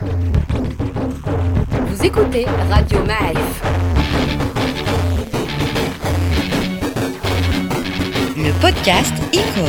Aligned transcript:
Vous 0.00 0.06
écoutez 2.04 2.44
Radio 2.70 3.04
Ma'arif. 3.04 3.62
Le 8.36 8.52
podcast 8.60 9.12
Icône. 9.32 9.64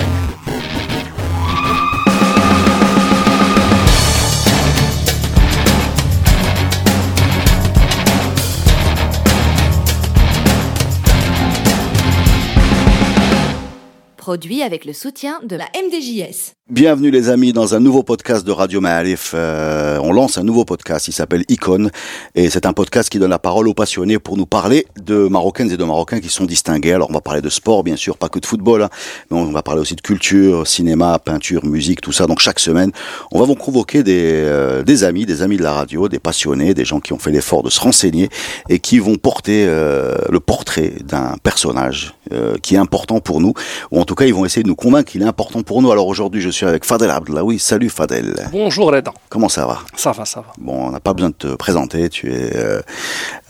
Produit 14.18 14.62
avec 14.62 14.86
le 14.86 14.94
soutien 14.94 15.40
de 15.44 15.56
la 15.56 15.66
MDJS. 15.74 16.59
Bienvenue 16.70 17.10
les 17.10 17.30
amis 17.30 17.52
dans 17.52 17.74
un 17.74 17.80
nouveau 17.80 18.04
podcast 18.04 18.46
de 18.46 18.52
Radio 18.52 18.80
Ma'arif. 18.80 19.32
Euh, 19.34 19.98
on 20.04 20.14
lance 20.14 20.38
un 20.38 20.44
nouveau 20.44 20.66
podcast, 20.66 21.08
il 21.08 21.14
s'appelle 21.14 21.44
Icône 21.50 21.90
et 22.36 22.52
c'est 22.52 22.68
un 22.68 22.74
podcast 22.74 23.10
qui 23.10 23.18
donne 23.18 23.32
la 23.32 23.40
parole 23.40 23.68
aux 23.68 23.74
passionnés 23.74 24.20
pour 24.20 24.38
nous 24.38 24.46
parler 24.46 24.86
de 25.04 25.28
Marocaines 25.28 25.72
et 25.72 25.78
de 25.78 25.84
Marocains 25.84 26.20
qui 26.20 26.30
sont 26.30 26.46
distingués. 26.46 26.94
Alors 26.94 27.10
on 27.10 27.14
va 27.14 27.22
parler 27.22 27.42
de 27.42 27.50
sport 27.50 27.84
bien 27.84 27.96
sûr, 27.96 28.18
pas 28.18 28.30
que 28.30 28.38
de 28.38 28.46
football, 28.46 28.84
hein, 28.84 28.90
mais 29.32 29.38
on 29.38 29.52
va 29.52 29.64
parler 29.64 29.82
aussi 29.82 29.96
de 29.96 30.02
culture, 30.02 30.68
cinéma, 30.68 31.18
peinture, 31.18 31.66
musique, 31.66 32.02
tout 32.02 32.12
ça. 32.12 32.28
Donc 32.28 32.38
chaque 32.38 32.60
semaine, 32.60 32.92
on 33.32 33.40
va 33.40 33.46
vous 33.46 33.56
convoquer 33.56 34.04
des, 34.04 34.22
euh, 34.22 34.84
des 34.84 35.04
amis, 35.04 35.26
des 35.26 35.42
amis 35.42 35.58
de 35.58 35.64
la 35.64 35.74
radio, 35.74 36.08
des 36.08 36.20
passionnés, 36.20 36.76
des 36.76 36.86
gens 36.86 37.00
qui 37.00 37.14
ont 37.14 37.20
fait 37.20 37.32
l'effort 37.32 37.64
de 37.64 37.72
se 37.72 37.80
renseigner 37.80 38.30
et 38.70 38.78
qui 38.78 39.00
vont 39.00 39.16
porter 39.16 39.66
euh, 39.68 40.14
le 40.30 40.40
portrait 40.40 40.94
d'un 41.04 41.34
personnage 41.42 42.14
euh, 42.32 42.58
qui 42.62 42.76
est 42.76 42.78
important 42.78 43.22
pour 43.22 43.42
nous, 43.42 43.56
ou 43.90 44.00
en 44.00 44.06
tout 44.06 44.14
cas 44.14 44.26
ils 44.26 44.36
vont 44.36 44.46
essayer 44.46 44.62
de 44.62 44.68
nous 44.68 44.76
convaincre 44.76 45.12
qu'il 45.12 45.24
est 45.24 45.26
important 45.26 45.64
pour 45.64 45.82
nous. 45.82 45.92
Alors 45.92 46.06
aujourd'hui 46.06 46.42
je 46.42 46.50
suis 46.52 46.59
avec 46.68 46.86
Fadel 46.86 47.10
Abdelawi. 47.10 47.60
Salut 47.60 47.90
Fadel. 47.90 48.36
Bonjour 48.52 48.92
Reda. 48.92 49.14
Comment 49.30 49.50
ça 49.50 49.66
va? 49.66 49.80
Ça 49.96 50.12
va, 50.12 50.26
ça 50.26 50.42
va. 50.42 50.48
Bon, 50.58 50.88
on 50.88 50.92
n'a 50.92 51.00
pas 51.00 51.14
besoin 51.14 51.30
de 51.30 51.36
te 51.36 51.48
présenter, 51.56 52.10
tu 52.10 52.32
es, 52.34 52.56
euh, 52.56 52.82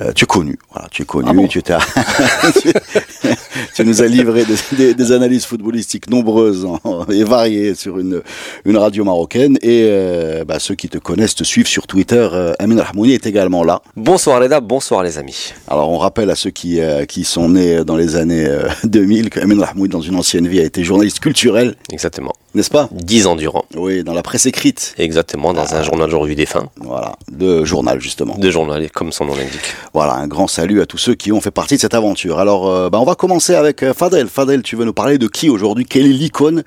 euh, 0.02 0.12
tu 0.14 0.26
es 0.26 0.28
connu. 0.28 0.58
Voilà, 0.72 0.88
tu 0.90 1.02
es 1.02 1.06
connu, 1.06 1.28
Ah 1.30 1.34
bon? 1.34 1.48
tu, 1.52 1.62
nous 3.86 4.02
as 4.02 4.08
livré 4.08 4.46
des, 4.46 4.56
des- 4.78 4.94
des 4.94 5.12
analyses 5.12 5.46
footballistiques 5.46 6.10
nombreuses 6.10 6.66
en- 6.66 7.06
et 7.06 7.24
variées 7.24 7.76
sur 7.76 8.00
une, 8.00 8.22
une 8.66 8.78
radio 8.78 9.04
marocaine. 9.04 9.58
Et 9.62 9.84
euh, 9.88 10.44
bah, 10.46 10.60
ceux 10.60 10.76
qui 10.76 10.90
te 10.90 10.98
connaissent 10.98 11.36
te 11.36 11.44
suivent 11.44 11.68
sur 11.68 11.88
Twitter. 11.88 12.28
Euh, 12.32 12.54
Amin 12.60 12.82
Rahmouni 12.82 13.14
est 13.14 13.26
également 13.26 13.64
là. 13.64 13.82
Bonsoir 13.96 14.42
Reda, 14.42 14.60
bonsoir 14.60 15.04
les 15.04 15.18
amis. 15.18 15.54
Alors 15.68 15.90
on 15.90 15.98
rappelle 15.98 16.30
à 16.30 16.36
ceux 16.36 16.50
qui, 16.52 16.80
euh, 16.82 17.06
qui 17.06 17.24
sont 17.24 17.50
nés 17.50 17.84
dans 17.84 17.96
les 17.96 18.16
années 18.16 18.46
euh, 18.46 18.68
2000 18.84 19.30
que 19.30 19.40
Amin 19.40 19.64
Rahmouni, 19.64 19.90
dans 19.90 20.02
une 20.02 20.16
ancienne 20.16 20.48
vie, 20.48 20.60
a 20.60 20.64
été 20.64 20.84
journaliste 20.84 21.20
culturel, 21.20 21.76
Exactement. 21.92 22.34
N'est-ce 22.56 22.70
pas 22.70 22.90
Dix 22.92 23.28
ans 23.28 23.36
durant. 23.36 23.64
Oui, 23.76 24.04
dans 24.04 24.14
la 24.14 24.24
presse 24.24 24.46
écrite. 24.46 24.94
Exactement, 24.98 25.54
dans 25.54 25.74
un 25.76 25.84
journal 25.84 26.08
aujourd'hui 26.08 26.36
défunt. 26.36 26.68
Voilà, 26.78 27.14
de 27.32 27.64
journal 27.66 28.00
justement. 28.02 28.36
De 28.38 28.50
journal, 28.50 28.90
comme 28.92 29.12
son 29.12 29.26
nom 29.26 29.36
l'indique. 29.36 29.76
Voilà, 29.94 30.14
un 30.16 30.28
grand 30.28 30.48
salut 30.48 30.82
à 30.82 30.86
tous 30.86 30.98
ceux 30.98 31.16
qui 31.16 31.32
ont 31.32 31.42
fait 31.42 31.52
partie 31.52 31.76
de 31.76 31.82
cette 31.82 31.94
aventure. 31.94 32.40
Alors, 32.40 32.68
euh, 32.70 32.90
bah, 32.90 33.00
on 33.00 33.06
va 33.06 33.16
commencer 33.16 33.56
avec 33.56 33.84
euh, 33.84 33.94
Fadel. 33.94 34.28
Fadel, 34.28 34.62
tu 34.64 34.76
veux 34.76 34.86
nous 34.86 34.94
parler 34.94 35.18
de 35.18 35.28
qui 35.28 35.50
aujourd'hui? 35.50 35.86
Quelle 35.86 36.06
est 36.06 36.10
l'icône 36.14 36.64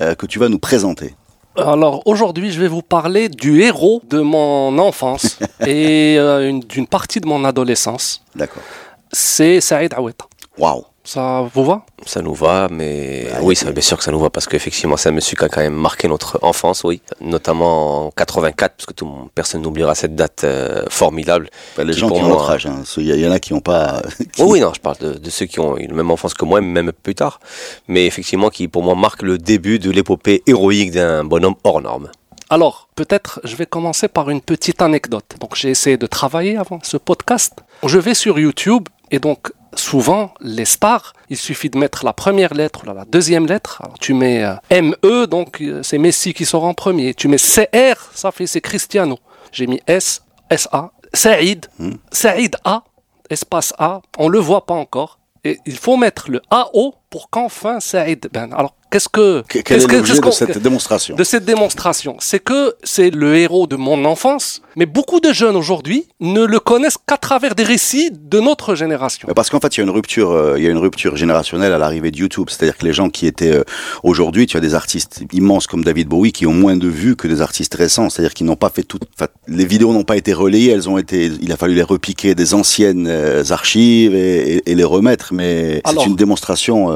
euh, 0.00 0.14
que 0.14 0.26
tu 0.26 0.38
vas 0.38 0.48
nous 0.48 0.58
présenter? 0.58 1.14
Alors 1.58 2.02
aujourd'hui, 2.06 2.50
je 2.50 2.60
vais 2.60 2.68
vous 2.68 2.82
parler 2.82 3.30
du 3.30 3.62
héros 3.62 4.02
de 4.10 4.20
mon 4.20 4.78
enfance 4.78 5.38
et 5.66 6.16
euh, 6.18 6.48
une- 6.50 6.60
d'une 6.60 6.86
partie 6.86 7.18
de 7.20 7.26
mon 7.26 7.44
adolescence. 7.46 8.22
D'accord. 8.34 8.62
C'est 9.10 9.60
Saïd 9.62 9.94
Aweta. 9.94 10.26
Waouh. 10.58 10.84
Ça 11.06 11.48
vous 11.54 11.64
va? 11.64 11.86
Ça 12.04 12.20
nous 12.20 12.34
va, 12.34 12.66
mais 12.68 13.28
Bah, 13.30 13.38
oui, 13.42 13.54
ça, 13.54 13.70
bien 13.70 13.80
sûr 13.80 13.96
que 13.96 14.02
ça 14.02 14.10
nous 14.10 14.18
va 14.18 14.28
parce 14.28 14.46
qu'effectivement, 14.48 14.96
c'est 14.96 15.08
un 15.08 15.12
monsieur 15.12 15.36
qui 15.36 15.44
a 15.44 15.48
quand 15.48 15.60
même 15.60 15.72
marqué 15.74 16.08
notre 16.08 16.40
enfance, 16.42 16.82
oui, 16.82 17.00
notamment 17.20 18.06
en 18.06 18.10
84, 18.10 18.74
parce 18.76 18.86
que 18.86 18.92
tout, 18.92 19.30
personne 19.34 19.62
n'oubliera 19.62 19.94
cette 19.94 20.16
date 20.16 20.42
euh, 20.42 20.84
formidable. 20.88 21.48
Bah, 21.76 21.84
les 21.84 21.92
Qui, 21.92 22.00
gens 22.00 22.08
pour 22.08 22.16
qui 22.18 22.24
ont 22.24 22.28
moi- 22.28 22.36
notre 22.38 22.50
âge, 22.50 22.66
hein. 22.66 22.82
Il 22.96 23.04
y, 23.04 23.20
y 23.20 23.26
en 23.26 23.30
a 23.30 23.38
qui 23.38 23.54
n'ont 23.54 23.60
pas. 23.60 24.02
qui- 24.32 24.42
Oui, 24.42 24.48
oui, 24.54 24.60
non, 24.60 24.72
je 24.74 24.80
parle 24.80 24.98
de, 24.98 25.12
de 25.14 25.30
ceux 25.30 25.46
qui 25.46 25.60
ont 25.60 25.78
eu 25.78 25.86
la 25.86 25.94
même 25.94 26.10
enfance 26.10 26.34
que 26.34 26.44
moi, 26.44 26.60
même 26.60 26.90
plus 26.92 27.14
tard, 27.14 27.38
mais 27.86 28.04
effectivement 28.06 28.50
qui, 28.50 28.66
pour 28.66 28.82
moi, 28.82 28.96
marque 28.96 29.22
le 29.22 29.38
début 29.38 29.78
de 29.78 29.90
l'épopée 29.92 30.42
héroïque 30.48 30.90
d'un 30.90 31.22
bonhomme 31.22 31.54
hors 31.62 31.80
norme. 31.80 32.10
Alors, 32.50 32.88
peut-être 32.96 33.40
je 33.44 33.54
vais 33.56 33.66
commencer 33.66 34.08
par 34.08 34.28
une 34.30 34.40
petite 34.40 34.80
anecdote. 34.82 35.36
Donc 35.40 35.54
j'ai 35.56 35.70
essayé 35.70 35.96
de 35.96 36.06
travailler 36.06 36.56
avant 36.56 36.78
ce 36.82 36.96
podcast. 36.96 37.52
Je 37.84 37.98
vais 37.98 38.14
sur 38.14 38.38
YouTube 38.38 38.88
et 39.10 39.18
donc 39.18 39.50
souvent 39.78 40.32
les 40.40 40.64
stars, 40.64 41.12
il 41.28 41.36
suffit 41.36 41.70
de 41.70 41.78
mettre 41.78 42.04
la 42.04 42.12
première 42.12 42.54
lettre 42.54 42.82
ou 42.84 42.92
la 42.92 43.04
deuxième 43.04 43.46
lettre. 43.46 43.80
Alors 43.82 43.98
tu 43.98 44.14
mets 44.14 44.44
euh, 44.44 44.82
ME, 44.82 45.26
donc 45.26 45.60
euh, 45.60 45.82
c'est 45.82 45.98
Messi 45.98 46.34
qui 46.34 46.44
sort 46.44 46.64
en 46.64 46.74
premier. 46.74 47.14
Tu 47.14 47.28
mets 47.28 47.36
CR, 47.36 48.00
ça 48.14 48.32
fait 48.32 48.46
c'est 48.46 48.60
Cristiano. 48.60 49.18
J'ai 49.52 49.66
mis 49.66 49.80
S, 49.86 50.22
SA, 50.54 50.92
Saïd, 51.12 51.66
Saïd 52.10 52.56
A, 52.64 52.84
espace 53.30 53.72
A, 53.78 54.00
on 54.18 54.28
le 54.28 54.38
voit 54.38 54.66
pas 54.66 54.74
encore. 54.74 55.18
Et 55.44 55.60
il 55.64 55.76
faut 55.76 55.96
mettre 55.96 56.30
le 56.30 56.42
AO 56.50 56.94
pour 57.08 57.30
qu'enfin 57.30 57.78
Saïd. 57.80 58.28
Ben, 58.32 58.52
alors 58.52 58.74
qu'est-ce 58.96 59.08
que 59.10 59.42
Que- 59.42 59.58
Quel 59.58 59.62
qu'est-ce 59.62 59.84
est 59.84 59.88
que- 59.88 59.96
l'objet 59.96 60.12
qu'est-ce 60.14 60.44
de 60.44 60.52
cette 60.52 60.62
démonstration 60.62 61.16
de 61.16 61.24
cette 61.24 61.44
démonstration, 61.44 62.16
c'est 62.18 62.38
que 62.40 62.74
c'est 62.82 63.10
le 63.10 63.36
héros 63.36 63.66
de 63.66 63.76
mon 63.76 64.04
enfance, 64.06 64.62
mais 64.76 64.86
beaucoup 64.86 65.20
de 65.20 65.32
jeunes 65.32 65.56
aujourd'hui 65.56 66.06
ne 66.20 66.42
le 66.44 66.58
connaissent 66.60 66.96
qu'à 67.06 67.18
travers 67.18 67.54
des 67.54 67.62
récits 67.64 68.10
de 68.12 68.40
notre 68.40 68.74
génération. 68.74 69.28
Parce 69.36 69.50
qu'en 69.50 69.60
fait, 69.60 69.76
il 69.76 69.80
y 69.80 69.82
a 69.82 69.84
une 69.84 69.90
rupture, 69.90 70.30
euh, 70.30 70.54
il 70.56 70.64
y 70.64 70.66
a 70.66 70.70
une 70.70 70.78
rupture 70.78 71.16
générationnelle 71.16 71.72
à 71.72 71.78
l'arrivée 71.78 72.10
de 72.10 72.16
YouTube. 72.16 72.46
C'est-à-dire 72.48 72.76
que 72.78 72.84
les 72.86 72.92
gens 72.92 73.10
qui 73.10 73.26
étaient 73.26 73.52
euh, 73.54 73.64
aujourd'hui, 74.02 74.46
tu 74.46 74.56
as 74.56 74.60
des 74.60 74.74
artistes 74.74 75.24
immenses 75.32 75.66
comme 75.66 75.84
David 75.84 76.08
Bowie 76.08 76.32
qui 76.32 76.46
ont 76.46 76.52
moins 76.54 76.76
de 76.76 76.88
vues 76.88 77.16
que 77.16 77.28
des 77.28 77.40
artistes 77.42 77.74
récents. 77.74 78.08
C'est-à-dire 78.10 78.32
qu'ils 78.34 78.46
n'ont 78.46 78.56
pas 78.56 78.70
fait 78.70 78.82
tout. 78.82 78.98
enfin, 79.18 79.28
les 79.48 79.64
vidéos 79.66 79.92
n'ont 79.92 80.04
pas 80.04 80.16
été 80.16 80.32
relayées, 80.32 80.72
elles 80.72 80.88
ont 80.88 80.98
été. 80.98 81.30
Il 81.42 81.52
a 81.52 81.56
fallu 81.56 81.74
les 81.74 81.82
repiquer 81.82 82.34
des 82.34 82.54
anciennes 82.54 83.06
euh, 83.08 83.42
archives 83.50 84.14
et, 84.14 84.56
et- 84.56 84.70
et 84.70 84.74
les 84.74 84.84
remettre. 84.84 85.32
Mais 85.34 85.82
c'est 85.86 86.06
une 86.06 86.16
démonstration 86.16 86.88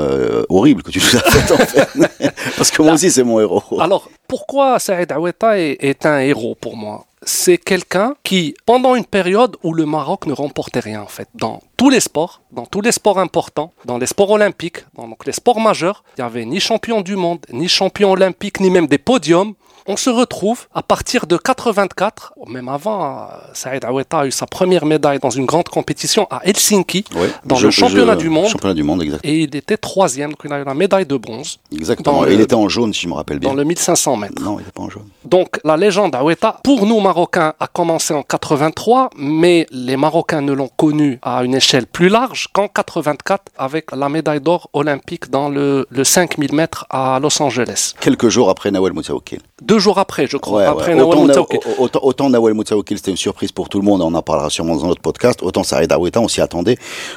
horrible 0.48 0.82
que 0.82 0.90
tu 0.90 0.98
nous 1.00 1.18
as 1.18 1.30
faite 1.30 1.50
en 1.52 1.56
fait. 1.58 1.88
Parce 2.56 2.70
que 2.70 2.82
moi 2.82 2.92
aussi, 2.94 3.10
c'est 3.10 3.24
mon 3.24 3.40
héros. 3.40 3.62
Alors, 3.80 4.08
pourquoi 4.28 4.78
Saïd 4.78 5.12
est, 5.12 5.84
est 5.84 6.06
un 6.06 6.18
héros 6.20 6.56
pour 6.60 6.76
moi? 6.76 7.06
C'est 7.22 7.58
quelqu'un 7.58 8.14
qui, 8.22 8.54
pendant 8.64 8.94
une 8.94 9.04
période 9.04 9.56
où 9.62 9.74
le 9.74 9.84
Maroc 9.84 10.24
ne 10.26 10.32
remportait 10.32 10.80
rien, 10.80 11.02
en 11.02 11.06
fait, 11.06 11.28
dans 11.34 11.60
tous 11.76 11.90
les 11.90 12.00
sports, 12.00 12.40
dans 12.50 12.64
tous 12.64 12.80
les 12.80 12.92
sports 12.92 13.18
importants, 13.18 13.74
dans 13.84 13.98
les 13.98 14.06
sports 14.06 14.30
olympiques, 14.30 14.84
dans 14.94 15.06
donc, 15.06 15.26
les 15.26 15.32
sports 15.32 15.60
majeurs, 15.60 16.02
il 16.16 16.22
n'y 16.22 16.26
avait 16.26 16.46
ni 16.46 16.60
champion 16.60 17.02
du 17.02 17.16
monde, 17.16 17.40
ni 17.52 17.68
champion 17.68 18.12
olympique, 18.12 18.60
ni 18.60 18.70
même 18.70 18.86
des 18.86 18.96
podiums. 18.96 19.52
On 19.92 19.96
se 19.96 20.08
retrouve 20.08 20.66
à 20.72 20.84
partir 20.84 21.26
de 21.26 21.36
84, 21.36 22.34
même 22.46 22.68
avant, 22.68 23.02
euh, 23.02 23.24
Saïd 23.54 23.84
Aweta 23.84 24.20
a 24.20 24.26
eu 24.26 24.30
sa 24.30 24.46
première 24.46 24.86
médaille 24.86 25.18
dans 25.18 25.30
une 25.30 25.46
grande 25.46 25.68
compétition 25.68 26.28
à 26.30 26.42
Helsinki, 26.44 27.04
dans 27.44 27.56
Je- 27.56 27.66
le 27.66 27.70
championnat 27.72 28.12
je- 28.12 28.18
du 28.18 28.28
monde, 28.28 28.46
Championnat 28.46 28.74
du 28.74 28.84
monde, 28.84 29.02
exact. 29.02 29.20
et 29.24 29.40
il 29.40 29.56
était 29.56 29.76
troisième, 29.76 30.30
donc 30.30 30.38
il 30.44 30.52
a 30.52 30.60
eu 30.60 30.64
la 30.64 30.74
médaille 30.74 31.06
de 31.06 31.16
bronze 31.16 31.58
Exactement. 31.72 32.24
Et 32.24 32.30
il 32.34 32.38
le- 32.38 32.44
était 32.44 32.54
en 32.54 32.68
jaune, 32.68 32.94
si 32.94 33.00
je 33.02 33.08
me 33.08 33.14
rappelle 33.14 33.40
bien. 33.40 33.50
dans 33.50 33.56
le 33.56 33.64
1500 33.64 34.14
mètres. 34.16 34.40
Non, 34.40 34.54
il 34.54 34.58
n'était 34.58 34.70
pas 34.70 34.82
en 34.82 34.90
jaune. 34.90 35.08
Donc 35.24 35.58
la 35.64 35.76
légende 35.76 36.14
Aweta, 36.14 36.60
pour 36.62 36.86
nous 36.86 37.00
Marocains, 37.00 37.54
a 37.58 37.66
commencé 37.66 38.14
en 38.14 38.22
83, 38.22 39.10
mais 39.16 39.66
les 39.72 39.96
Marocains 39.96 40.40
ne 40.40 40.52
l'ont 40.52 40.70
connu 40.76 41.18
à 41.22 41.42
une 41.42 41.56
échelle 41.56 41.88
plus 41.88 42.08
large 42.08 42.46
qu'en 42.52 42.68
84 42.68 43.42
avec 43.58 43.90
la 43.90 44.08
médaille 44.08 44.40
d'or 44.40 44.70
olympique 44.72 45.30
dans 45.30 45.48
le, 45.48 45.84
le 45.90 46.04
5000 46.04 46.54
mètres 46.54 46.86
à 46.90 47.18
Los 47.20 47.42
Angeles. 47.42 47.94
Quelques 48.00 48.28
jours 48.28 48.50
après 48.50 48.70
Nawel 48.70 48.92
Moussaoukil. 48.92 49.40
Deux 49.62 49.78
jours 49.78 49.98
après, 49.98 50.26
je 50.26 50.36
crois, 50.36 50.60
Ouais, 50.60 50.64
après 50.66 50.92
ouais. 50.92 50.98
Nawal 50.98 51.18
Autant, 51.18 51.26
Moutaoukil. 51.26 51.58
Na- 51.66 51.80
autant, 51.80 52.00
autant 52.02 52.30
Nawel 52.30 52.54
Moutaoukil, 52.54 52.96
c'était 52.96 53.10
une 53.10 53.16
surprise 53.16 53.52
pour 53.52 53.68
tout 53.68 53.78
le 53.78 53.84
monde, 53.84 54.00
on 54.02 54.14
en 54.14 54.22
parlera 54.22 54.50
sûrement 54.50 54.76
dans 54.76 54.86
notre 54.86 55.02
podcast. 55.02 55.42
Autant 55.42 55.62
Saïd 55.62 55.92
Aweta, 55.92 56.20
on 56.20 56.28
s'y 56.28 56.40
attendait, 56.40 56.76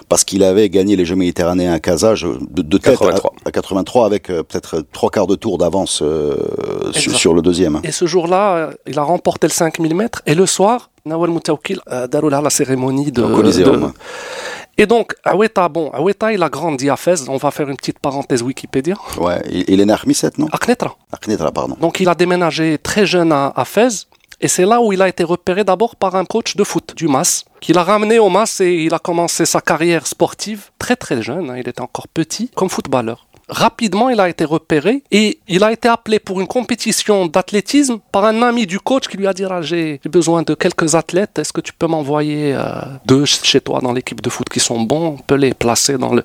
parce 0.09 0.23
qu'il 0.23 0.43
avait 0.43 0.69
gagné 0.69 0.95
les 0.95 1.05
Jeux 1.05 1.15
méditerranéens 1.15 1.73
à 1.73 1.79
Casa 1.79 2.15
je- 2.15 2.27
de, 2.27 2.61
de 2.61 2.77
tête 2.77 2.97
83. 2.99 3.33
À, 3.45 3.49
à 3.49 3.51
83, 3.51 4.05
avec 4.05 4.29
euh, 4.29 4.43
peut-être 4.43 4.83
trois 4.91 5.09
quarts 5.09 5.27
de 5.27 5.35
tour 5.35 5.57
d'avance 5.57 6.01
euh, 6.01 6.35
sur, 6.91 7.33
le 7.33 7.41
deuxième. 7.41 7.79
Et 7.83 7.91
ce 7.91 8.05
jour-là, 8.05 8.55
euh, 8.55 8.71
il 8.87 8.97
a 8.99 9.03
remporté 9.03 9.47
le 9.47 9.53
5000 9.53 9.95
mètres. 9.95 10.21
Et 10.25 10.35
le 10.35 10.45
soir, 10.45 10.89
Nawal 11.05 11.29
Moutaoukil 11.29 11.79
a 11.87 12.07
déroulé 12.07 12.37
la 12.41 12.49
cérémonie 12.49 13.11
de... 13.11 13.21
Au 13.23 13.35
Coliseum. 13.35 13.81
de- 13.81 13.87
Et 14.77 14.85
donc, 14.87 15.15
Aweta, 15.23 15.69
bon, 15.69 15.91
Aweta, 15.91 16.33
il 16.33 16.41
a 16.41 16.49
grandi 16.49 16.89
à 16.89 16.97
Fès. 16.97 17.27
On 17.29 17.37
va 17.37 17.51
faire 17.51 17.69
une 17.69 17.77
petite 17.77 17.99
parenthèse 17.99 18.41
Wikipédia. 18.41 18.95
Ouais, 19.17 19.41
il, 19.49 19.79
est 19.79 19.85
né 19.85 19.93
à 19.93 19.97
Khmisset, 19.97 20.31
non? 20.39 20.47
À 20.51 20.57
Knetra. 20.57 20.95
À 21.11 21.17
Knetra, 21.17 21.51
pardon. 21.51 21.77
Donc 21.79 21.99
il 21.99 22.09
a 22.09 22.15
déménagé 22.15 22.79
très 22.79 23.05
jeune 23.05 23.31
à, 23.31 23.53
à 23.55 23.65
Fès. 23.65 24.07
Et 24.41 24.47
c'est 24.47 24.65
là 24.65 24.81
où 24.81 24.91
il 24.91 25.01
a 25.01 25.07
été 25.07 25.23
repéré 25.23 25.63
d'abord 25.63 25.95
par 25.95 26.15
un 26.15 26.25
coach 26.25 26.57
de 26.57 26.63
foot 26.63 26.93
du 26.97 27.07
MAS, 27.07 27.45
qui 27.61 27.71
l'a 27.71 27.83
ramené 27.83 28.19
au 28.19 28.29
MAS 28.29 28.59
et 28.59 28.83
il 28.83 28.93
a 28.93 28.99
commencé 28.99 29.45
sa 29.45 29.61
carrière 29.61 30.05
sportive 30.05 30.69
très 30.79 30.97
très 30.97 31.21
jeune, 31.21 31.49
hein, 31.49 31.55
il 31.55 31.69
était 31.69 31.79
encore 31.79 32.09
petit, 32.09 32.49
comme 32.53 32.69
footballeur. 32.69 33.25
Rapidement, 33.49 34.09
il 34.09 34.19
a 34.19 34.29
été 34.29 34.45
repéré 34.45 35.03
et 35.11 35.39
il 35.47 35.63
a 35.63 35.71
été 35.71 35.87
appelé 35.87 36.19
pour 36.19 36.39
une 36.41 36.47
compétition 36.47 37.25
d'athlétisme 37.25 37.99
par 38.11 38.25
un 38.25 38.41
ami 38.41 38.65
du 38.65 38.79
coach 38.79 39.07
qui 39.07 39.17
lui 39.17 39.27
a 39.27 39.33
dit 39.33 39.45
ah, 39.49 39.61
j'ai 39.61 39.99
besoin 40.05 40.43
de 40.43 40.53
quelques 40.53 40.95
athlètes. 40.95 41.39
Est-ce 41.39 41.53
que 41.53 41.61
tu 41.61 41.73
peux 41.73 41.87
m'envoyer 41.87 42.53
euh, 42.55 42.63
deux 43.05 43.25
chez 43.25 43.61
toi 43.61 43.79
dans 43.81 43.93
l'équipe 43.93 44.21
de 44.21 44.29
foot 44.29 44.49
qui 44.49 44.59
sont 44.59 44.81
bons? 44.81 45.17
On 45.17 45.17
peut 45.17 45.35
les 45.35 45.53
placer 45.53 45.97
dans 45.97 46.13
le. 46.13 46.23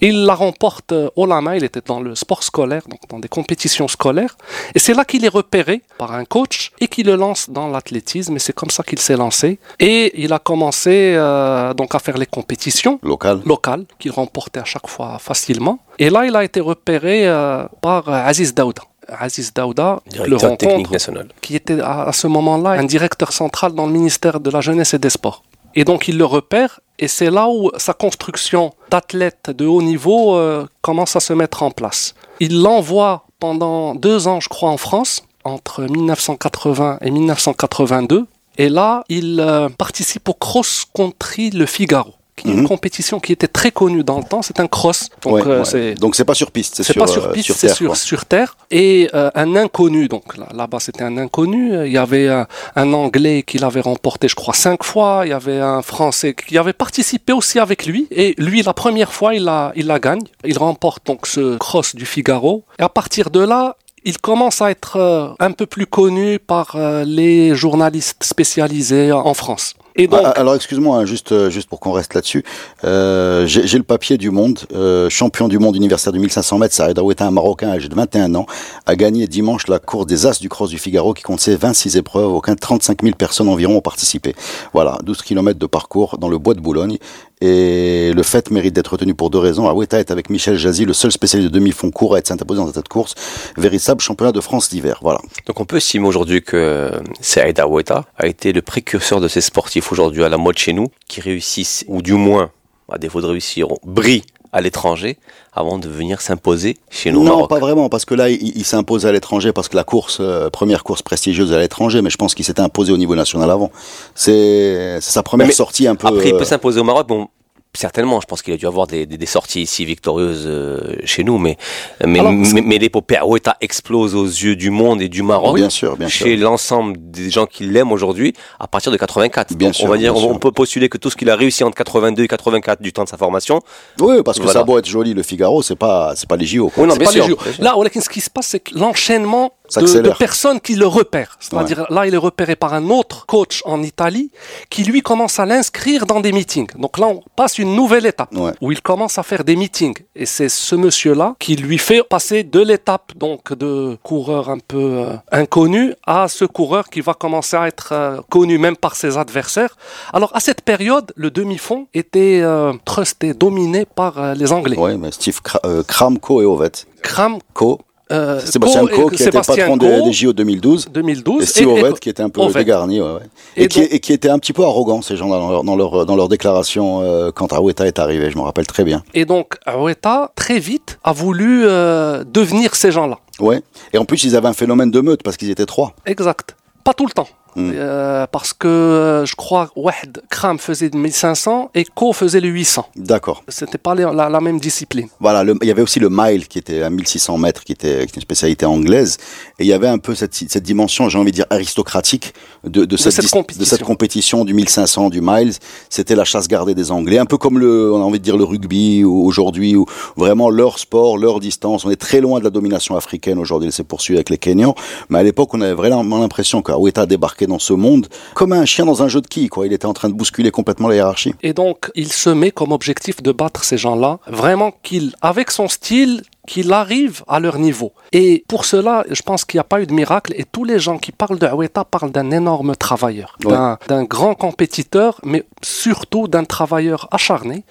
Il 0.00 0.24
la 0.24 0.34
remporte 0.34 0.92
euh, 0.92 1.10
haut 1.16 1.26
la 1.26 1.40
main. 1.40 1.54
Il 1.54 1.64
était 1.64 1.82
dans 1.84 2.00
le 2.00 2.14
sport 2.14 2.42
scolaire, 2.42 2.82
donc 2.88 3.00
dans 3.08 3.18
des 3.18 3.28
compétitions 3.28 3.88
scolaires. 3.88 4.36
Et 4.74 4.78
c'est 4.78 4.94
là 4.94 5.04
qu'il 5.04 5.24
est 5.24 5.28
repéré 5.28 5.82
par 5.98 6.12
un 6.12 6.24
coach 6.24 6.72
et 6.80 6.88
qui 6.88 7.02
le 7.02 7.16
lance 7.16 7.50
dans 7.50 7.68
l'athlétisme. 7.68 8.36
Et 8.36 8.38
c'est 8.38 8.52
comme 8.52 8.70
ça 8.70 8.82
qu'il 8.82 8.98
s'est 8.98 9.16
lancé. 9.16 9.58
Et 9.78 10.22
il 10.22 10.32
a 10.32 10.38
commencé 10.38 11.14
euh, 11.14 11.74
donc 11.74 11.94
à 11.94 11.98
faire 11.98 12.18
les 12.18 12.26
compétitions 12.26 12.98
Local. 13.02 13.40
locales 13.44 13.84
qu'il 13.98 14.10
remportait 14.12 14.60
à 14.60 14.64
chaque 14.64 14.88
fois 14.88 15.18
facilement. 15.18 15.78
Et 15.98 16.10
là, 16.10 16.26
il 16.26 16.36
a 16.36 16.44
été 16.44 16.60
repéré 16.60 17.26
euh, 17.26 17.64
par 17.80 18.08
euh, 18.08 18.12
Aziz 18.12 18.54
Daouda. 18.54 18.82
Aziz 19.08 19.52
Daouda, 19.54 20.00
le 20.26 20.36
rencontre, 20.36 20.92
national. 20.92 21.28
qui 21.40 21.56
était 21.56 21.80
à, 21.80 22.12
ce 22.12 22.26
moment-là 22.26 22.70
un 22.70 22.84
directeur 22.84 23.32
central 23.32 23.72
dans 23.72 23.86
le 23.86 23.92
ministère 23.92 24.38
de 24.38 24.50
la 24.50 24.60
Jeunesse 24.60 24.94
et 24.94 24.98
des 24.98 25.10
Sports. 25.10 25.42
Et 25.74 25.84
donc, 25.84 26.08
il 26.08 26.18
le 26.18 26.24
repère, 26.24 26.80
et 26.98 27.08
c'est 27.08 27.30
là 27.30 27.48
où 27.48 27.70
sa 27.76 27.94
construction 27.94 28.72
d'athlète 28.90 29.50
de 29.50 29.66
haut 29.66 29.82
niveau 29.82 30.36
euh, 30.36 30.66
commence 30.82 31.16
à 31.16 31.20
se 31.20 31.32
mettre 31.32 31.62
en 31.62 31.70
place. 31.70 32.14
Il 32.40 32.62
l'envoie 32.62 33.24
pendant 33.38 33.94
deux 33.94 34.28
ans, 34.28 34.40
je 34.40 34.48
crois, 34.48 34.70
en 34.70 34.76
France, 34.76 35.24
entre 35.44 35.82
1980 35.82 36.98
et 37.00 37.10
1982. 37.10 38.26
Et 38.56 38.68
là, 38.68 39.04
il 39.08 39.38
euh, 39.40 39.68
participe 39.68 40.28
au 40.28 40.34
cross-country 40.34 41.50
Le 41.50 41.66
Figaro, 41.66 42.14
qui 42.38 42.48
est 42.48 42.52
une 42.52 42.60
Mhm. 42.60 42.68
compétition 42.68 43.20
qui 43.20 43.32
était 43.32 43.48
très 43.48 43.70
connue 43.70 44.02
dans 44.04 44.18
le 44.18 44.24
temps. 44.24 44.42
C'est 44.42 44.60
un 44.60 44.66
cross. 44.66 45.08
Donc, 45.22 45.34
Ouais, 45.34 45.42
euh, 45.46 45.58
ouais. 45.60 45.64
c'est 45.64 45.94
Donc 45.94 46.14
c'est 46.16 46.24
pas 46.24 46.34
sur 46.34 46.50
piste, 46.50 46.74
c'est 46.76 46.82
c'est 46.84 46.92
sur, 46.94 47.02
pas 47.04 47.08
sur 47.16 47.24
euh, 47.26 47.32
piste, 47.32 47.46
sur 47.46 47.54
c'est 47.56 47.66
terre. 47.68 47.76
sur, 47.76 47.96
sur 47.96 48.24
terre. 48.24 48.56
Et 48.70 49.08
euh, 49.14 49.30
un 49.34 49.56
inconnu, 49.56 50.08
donc 50.08 50.36
là- 50.36 50.48
là-bas 50.54 50.80
c'était 50.80 51.04
un 51.04 51.16
inconnu. 51.18 51.60
Il 51.86 51.92
y 51.92 51.98
avait 51.98 52.28
un, 52.28 52.46
un 52.76 52.92
Anglais 52.92 53.42
qui 53.48 53.58
l'avait 53.58 53.80
remporté, 53.80 54.28
je 54.28 54.34
crois, 54.34 54.54
cinq 54.54 54.82
fois. 54.84 55.22
Il 55.24 55.30
y 55.30 55.32
avait 55.32 55.60
un 55.60 55.82
Français 55.82 56.34
qui 56.34 56.56
avait 56.58 56.72
participé 56.72 57.32
aussi 57.32 57.58
avec 57.58 57.86
lui. 57.86 58.06
Et 58.10 58.34
lui, 58.38 58.62
la 58.62 58.74
première 58.74 59.12
fois, 59.12 59.34
il 59.34 59.44
la, 59.44 59.72
il 59.76 59.86
la 59.86 59.98
gagne. 59.98 60.22
Il 60.44 60.56
remporte 60.58 61.04
donc 61.06 61.26
ce 61.26 61.56
cross 61.58 61.94
du 61.94 62.06
Figaro. 62.06 62.64
Et 62.78 62.82
à 62.82 62.88
partir 62.88 63.30
de 63.30 63.40
là, 63.40 63.76
il 64.04 64.16
commence 64.18 64.62
à 64.62 64.70
être 64.70 64.96
euh, 64.96 65.28
un 65.40 65.52
peu 65.52 65.66
plus 65.66 65.86
connu 65.86 66.38
par 66.38 66.76
les 67.04 67.54
journalistes 67.54 68.22
spécialisés 68.24 69.12
en 69.12 69.34
France. 69.34 69.74
Ah, 70.12 70.30
alors 70.30 70.54
excuse-moi, 70.54 70.98
hein, 70.98 71.04
juste 71.06 71.32
euh, 71.32 71.50
juste 71.50 71.68
pour 71.68 71.80
qu'on 71.80 71.90
reste 71.90 72.14
là-dessus, 72.14 72.44
euh, 72.84 73.46
j'ai 73.46 73.66
j'ai 73.66 73.78
le 73.78 73.84
papier 73.84 74.16
du 74.16 74.30
monde, 74.30 74.60
euh, 74.72 75.10
champion 75.10 75.48
du 75.48 75.58
monde 75.58 75.74
universitaire 75.74 76.12
du 76.12 76.20
1500 76.20 76.58
mètres, 76.58 76.74
Saïd 76.74 76.96
Aoueta, 76.98 77.26
un 77.26 77.32
Marocain 77.32 77.70
âgé 77.70 77.88
de 77.88 77.94
21 77.96 78.34
ans, 78.36 78.46
a 78.86 78.94
gagné 78.94 79.26
dimanche 79.26 79.66
la 79.66 79.80
course 79.80 80.06
des 80.06 80.26
As 80.26 80.38
du 80.38 80.48
Cross 80.48 80.70
du 80.70 80.78
Figaro 80.78 81.14
qui 81.14 81.24
comptait 81.24 81.56
26 81.56 81.96
épreuves, 81.96 82.32
aucun 82.32 82.54
35 82.54 83.02
000 83.02 83.16
personnes 83.16 83.48
environ 83.48 83.76
ont 83.76 83.80
participé. 83.80 84.36
Voilà, 84.72 84.98
12 85.02 85.22
km 85.22 85.58
de 85.58 85.66
parcours 85.66 86.16
dans 86.18 86.28
le 86.28 86.38
bois 86.38 86.54
de 86.54 86.60
Boulogne. 86.60 86.98
Et 87.40 88.12
le 88.12 88.22
fait 88.22 88.50
mérite 88.50 88.74
d'être 88.74 88.92
retenu 88.92 89.14
pour 89.14 89.30
deux 89.30 89.38
raisons. 89.38 89.68
Aoueta 89.68 90.00
est 90.00 90.10
avec 90.10 90.28
Michel 90.30 90.56
Jazzy, 90.56 90.84
le 90.84 90.92
seul 90.92 91.12
spécialiste 91.12 91.52
de 91.52 91.58
demi-fond 91.58 91.90
court 91.90 92.14
à 92.14 92.18
être 92.18 92.26
s'interposer 92.26 92.60
dans 92.60 92.72
cette 92.72 92.88
course. 92.88 93.14
Véritable 93.56 94.00
championnat 94.00 94.32
de 94.32 94.40
France 94.40 94.68
d'hiver. 94.68 94.98
Voilà. 95.02 95.20
Donc 95.46 95.60
on 95.60 95.64
peut 95.64 95.76
estimer 95.76 96.06
aujourd'hui 96.06 96.42
que 96.42 96.90
Saïd 97.20 97.60
Aoueta 97.60 98.06
a 98.16 98.26
été 98.26 98.52
le 98.52 98.62
précurseur 98.62 99.20
de 99.20 99.28
ces 99.28 99.40
sportifs 99.40 99.92
aujourd'hui 99.92 100.24
à 100.24 100.28
la 100.28 100.36
mode 100.36 100.58
chez 100.58 100.72
nous, 100.72 100.88
qui 101.06 101.20
réussissent, 101.20 101.84
ou 101.86 102.02
du 102.02 102.14
moins, 102.14 102.50
à 102.90 102.98
défaut 102.98 103.20
de 103.20 103.26
réussir, 103.26 103.68
brillent 103.84 104.24
à 104.52 104.60
l'étranger 104.60 105.18
avant 105.52 105.78
de 105.78 105.88
venir 105.88 106.20
s'imposer 106.20 106.78
chez 106.90 107.10
nous 107.10 107.24
Non, 107.24 107.36
Maroc. 107.36 107.50
pas 107.50 107.58
vraiment, 107.58 107.88
parce 107.88 108.04
que 108.04 108.14
là, 108.14 108.28
il, 108.30 108.64
imposé 108.72 109.08
à 109.08 109.12
l'étranger 109.12 109.52
parce 109.52 109.68
que 109.68 109.76
la 109.76 109.84
course, 109.84 110.18
euh, 110.20 110.50
première 110.50 110.84
course 110.84 111.02
prestigieuse 111.02 111.52
à 111.52 111.58
l'étranger, 111.58 112.02
mais 112.02 112.10
je 112.10 112.16
pense 112.16 112.34
qu'il 112.34 112.44
s'était 112.44 112.60
imposé 112.60 112.92
au 112.92 112.96
niveau 112.96 113.14
national 113.14 113.50
avant. 113.50 113.70
C'est 114.14 115.00
sa 115.00 115.22
première 115.22 115.46
Mais 115.46 115.52
sortie 115.52 115.86
un 115.86 115.94
peu. 115.94 116.06
Après, 116.06 116.28
il 116.28 116.34
euh, 116.34 116.38
peut 116.38 116.44
s'imposer 116.44 116.80
au 116.80 116.84
Maroc. 116.84 117.08
Bon, 117.08 117.28
certainement, 117.74 118.20
je 118.20 118.26
pense 118.26 118.42
qu'il 118.42 118.52
a 118.54 118.56
dû 118.56 118.66
avoir 118.66 118.86
des, 118.86 119.06
des, 119.06 119.16
des 119.18 119.26
sorties 119.26 119.62
ici 119.62 119.84
victorieuses 119.84 120.44
euh, 120.46 120.96
chez 121.04 121.24
nous, 121.24 121.38
mais 121.38 121.56
mais, 122.04 122.18
Alors, 122.20 122.32
mais, 122.32 122.60
mais 122.62 122.78
l'épopée 122.78 123.16
Aoueta 123.18 123.56
explose 123.60 124.14
aux 124.14 124.24
yeux 124.26 124.56
du 124.56 124.70
monde 124.70 125.00
et 125.02 125.08
du 125.08 125.22
Maroc. 125.22 125.56
bien 125.56 125.70
sûr, 125.70 125.96
bien 125.96 126.08
chez 126.08 126.36
l'ensemble 126.36 126.96
des 126.98 127.30
gens 127.30 127.46
qui 127.46 127.64
l'aiment 127.64 127.92
aujourd'hui 127.92 128.32
à 128.58 128.66
partir 128.66 128.90
de 128.92 128.96
84. 128.96 129.54
Bien 129.54 129.68
Donc, 129.68 129.74
sûr, 129.74 129.86
on 129.86 129.88
va 129.88 129.96
dire, 129.98 130.16
on, 130.16 130.38
peut 130.38 130.52
postuler 130.52 130.88
que 130.88 130.98
tout 130.98 131.10
ce 131.10 131.16
qu'il 131.16 131.30
a 131.30 131.36
réussi 131.36 131.64
entre 131.64 131.76
82 131.76 132.22
et 132.24 132.28
84 132.28 132.80
du 132.82 132.92
temps 132.92 133.04
de 133.04 133.08
sa 133.08 133.16
formation. 133.16 133.60
Oui, 134.00 134.22
parce 134.24 134.38
que 134.38 134.44
Voilà. 134.44 134.54
ça 134.54 134.60
a 134.60 134.64
beau 134.64 134.78
être 134.78 134.86
joli, 134.86 135.14
le 135.14 135.22
Figaro, 135.22 135.62
c'est 135.62 135.76
pas, 135.76 136.14
c'est 136.16 136.28
pas 136.28 136.36
les 136.36 136.46
JO. 136.46 136.68
quoi. 136.70 136.84
Oui, 136.84 136.88
non, 136.88 136.96
bien 136.96 137.06
pas 137.06 137.12
sûr, 137.12 137.24
les 137.26 137.30
JO. 137.30 137.62
Là, 137.62 137.74
ce 138.00 138.08
qui 138.08 138.20
se 138.20 138.30
passe, 138.30 138.46
c'est 138.48 138.60
que 138.60 138.78
l'enchaînement 138.78 139.52
de, 139.76 140.10
personnes 140.18 140.60
qui 140.60 140.74
le 140.74 140.86
repèrent. 140.86 141.36
C'est-à-dire, 141.40 141.86
là, 141.90 142.06
il 142.06 142.14
est 142.14 142.18
repéré 142.18 142.56
par 142.56 142.74
un 142.74 142.88
autre 142.90 143.26
coach 143.26 143.62
en 143.64 143.82
Italie 143.82 144.30
qui, 144.70 144.82
lui, 144.84 145.02
commence 145.02 145.38
à 145.38 145.46
l'inscrire 145.46 146.06
dans 146.06 146.20
des 146.20 146.32
meetings. 146.32 146.68
Donc 146.78 146.98
là, 146.98 147.06
on 147.08 147.22
passe 147.36 147.58
une 147.58 147.74
nouvelle 147.74 148.06
étape 148.06 148.34
Ouais. 148.34 148.52
où 148.60 148.72
il 148.72 148.80
commence 148.82 149.18
à 149.18 149.22
faire 149.22 149.44
des 149.44 149.56
meetings. 149.56 149.96
Et 150.16 150.26
c'est 150.26 150.48
ce 150.48 150.74
monsieur-là 150.74 151.34
qui 151.38 151.56
lui 151.56 151.78
fait 151.78 152.02
passer 152.02 152.42
de 152.44 152.60
l'étape 152.60 153.12
donc 153.16 153.52
de 153.52 153.96
coureur 154.02 154.48
un 154.50 154.58
peu 154.58 154.78
euh, 154.78 155.14
inconnu 155.32 155.94
à 156.06 156.28
ce 156.28 156.44
coureur 156.44 156.88
qui 156.88 157.00
va 157.00 157.14
commencer 157.14 157.56
à 157.56 157.66
être 157.68 157.88
euh, 157.92 158.20
connu 158.30 158.58
même 158.58 158.76
par 158.76 158.96
ses 158.96 159.16
adversaires. 159.18 159.76
Alors, 160.12 160.30
à 160.34 160.40
cette 160.40 160.62
période, 160.62 161.12
le 161.16 161.30
demi-fond 161.30 161.86
était 161.94 162.40
euh, 162.42 162.72
trusté, 162.84 163.34
dominé 163.34 163.84
par 163.86 164.18
euh, 164.18 164.34
les 164.34 164.52
Anglais. 164.52 164.76
Ouais, 164.78 164.96
mais 164.96 165.10
Steve 165.12 165.40
Kra- 165.44 165.82
Kramko 165.84 166.42
et 166.42 166.44
Ovet. 166.44 166.72
Kram, 167.02 167.38
Co, 167.54 167.78
euh, 168.10 168.40
Sébastien 168.40 168.86
Co- 168.86 169.08
qui 169.10 169.22
était 169.22 169.30
patron 169.30 169.76
des, 169.76 170.02
des 170.02 170.12
JO 170.12 170.32
2012. 170.32 170.88
2012. 170.92 171.42
Et 171.42 171.46
Steve 171.46 171.98
qui 172.00 172.08
était 172.08 172.22
un 172.22 172.28
peu 172.30 172.46
dégarni, 172.52 173.00
ouais, 173.00 173.06
ouais. 173.14 173.20
Et, 173.56 173.64
Et 173.64 173.68
qui, 173.68 173.80
donc- 173.80 173.88
et 173.92 174.00
qui 174.00 174.12
était 174.12 174.30
un 174.30 174.38
petit 174.38 174.52
peu 174.52 174.64
arrogant, 174.64 175.02
ces 175.02 175.16
gens-là, 175.16 175.38
dans 175.38 175.50
leur, 175.50 175.64
dans 175.64 175.76
leur, 175.76 176.06
dans 176.06 176.16
leur 176.16 176.28
déclaration 176.28 177.00
euh, 177.02 177.30
quand 177.32 177.52
Aoueta 177.52 177.86
est 177.86 177.98
arrivé, 177.98 178.30
je 178.30 178.36
me 178.38 178.42
rappelle 178.42 178.66
très 178.66 178.84
bien. 178.84 179.02
Et 179.14 179.24
donc, 179.24 179.54
Aoueta, 179.66 180.30
très 180.34 180.58
vite, 180.58 180.98
a 181.04 181.12
voulu 181.12 181.62
euh, 181.66 182.24
devenir 182.26 182.74
ces 182.74 182.90
gens-là. 182.92 183.18
Ouais. 183.40 183.62
Et 183.92 183.98
en 183.98 184.04
plus, 184.04 184.24
ils 184.24 184.34
avaient 184.36 184.48
un 184.48 184.52
phénomène 184.52 184.90
de 184.90 185.00
meute 185.00 185.22
parce 185.22 185.36
qu'ils 185.36 185.50
étaient 185.50 185.66
trois. 185.66 185.92
Exact. 186.06 186.56
Pas 186.84 186.94
tout 186.94 187.06
le 187.06 187.12
temps. 187.12 187.28
Euh, 187.56 188.26
parce 188.30 188.52
que 188.52 188.68
euh, 188.68 189.26
je 189.26 189.34
crois 189.34 189.70
Wahed 189.74 190.22
Kram 190.30 190.58
faisait 190.58 190.90
1500 190.92 191.70
et 191.74 191.84
Ko 191.84 192.12
faisait 192.12 192.40
le 192.40 192.48
800. 192.48 192.86
D'accord. 192.96 193.42
C'était 193.48 193.78
pas 193.78 193.94
la, 193.94 194.12
la 194.28 194.40
même 194.40 194.60
discipline. 194.60 195.08
Voilà, 195.20 195.42
le- 195.42 195.56
il 195.62 195.68
y 195.68 195.70
avait 195.70 195.82
aussi 195.82 195.98
le 195.98 196.08
mile 196.10 196.46
qui 196.46 196.58
était 196.58 196.82
à 196.82 196.90
1600 196.90 197.38
mètres, 197.38 197.64
qui 197.64 197.72
était, 197.72 197.98
qui 197.98 198.02
était 198.04 198.16
une 198.16 198.22
spécialité 198.22 198.66
anglaise, 198.66 199.16
et 199.58 199.64
il 199.64 199.66
y 199.66 199.72
avait 199.72 199.88
un 199.88 199.98
peu 199.98 200.14
cette, 200.14 200.34
cette 200.34 200.62
dimension, 200.62 201.08
j'ai 201.08 201.18
envie 201.18 201.30
de 201.32 201.36
dire 201.36 201.46
aristocratique 201.50 202.32
de, 202.64 202.84
de, 202.84 202.96
cette, 202.96 203.28
compétition. 203.30 203.60
de 203.60 203.64
cette 203.64 203.82
compétition 203.82 204.44
du 204.44 204.54
1500, 204.54 205.08
du 205.10 205.20
miles. 205.20 205.52
C'était 205.90 206.14
la 206.14 206.24
chasse 206.24 206.48
gardée 206.48 206.74
des 206.74 206.90
Anglais, 206.90 207.18
un 207.18 207.26
peu 207.26 207.38
comme 207.38 207.58
le, 207.58 207.92
on 207.92 208.00
a 208.00 208.04
envie 208.04 208.18
de 208.18 208.24
dire 208.24 208.36
le 208.36 208.44
rugby 208.44 209.04
ou 209.04 209.24
aujourd'hui, 209.26 209.74
où 209.76 209.86
vraiment 210.16 210.50
leur 210.50 210.78
sport, 210.78 211.18
leur 211.18 211.40
distance. 211.40 211.84
On 211.84 211.90
est 211.90 211.96
très 211.96 212.20
loin 212.20 212.38
de 212.38 212.44
la 212.44 212.50
domination 212.50 212.96
africaine 212.96 213.38
aujourd'hui, 213.38 213.66
elle 213.68 213.72
s'est 213.72 213.84
poursuivie 213.84 214.18
avec 214.18 214.30
les 214.30 214.38
Kenyans, 214.38 214.74
mais 215.08 215.18
à 215.18 215.22
l'époque, 215.22 215.54
on 215.54 215.60
avait 215.60 215.74
vraiment 215.74 216.18
l'impression 216.18 216.62
qu'Aoueta 216.62 217.06
débarquait 217.06 217.37
dans 217.46 217.58
ce 217.58 217.72
monde 217.72 218.06
comme 218.34 218.52
un 218.52 218.64
chien 218.64 218.84
dans 218.86 219.02
un 219.02 219.08
jeu 219.08 219.20
de 219.20 219.26
quilles, 219.26 219.48
quoi. 219.48 219.66
Il 219.66 219.72
était 219.72 219.86
en 219.86 219.92
train 219.94 220.08
de 220.08 220.14
bousculer 220.14 220.50
complètement 220.50 220.88
la 220.88 220.96
hiérarchie. 220.96 221.34
Et 221.42 221.52
donc, 221.52 221.90
il 221.94 222.12
se 222.12 222.30
met 222.30 222.50
comme 222.50 222.72
objectif 222.72 223.22
de 223.22 223.32
battre 223.32 223.64
ces 223.64 223.78
gens-là. 223.78 224.18
Vraiment 224.26 224.72
qu'il, 224.82 225.14
avec 225.22 225.50
son 225.50 225.68
style, 225.68 226.22
qu'il 226.46 226.72
arrive 226.72 227.22
à 227.28 227.40
leur 227.40 227.58
niveau. 227.58 227.92
Et 228.12 228.44
pour 228.48 228.64
cela, 228.64 229.04
je 229.10 229.20
pense 229.20 229.44
qu'il 229.44 229.58
n'y 229.58 229.60
a 229.60 229.64
pas 229.64 229.82
eu 229.82 229.86
de 229.86 229.92
miracle. 229.92 230.32
Et 230.36 230.44
tous 230.50 230.64
les 230.64 230.78
gens 230.78 230.96
qui 230.98 231.12
parlent 231.12 231.38
de 231.38 231.46
Aoueta 231.46 231.84
parlent 231.84 232.10
d'un 232.10 232.30
énorme 232.30 232.74
travailleur, 232.74 233.36
Ouais. 233.44 233.50
d'un, 233.52 233.78
d'un 233.86 234.04
grand 234.04 234.34
compétiteur, 234.34 235.20
mais 235.24 235.44
surtout 235.62 236.26
d'un 236.26 236.44
travailleur 236.44 237.06
acharné 237.10 237.64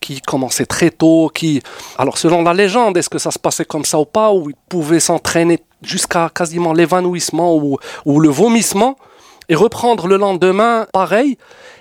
qui 0.00 0.20
commençait 0.20 0.66
très 0.66 0.90
tôt, 0.90 1.30
qui... 1.34 1.62
Alors 1.96 2.18
selon 2.18 2.42
la 2.42 2.52
légende, 2.54 2.96
est-ce 2.98 3.08
que 3.08 3.18
ça 3.18 3.30
se 3.30 3.38
passait 3.38 3.64
comme 3.64 3.84
ça 3.84 3.98
ou 3.98 4.04
pas, 4.04 4.32
où 4.32 4.50
il 4.50 4.56
pouvait 4.68 5.00
s'entraîner 5.00 5.58
jusqu'à 5.82 6.30
quasiment 6.32 6.72
l'évanouissement 6.72 7.56
ou, 7.56 7.78
ou 8.04 8.20
le 8.20 8.28
vomissement 8.28 8.96
et 9.48 9.54
reprendre 9.54 10.06
le 10.06 10.16
lendemain 10.16 10.86
pareil. 10.92 11.36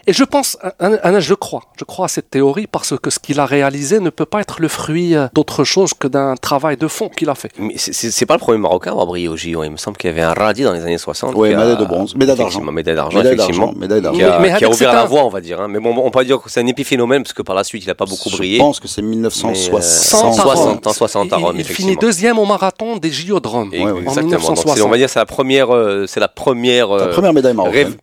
Et 0.10 0.14
je 0.14 0.24
pense, 0.24 0.58
un- 0.80 0.98
un- 1.04 1.20
je 1.20 1.34
crois, 1.34 1.64
je 1.78 1.84
crois 1.84 2.06
à 2.06 2.08
cette 2.08 2.30
théorie 2.30 2.66
parce 2.66 2.98
que 2.98 3.10
ce 3.10 3.20
qu'il 3.20 3.42
a 3.42 3.46
réalisé 3.46 4.00
ne 4.00 4.10
peut 4.10 4.26
pas 4.26 4.40
être 4.40 4.62
le 4.62 4.70
fruit 4.70 5.16
euh, 5.16 5.28
d'autre 5.34 5.66
chose 5.66 5.94
que 5.94 6.08
d'un 6.08 6.36
travail 6.36 6.78
de 6.78 6.88
fond 6.88 7.10
qu'il 7.10 7.30
a 7.30 7.36
fait. 7.36 7.52
Mais 7.60 7.74
c'est- 7.78 8.26
pas 8.26 8.36
le 8.36 8.40
premier 8.40 8.58
Marocain 8.58 8.92
à 8.92 8.94
avoir 8.94 9.06
brillé 9.08 9.28
au 9.28 9.36
JO. 9.36 9.66
Il 9.66 9.72
me 9.72 9.76
semble 9.78 9.98
qu'il 9.98 10.10
y 10.10 10.14
avait 10.14 10.22
un 10.22 10.32
Radi 10.34 10.64
dans 10.64 10.72
les 10.72 10.82
années 10.84 10.98
60. 10.98 11.36
Ouais, 11.36 11.50
qui 11.50 11.56
a- 11.56 11.58
médaille 11.58 11.78
de 11.78 11.84
bronze, 11.86 12.16
médaille 12.16 12.38
d'argent. 12.38 12.62
Médaille 12.62 12.96
d'argent, 12.96 13.18
Médaille 13.18 13.34
effectivement. 13.34 13.66
d'argent, 13.66 13.80
médaille 13.82 14.02
d'argent. 14.02 14.18
Qui 14.18 14.24
a, 14.24 14.40
Mais 14.40 14.54
qui 14.58 14.64
a 14.64 14.70
ouvert 14.70 14.94
la 14.94 15.02
un- 15.02 15.06
voie, 15.06 15.26
on 15.26 15.30
va 15.30 15.42
dire. 15.42 15.60
hein. 15.60 15.68
Mais 15.70 15.80
bon, 15.82 15.94
on 15.98 16.04
peut 16.06 16.20
pas 16.20 16.24
dire 16.24 16.42
que 16.42 16.50
c'est 16.50 16.62
un 16.62 16.68
épiphénomène 16.68 17.24
parce 17.24 17.34
que 17.34 17.42
par 17.42 17.56
la 17.56 17.66
suite, 17.66 17.84
il 17.84 17.90
a 17.90 17.96
pas 17.96 18.06
beaucoup 18.06 18.30
Je 18.30 18.38
brillé. 18.38 18.60
pense 18.60 18.80
que 18.80 18.88
c'est 18.88 19.02
Mais, 19.02 19.10
1960. 19.10 19.84
Sans 19.84 20.32
Soixante, 20.34 20.56
Rome. 20.58 20.80
en 20.86 20.94
60 20.94 21.34
à 21.34 21.38
Il- 21.38 21.44
Rome, 21.44 21.56
il, 21.56 21.62
effectivement. 21.62 21.90
finit 21.90 21.98
deuxième 22.00 22.40
au 22.40 22.46
marathon 22.46 22.96
des 22.96 23.12
JO 23.12 23.42
de 23.42 23.48
Rome 23.50 23.72
Et 23.74 23.82
en 23.84 23.90
Exactement. 23.98 24.04
Donc, 24.06 24.14
c'est- 24.14 24.22
1960. 24.24 24.86
on 24.86 24.90
va 24.90 24.98
dire 24.98 25.10
c'est 25.10 25.20
la 25.20 25.26
première, 25.26 25.76
euh, 25.76 26.06
c'est 26.08 26.22
la 26.22 26.30
première, 26.30 26.88
La 26.96 27.04
euh, 27.04 27.12
première 27.12 27.34
médaille 27.34 27.54
marocaine. 27.58 27.84
rêve- 27.90 27.98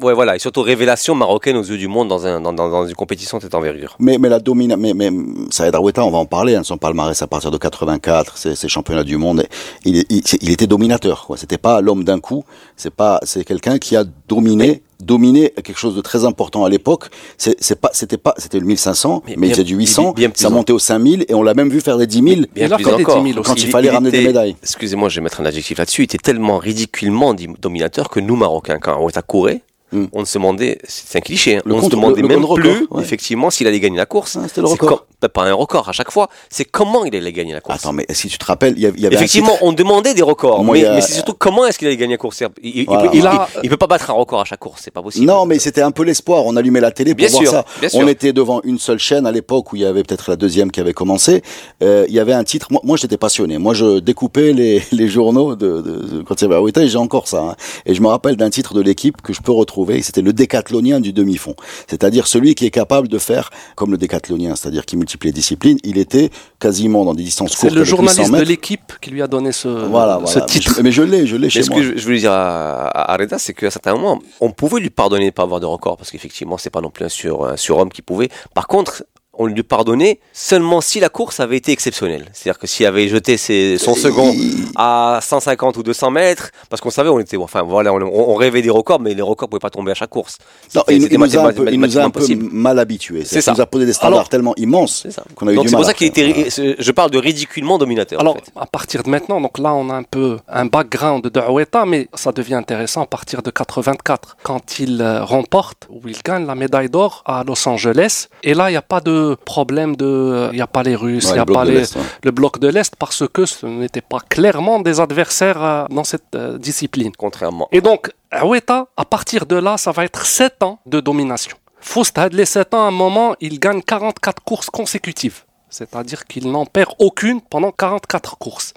Ouais, 0.00 0.14
voilà, 0.14 0.36
et 0.36 0.38
surtout 0.38 0.62
révélation 0.62 1.16
marocaine 1.16 1.56
aux 1.56 1.62
yeux 1.64 1.76
du 1.76 1.88
monde 1.88 2.06
dans, 2.06 2.24
un, 2.24 2.40
dans, 2.40 2.52
dans, 2.52 2.68
dans 2.68 2.86
une 2.86 2.94
compétition 2.94 3.38
de 3.38 3.42
cette 3.42 3.54
envergure. 3.54 3.96
Mais, 3.98 4.16
mais 4.18 4.28
la 4.28 4.38
domina, 4.38 4.76
mais, 4.76 4.94
mais 4.94 5.10
Saïd 5.50 5.74
Aroueta, 5.74 6.04
on 6.04 6.10
va 6.10 6.18
en 6.18 6.26
parler, 6.26 6.54
hein, 6.54 6.62
son 6.62 6.78
palmarès 6.78 7.20
à 7.20 7.26
partir 7.26 7.50
de 7.50 7.58
84, 7.58 8.36
c'est 8.36 8.54
c'est 8.54 8.68
championnats 8.68 9.02
du 9.02 9.16
monde, 9.16 9.44
il, 9.84 10.04
il, 10.08 10.22
il 10.40 10.50
était 10.50 10.68
dominateur, 10.68 11.26
quoi. 11.26 11.36
C'était 11.36 11.58
pas 11.58 11.80
l'homme 11.80 12.04
d'un 12.04 12.20
coup, 12.20 12.44
c'est 12.76 12.94
pas, 12.94 13.18
c'est 13.24 13.44
quelqu'un 13.44 13.78
qui 13.78 13.96
a 13.96 14.04
dominé, 14.28 14.82
dominé 15.00 15.50
quelque 15.50 15.78
chose 15.78 15.96
de 15.96 16.00
très 16.00 16.24
important 16.24 16.64
à 16.64 16.68
l'époque. 16.68 17.06
C'est 17.36 17.56
c'est 17.58 17.80
pas, 17.80 17.90
c'était 17.92 18.18
pas, 18.18 18.34
c'était 18.38 18.60
le 18.60 18.66
1500, 18.66 19.24
mais, 19.26 19.34
Mais 19.36 19.48
il 19.48 19.50
faisait 19.50 19.64
du 19.64 19.74
800, 19.74 20.12
bien 20.12 20.30
plus 20.30 20.40
ça 20.40 20.48
montait 20.50 20.72
au 20.72 20.78
5000, 20.78 21.24
et 21.28 21.34
on 21.34 21.42
l'a 21.42 21.54
même 21.54 21.70
vu 21.70 21.80
faire 21.80 21.98
des 21.98 22.06
10 22.06 22.22
000. 22.22 22.40
Bien 22.54 22.68
plus 22.68 22.86
encore. 22.86 23.20
10 23.24 23.32
000 23.32 23.42
Quand 23.42 23.60
il 23.60 23.68
fallait 23.68 23.90
ramener 23.90 24.12
des 24.12 24.24
médailles. 24.24 24.54
Excusez-moi, 24.62 25.08
je 25.08 25.16
vais 25.16 25.24
mettre 25.24 25.40
un 25.40 25.44
adjectif 25.46 25.78
là-dessus. 25.78 26.02
Il 26.02 26.04
était 26.04 26.18
tellement 26.18 26.58
ridiculement 26.58 27.34
dominateur 27.34 28.10
que 28.10 28.20
nous, 28.20 28.36
Marocains, 28.36 28.78
quand 28.78 28.94
Aoueta 28.94 29.22
courait, 29.22 29.62
Hmm. 29.90 30.04
on 30.12 30.24
se 30.24 30.34
demandait, 30.36 30.78
c'est 30.86 31.16
un 31.18 31.20
cliché, 31.22 31.56
hein, 31.56 31.62
on 31.66 31.82
se 31.82 31.88
demandait 31.88 32.20
le- 32.20 32.28
le 32.28 32.36
même 32.36 32.46
plus, 32.54 32.86
ouais. 32.90 33.02
effectivement, 33.02 33.48
s'il 33.50 33.66
allait 33.66 33.80
gagner 33.80 33.96
la 33.96 34.04
course. 34.06 34.36
Ah, 34.38 34.46
c'était 34.46 34.60
le 34.60 34.66
record. 34.66 35.06
com- 35.20 35.28
pas 35.30 35.44
un 35.44 35.54
record 35.54 35.88
à 35.88 35.92
chaque 35.92 36.10
fois, 36.10 36.28
c'est 36.50 36.64
comment 36.64 37.04
il 37.06 37.16
allait 37.16 37.32
gagner 37.32 37.52
la 37.54 37.60
course. 37.60 37.78
Attends, 37.78 37.92
mais 37.94 38.04
si 38.10 38.28
tu 38.28 38.36
te 38.38 38.44
rappelles, 38.44 38.74
il 38.76 38.82
y 38.82 38.86
avait, 38.86 39.14
Effectivement, 39.14 39.52
titre- 39.52 39.64
on 39.64 39.72
demandait 39.72 40.12
des 40.14 40.22
records, 40.22 40.62
Moi, 40.62 40.74
mais, 40.76 40.84
a- 40.84 41.00
c'est 41.00 41.14
surtout 41.14 41.32
comment 41.32 41.64
est-ce 41.66 41.78
qu'il 41.78 41.88
allait 41.88 41.96
gagner 41.96 42.14
la 42.14 42.18
course. 42.18 42.40
Il, 42.40 42.70
il- 42.70 42.76
il 42.80 42.84
Voilà. 42.86 43.02
peut, 43.02 43.08
il- 43.14 43.18
Il 43.20 43.26
a- 43.26 43.48
il- 43.56 43.60
il 43.64 43.70
peut 43.70 43.76
pas 43.78 43.86
battre 43.86 44.10
un 44.10 44.14
record 44.14 44.40
à 44.40 44.44
chaque 44.44 44.60
course, 44.60 44.82
c'est 44.84 44.90
pas 44.92 45.02
possible. 45.02 45.24
Non, 45.26 45.46
mais 45.46 45.58
c'était 45.58 45.80
un 45.82 45.90
peu 45.90 46.02
l'espoir. 46.04 46.44
On 46.46 46.54
allumait 46.56 46.80
la 46.80 46.90
télé 46.90 47.12
pour 47.14 47.16
Bien 47.18 47.28
voir 47.28 47.42
sûr, 47.42 47.50
ça. 47.50 47.64
bien 47.80 47.88
On 47.94 48.00
sûr. 48.00 48.08
était 48.10 48.32
devant 48.34 48.60
une 48.64 48.78
seule 48.78 48.98
chaîne 48.98 49.26
à 49.26 49.32
l'époque 49.32 49.72
où 49.72 49.76
il 49.76 49.82
y 49.82 49.86
avait 49.86 50.02
peut-être 50.02 50.28
la 50.30 50.36
deuxième 50.36 50.70
qui 50.70 50.80
avait 50.80 50.92
commencé. 50.92 51.42
Euh, 51.82 52.04
il 52.08 52.14
y 52.14 52.20
avait 52.20 52.34
un 52.34 52.44
titre. 52.44 52.68
Moi, 52.70 52.80
moi 52.84 52.96
j'étais 52.98 53.16
passionné. 53.16 53.56
Moi, 53.58 53.72
je 53.74 54.00
découpais 54.00 54.52
les, 54.52 54.82
les 54.92 55.08
journaux 55.08 55.56
de, 55.56 55.80
de, 55.80 55.80
de- 55.80 56.22
quand 56.22 56.40
il 56.42 56.48
y 56.48 56.52
avait 56.52 56.88
j'ai 56.88 56.98
encore 56.98 57.26
ça. 57.26 57.40
hein. 57.40 57.56
Et 57.86 57.94
je 57.94 58.02
me 58.02 58.08
rappelle 58.08 58.36
d'un 58.36 58.50
titre 58.50 58.74
de 58.74 58.82
l'équipe 58.82 59.22
que 59.22 59.32
je 59.32 59.40
peux 59.40 59.52
retrouver. 59.52 59.77
C'était 60.02 60.22
le 60.22 60.32
décathlonien 60.32 61.00
du 61.00 61.12
demi-fond. 61.12 61.54
C'est-à-dire 61.86 62.26
celui 62.26 62.54
qui 62.54 62.66
est 62.66 62.70
capable 62.70 63.08
de 63.08 63.18
faire 63.18 63.50
comme 63.76 63.90
le 63.90 63.98
décathlonien, 63.98 64.56
c'est-à-dire 64.56 64.84
qui 64.84 64.96
multiplie 64.96 65.28
les 65.28 65.32
disciplines. 65.32 65.78
Il 65.84 65.98
était 65.98 66.30
quasiment 66.58 67.04
dans 67.04 67.14
des 67.14 67.22
distances 67.24 67.52
C'est 67.52 67.68
courtes. 67.68 67.72
le 67.74 67.80
avec 67.82 67.90
800 67.90 67.96
journaliste 67.96 68.34
de 68.34 68.48
l'équipe 68.48 68.92
qui 69.00 69.10
lui 69.10 69.22
a 69.22 69.26
donné 69.26 69.52
ce, 69.52 69.68
Voilà, 69.68 70.20
ce 70.26 70.32
voilà. 70.32 70.46
titre. 70.46 70.80
Mais 70.82 70.92
je, 70.92 71.02
l'ai, 71.02 71.26
je 71.26 71.36
l'ai 71.36 71.50
chez 71.50 71.60
Mais 71.60 71.64
ce 71.64 71.70
moi. 71.70 71.80
que 71.80 71.96
je, 71.98 72.04
voulais 72.04 72.18
dire 72.18 72.32
à 72.32 73.16
Reda, 73.18 73.38
c'est 73.38 73.54
qu'à 73.54 73.70
certains 73.70 73.94
moments, 73.94 74.20
on 74.40 74.50
pouvait 74.50 74.80
lui 74.80 74.90
pardonner 74.90 75.22
de 75.22 75.26
ne 75.26 75.30
pas 75.30 75.42
avoir 75.44 75.60
de 75.60 75.66
record, 75.66 75.96
parce 75.96 76.10
qu'effectivement, 76.10 76.58
c'est 76.58 76.70
pas 76.70 76.80
non 76.80 76.90
plus 76.90 77.04
un, 77.04 77.08
sur, 77.08 77.44
un 77.46 77.56
surhomme 77.56 77.90
qui 77.90 78.02
pouvait. 78.02 78.28
Par 78.54 78.66
contre, 78.66 79.04
on 79.38 79.46
lui 79.46 79.62
pardonnait 79.62 80.18
seulement 80.32 80.80
si 80.80 81.00
la 81.00 81.08
course 81.08 81.40
avait 81.40 81.56
été 81.56 81.72
exceptionnelle. 81.72 82.26
C'est-à-dire 82.32 82.58
que 82.58 82.66
s'il 82.66 82.86
avait 82.86 83.08
jeté 83.08 83.36
ses, 83.36 83.78
son 83.78 83.94
second 83.94 84.34
à 84.76 85.20
150 85.22 85.76
ou 85.76 85.82
200 85.82 86.10
mètres, 86.10 86.50
parce 86.68 86.82
qu'on 86.82 86.90
savait, 86.90 87.08
on 87.08 87.20
était, 87.20 87.36
enfin 87.36 87.62
voilà, 87.62 87.92
on, 87.92 88.00
on 88.02 88.34
rêvait 88.34 88.62
des 88.62 88.70
records, 88.70 89.00
mais 89.00 89.14
les 89.14 89.22
records 89.22 89.48
pouvaient 89.48 89.60
pas 89.60 89.70
tomber 89.70 89.92
à 89.92 89.94
chaque 89.94 90.10
course. 90.10 90.38
Non, 90.74 90.82
il, 90.88 91.08
nous 91.18 91.36
a 91.36 91.48
un 91.48 91.52
peu, 91.52 91.70
nous 91.70 91.98
a 91.98 92.02
un 92.02 92.10
peu 92.10 92.26
mal 92.50 92.78
habitués. 92.78 93.24
C'est 93.24 93.40
ça. 93.40 93.52
Il 93.52 93.54
nous 93.54 93.60
a 93.60 93.66
posé 93.66 93.86
des 93.86 93.92
standards 93.92 94.18
Alors, 94.18 94.28
tellement 94.28 94.54
immenses 94.56 95.06
qu'on 95.34 95.46
a 95.48 95.52
eu 95.52 95.54
Donc 95.54 95.64
du 95.64 95.70
c'est 95.70 95.76
pour 95.76 95.84
ça 95.84 95.94
qu'il 95.94 96.08
était, 96.08 96.48
je 96.78 96.92
parle 96.92 97.10
de 97.10 97.18
ridiculement 97.18 97.78
dominateur. 97.78 98.20
Alors, 98.20 98.34
en 98.34 98.38
fait. 98.38 98.52
à 98.56 98.66
partir 98.66 99.02
de 99.02 99.10
maintenant, 99.10 99.40
donc 99.40 99.58
là, 99.58 99.74
on 99.74 99.88
a 99.90 99.94
un 99.94 100.02
peu 100.02 100.38
un 100.48 100.66
background 100.66 101.26
de 101.26 101.40
Aoueta, 101.40 101.86
mais 101.86 102.08
ça 102.14 102.32
devient 102.32 102.54
intéressant 102.54 103.02
à 103.02 103.06
partir 103.06 103.42
de 103.42 103.50
84, 103.50 104.36
quand 104.42 104.78
il 104.80 105.00
euh, 105.00 105.24
remporte 105.24 105.86
ou 105.90 106.00
il 106.06 106.18
gagne 106.24 106.46
la 106.46 106.54
médaille 106.54 106.90
d'or 106.90 107.22
à 107.26 107.44
Los 107.44 107.68
Angeles. 107.68 108.28
Et 108.42 108.54
là, 108.54 108.68
il 108.68 108.72
n'y 108.72 108.76
a 108.76 108.82
pas 108.82 109.00
de 109.00 109.27
problème 109.36 109.96
de, 109.96 110.04
euh, 110.06 110.48
il 110.52 110.56
n'y 110.56 110.60
a 110.60 110.66
pas 110.66 110.82
les 110.82 110.94
Russes, 110.96 111.24
il 111.24 111.28
Ouais, 111.28 111.34
n'y 111.34 111.38
a 111.40 111.44
pas 111.46 111.64
les, 111.64 111.96
ouais. 111.96 112.02
le 112.24 112.30
bloc 112.30 112.58
de 112.58 112.68
l'Est, 112.68 112.94
parce 112.96 113.24
que 113.32 113.46
ce 113.46 113.66
n'était 113.66 114.00
pas 114.00 114.18
clairement 114.20 114.80
des 114.80 115.00
adversaires 115.00 115.62
euh, 115.62 115.84
dans 115.90 116.04
cette 116.04 116.34
euh, 116.34 116.58
discipline. 116.58 117.12
Contrairement. 117.16 117.68
Et 117.72 117.80
donc, 117.80 118.10
Aoueta, 118.32 118.86
à 118.96 119.04
partir 119.04 119.46
de 119.46 119.56
là, 119.56 119.76
ça 119.76 119.92
va 119.92 120.04
être 120.04 120.24
7 120.26 120.62
ans 120.62 120.78
de 120.86 121.00
domination. 121.00 121.56
Foust 121.80 122.18
had 122.18 122.32
les 122.34 122.44
7 122.44 122.74
ans, 122.74 122.84
à 122.84 122.88
un 122.88 122.90
moment, 122.90 123.34
il 123.40 123.58
gagne 123.60 123.82
44 123.82 124.42
courses 124.42 124.70
consécutives. 124.70 125.44
C'est-à-dire 125.70 126.24
qu'il 126.26 126.50
n'en 126.50 126.66
perd 126.66 126.90
aucune 126.98 127.40
pendant 127.40 127.70
44 127.70 128.38
courses. 128.38 128.72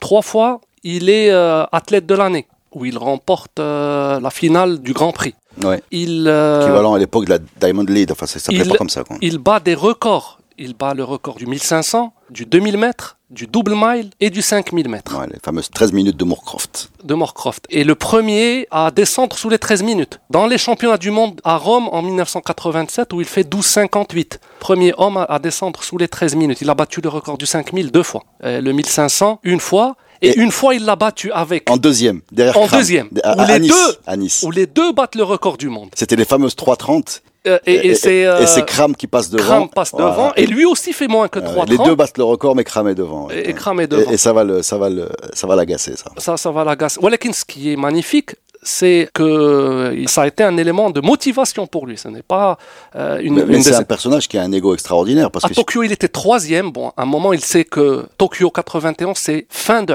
Trois 0.00 0.22
fois, 0.22 0.60
il 0.82 1.08
est 1.10 1.30
euh, 1.30 1.64
athlète 1.72 2.06
de 2.06 2.14
l'année, 2.14 2.46
où 2.74 2.84
il 2.84 2.96
remporte 2.98 3.60
euh, 3.60 4.18
la 4.18 4.30
finale 4.30 4.80
du 4.80 4.92
Grand 4.92 5.12
Prix. 5.12 5.34
Ouais. 5.62 5.82
Il, 5.90 6.26
euh, 6.28 6.62
Équivalent 6.62 6.94
à 6.94 6.98
l'époque 6.98 7.24
de 7.26 7.30
la 7.30 7.38
Diamond 7.60 7.84
League. 7.88 8.10
Enfin, 8.12 8.26
ça 8.26 8.38
s'appelait 8.38 8.64
pas 8.64 8.76
comme 8.76 8.88
ça. 8.88 9.04
Quoi. 9.04 9.16
il 9.20 9.38
bat 9.38 9.60
des 9.60 9.74
records. 9.74 10.38
Il 10.58 10.74
bat 10.74 10.92
le 10.94 11.02
record 11.02 11.36
du 11.36 11.46
1500, 11.46 12.12
du 12.30 12.44
2000 12.44 12.76
mètres, 12.76 13.16
du 13.30 13.46
double 13.46 13.72
mile 13.74 14.10
et 14.20 14.28
du 14.28 14.42
5000 14.42 14.86
mètres. 14.88 15.18
Ouais, 15.18 15.26
les 15.32 15.38
fameuses 15.42 15.70
13 15.70 15.92
minutes 15.92 16.16
de 16.18 16.24
Moorcroft. 16.24 16.90
de 17.02 17.14
Moorcroft. 17.14 17.64
Et 17.70 17.84
le 17.84 17.94
premier 17.94 18.68
à 18.70 18.90
descendre 18.90 19.36
sous 19.36 19.48
les 19.48 19.58
13 19.58 19.82
minutes. 19.82 20.20
Dans 20.28 20.46
les 20.46 20.58
championnats 20.58 20.98
du 20.98 21.10
monde 21.10 21.40
à 21.42 21.56
Rome 21.56 21.88
en 21.90 22.02
1987, 22.02 23.12
où 23.14 23.20
il 23.22 23.26
fait 23.26 23.42
12,58. 23.50 24.38
Premier 24.60 24.92
homme 24.98 25.16
à, 25.16 25.24
à 25.24 25.38
descendre 25.38 25.82
sous 25.82 25.96
les 25.96 26.06
13 26.06 26.36
minutes. 26.36 26.60
Il 26.60 26.68
a 26.70 26.74
battu 26.74 27.00
le 27.00 27.08
record 27.08 27.38
du 27.38 27.46
5000 27.46 27.90
deux 27.90 28.02
fois. 28.02 28.22
Euh, 28.44 28.60
le 28.60 28.72
1500 28.72 29.40
une 29.44 29.58
fois. 29.60 29.96
Et, 30.22 30.30
Et- 30.30 30.38
une 30.38 30.50
fois, 30.52 30.74
il 30.74 30.84
l'a 30.84 30.96
battu 30.96 31.30
avec. 31.32 31.68
En 31.70 31.76
deuxième, 31.76 32.20
derrière 32.30 32.56
En 32.56 32.66
Kram. 32.66 32.78
deuxième. 32.80 33.08
À, 33.24 33.36
Où 33.36 33.40
à 33.40 33.46
les 33.48 33.60
nice, 33.60 33.70
deux- 33.72 33.96
à 34.06 34.16
Nice. 34.16 34.42
Où 34.46 34.50
les 34.50 34.66
deux 34.66 34.92
battent 34.92 35.16
le 35.16 35.24
record 35.24 35.56
du 35.58 35.68
monde. 35.68 35.88
C'était 35.94 36.16
les 36.16 36.24
fameuses 36.24 36.54
3.30. 36.56 37.22
Euh, 37.48 37.58
et 37.66 37.88
et 37.88 37.94
c'est. 37.96 38.24
euh, 38.24 38.40
et 38.42 38.46
c'est 38.46 38.64
Kram 38.64 38.94
qui 38.94 39.08
passe 39.08 39.28
devant. 39.28 39.44
Kram 39.44 39.68
passe 39.68 39.92
devant. 39.92 40.12
Voilà. 40.12 40.32
Et 40.36 40.46
lui 40.46 40.64
aussi 40.64 40.92
fait 40.92 41.08
moins 41.08 41.26
que 41.26 41.40
Euh, 41.40 41.42
3,30. 41.42 41.70
les 41.70 41.78
deux 41.78 41.96
battent 41.96 42.16
le 42.18 42.22
record, 42.22 42.54
mais 42.54 42.62
Kram 42.62 42.86
est 42.86 42.94
devant. 42.94 43.28
Et- 43.30 43.52
Kram 43.52 43.80
est 43.80 43.88
devant. 43.88 44.08
Et, 44.12 44.14
et 44.14 44.16
ça 44.16 44.32
va 44.32 44.44
le, 44.44 44.62
ça 44.62 44.78
va 44.78 44.88
le, 44.88 45.08
ça 45.32 45.48
va 45.48 45.56
l'agacer, 45.56 45.96
ça. 45.96 46.12
ça, 46.18 46.36
ça 46.36 46.50
va 46.52 46.62
l'agacer. 46.62 47.00
Walakin, 47.00 47.32
ce 47.32 47.44
qui 47.44 47.72
est 47.72 47.76
magnifique, 47.76 48.36
c'est 48.62 49.08
que 49.12 49.22
euh, 49.22 50.06
ça 50.06 50.22
a 50.22 50.26
été 50.28 50.44
un 50.44 50.56
élément 50.56 50.90
de 50.90 51.00
motivation 51.00 51.66
pour 51.66 51.86
lui. 51.86 51.98
Ce 51.98 52.08
n'est 52.08 52.22
pas 52.22 52.58
euh, 52.96 53.18
une, 53.20 53.34
Mais, 53.34 53.40
une 53.42 53.46
mais 53.48 53.56
des- 53.58 53.62
c'est 53.64 53.74
un 53.74 53.82
personnage 53.82 54.28
qui 54.28 54.38
a 54.38 54.42
un 54.42 54.52
ego 54.52 54.72
extraordinaire 54.74 55.30
parce 55.30 55.44
À 55.44 55.48
que 55.48 55.54
Tokyo, 55.54 55.82
il 55.82 55.92
était 55.92 56.08
troisième. 56.08 56.70
Bon, 56.70 56.92
à 56.96 57.02
un 57.02 57.06
moment, 57.06 57.32
il 57.32 57.40
sait 57.44 57.64
que 57.64 58.06
Tokyo 58.18 58.50
91, 58.50 59.16
c'est 59.18 59.46
fin 59.50 59.82
de. 59.82 59.94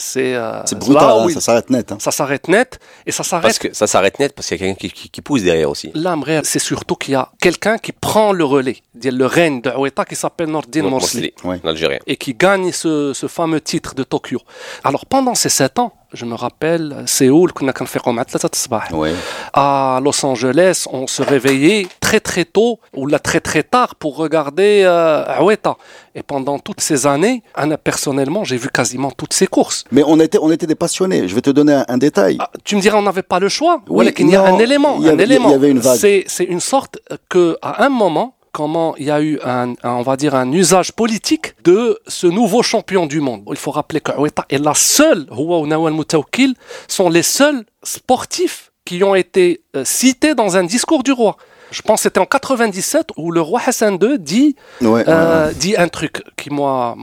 C'est 0.00 0.34
euh, 0.34 0.60
c'est 0.64 0.78
brutal, 0.78 1.02
là 1.08 1.14
hein, 1.22 1.26
il- 1.28 1.34
ça 1.34 1.40
s'arrête 1.40 1.70
net. 1.70 1.90
hein. 1.92 1.96
ça 2.00 2.10
s'arrête 2.12 2.46
net 2.48 2.78
et 3.06 3.10
ça 3.10 3.18
Parce 3.18 3.28
s'arrête. 3.28 3.58
que 3.58 3.72
ça 3.74 3.86
s'arrête 3.88 4.18
net 4.20 4.32
parce 4.32 4.46
qu'il 4.48 4.60
y 4.60 4.62
a 4.62 4.66
quelqu'un 4.66 4.78
qui, 4.78 4.92
qui- 4.92 5.10
qui 5.10 5.20
pousse 5.22 5.42
derrière 5.42 5.68
aussi. 5.70 5.90
L'âme 5.94 6.22
réelle, 6.22 6.44
c'est 6.44 6.60
surtout 6.60 6.94
qu'il 6.94 7.12
y 7.12 7.16
a 7.16 7.30
quelqu'un 7.40 7.78
qui 7.78 7.90
prend 7.92 8.32
le 8.32 8.44
relais, 8.44 8.76
le 9.02 9.26
règne 9.26 9.60
de 9.60 9.70
Aoueta 9.70 10.04
qui 10.04 10.14
s'appelle 10.14 10.48
Nordin 10.50 10.82
Morsli. 10.82 11.32
L'Algérien. 11.64 11.98
et 12.06 12.16
qui 12.16 12.34
gagne 12.34 12.70
ce, 12.70 13.12
ce 13.12 13.26
fameux 13.26 13.60
titre 13.60 13.94
de 13.96 14.04
Tokyo. 14.04 14.40
Alors 14.84 15.04
pendant 15.06 15.34
ces 15.34 15.48
sept 15.48 15.78
ans, 15.80 15.92
je 16.13 16.25
me 16.25 16.35
rappelle, 16.35 17.03
Séoul, 17.05 17.51
كنا 17.53 17.71
كنفيقوا 17.71 18.13
مع 18.13 18.23
ثلاثة 18.23 18.49
الصباح. 18.53 18.91
Ouais. 18.93 19.13
à 19.53 19.99
Los 20.03 20.23
Angeles, 20.25 20.85
on 20.91 21.07
se 21.07 21.21
réveillait 21.23 21.87
très 21.99 22.19
très 22.19 22.45
tôt 22.45 22.79
ou 22.95 23.07
là 23.07 23.19
très 23.19 23.39
très 23.39 23.63
tard 23.63 23.95
pour 23.95 24.15
regarder 24.17 24.83
euh, 24.85 25.39
Aoueta. 25.39 25.75
Et 26.15 26.21
pendant 26.23 26.59
toutes 26.59 26.81
ces 26.81 27.07
années, 27.07 27.41
Anna, 27.55 27.77
personnellement, 27.77 28.43
j'ai 28.43 28.57
vu 28.57 28.69
quasiment 28.69 29.11
toutes 29.11 29.33
ces 29.33 29.47
courses. 29.47 29.83
Mais 29.91 30.03
on 30.05 30.19
était, 30.19 30.37
on 30.39 30.51
était 30.51 30.67
des 30.67 30.75
passionnés. 30.75 31.27
Je 31.27 31.33
vais 31.33 31.41
te 31.41 31.49
donner 31.49 31.73
un, 31.73 31.85
un 31.87 31.97
détail. 31.97 32.37
Ah, 32.39 32.49
tu 32.63 32.75
me 32.75 32.81
diras, 32.81 32.97
on 32.99 33.01
n'avait 33.09 33.23
pas 33.33 33.39
le 33.39 33.49
choix. 33.49 33.75
Oui, 33.89 34.05
Oui, 34.05 34.13
qu'il 34.13 34.29
y 34.29 34.35
a 34.35 34.41
non, 34.49 34.55
un 34.55 34.59
élément. 34.59 34.97
il 34.99 35.05
y 35.05 35.09
un 35.09 35.13
avait- 35.13 35.23
élément. 35.23 35.49
il 35.49 35.53
y 35.53 35.55
avait 35.55 35.71
une 35.71 35.79
vague. 35.79 35.97
C'est, 35.97 36.23
c'est 36.27 36.43
une 36.55 36.59
sorte 36.73 36.99
que, 37.29 37.57
à 37.63 37.83
un 37.85 37.89
moment, 37.89 38.35
comment 38.52 38.94
il 38.96 39.06
y 39.06 39.10
a 39.10 39.20
eu 39.20 39.38
un, 39.44 39.70
un- 39.82 39.90
on 39.94 40.02
va 40.02 40.16
dire, 40.16 40.34
un 40.34 40.50
usage 40.52 40.92
politique 40.92 41.54
de 41.64 41.98
ce 42.06 42.26
nouveau 42.26 42.62
champion 42.62 43.06
du 43.06 43.20
monde. 43.20 43.42
Il 43.50 43.56
faut 43.56 43.70
rappeler 43.70 44.00
que 44.00 44.12
Aoueta 44.12 44.44
est 44.50 44.58
la 44.58 44.74
seule, 44.74 45.26
Houa 45.30 45.58
ou 45.58 45.66
Nawal 45.66 45.92
Moutaoukil, 45.92 46.54
sont 46.88 47.08
les 47.08 47.22
seuls 47.22 47.64
sportifs 47.82 48.72
qui 48.84 49.02
ont 49.04 49.14
été 49.14 49.60
euh, 49.76 49.84
cités 49.84 50.34
dans 50.34 50.56
un 50.56 50.64
discours 50.64 51.02
du 51.02 51.12
roi. 51.12 51.36
Je 51.70 51.82
pense 51.82 51.98
que 52.00 52.02
c'était 52.04 52.20
en 52.20 52.24
97 52.24 53.08
où 53.18 53.30
le 53.30 53.42
roi 53.42 53.60
Hassan 53.66 53.98
II 54.02 54.18
dit 54.18 54.56
Ouais, 54.80 55.04
euh, 55.06 55.48
ouais. 55.48 55.54
dit 55.54 55.76
un 55.76 55.88
truc 55.88 56.22
qui 56.34 56.48
moi 56.48 56.96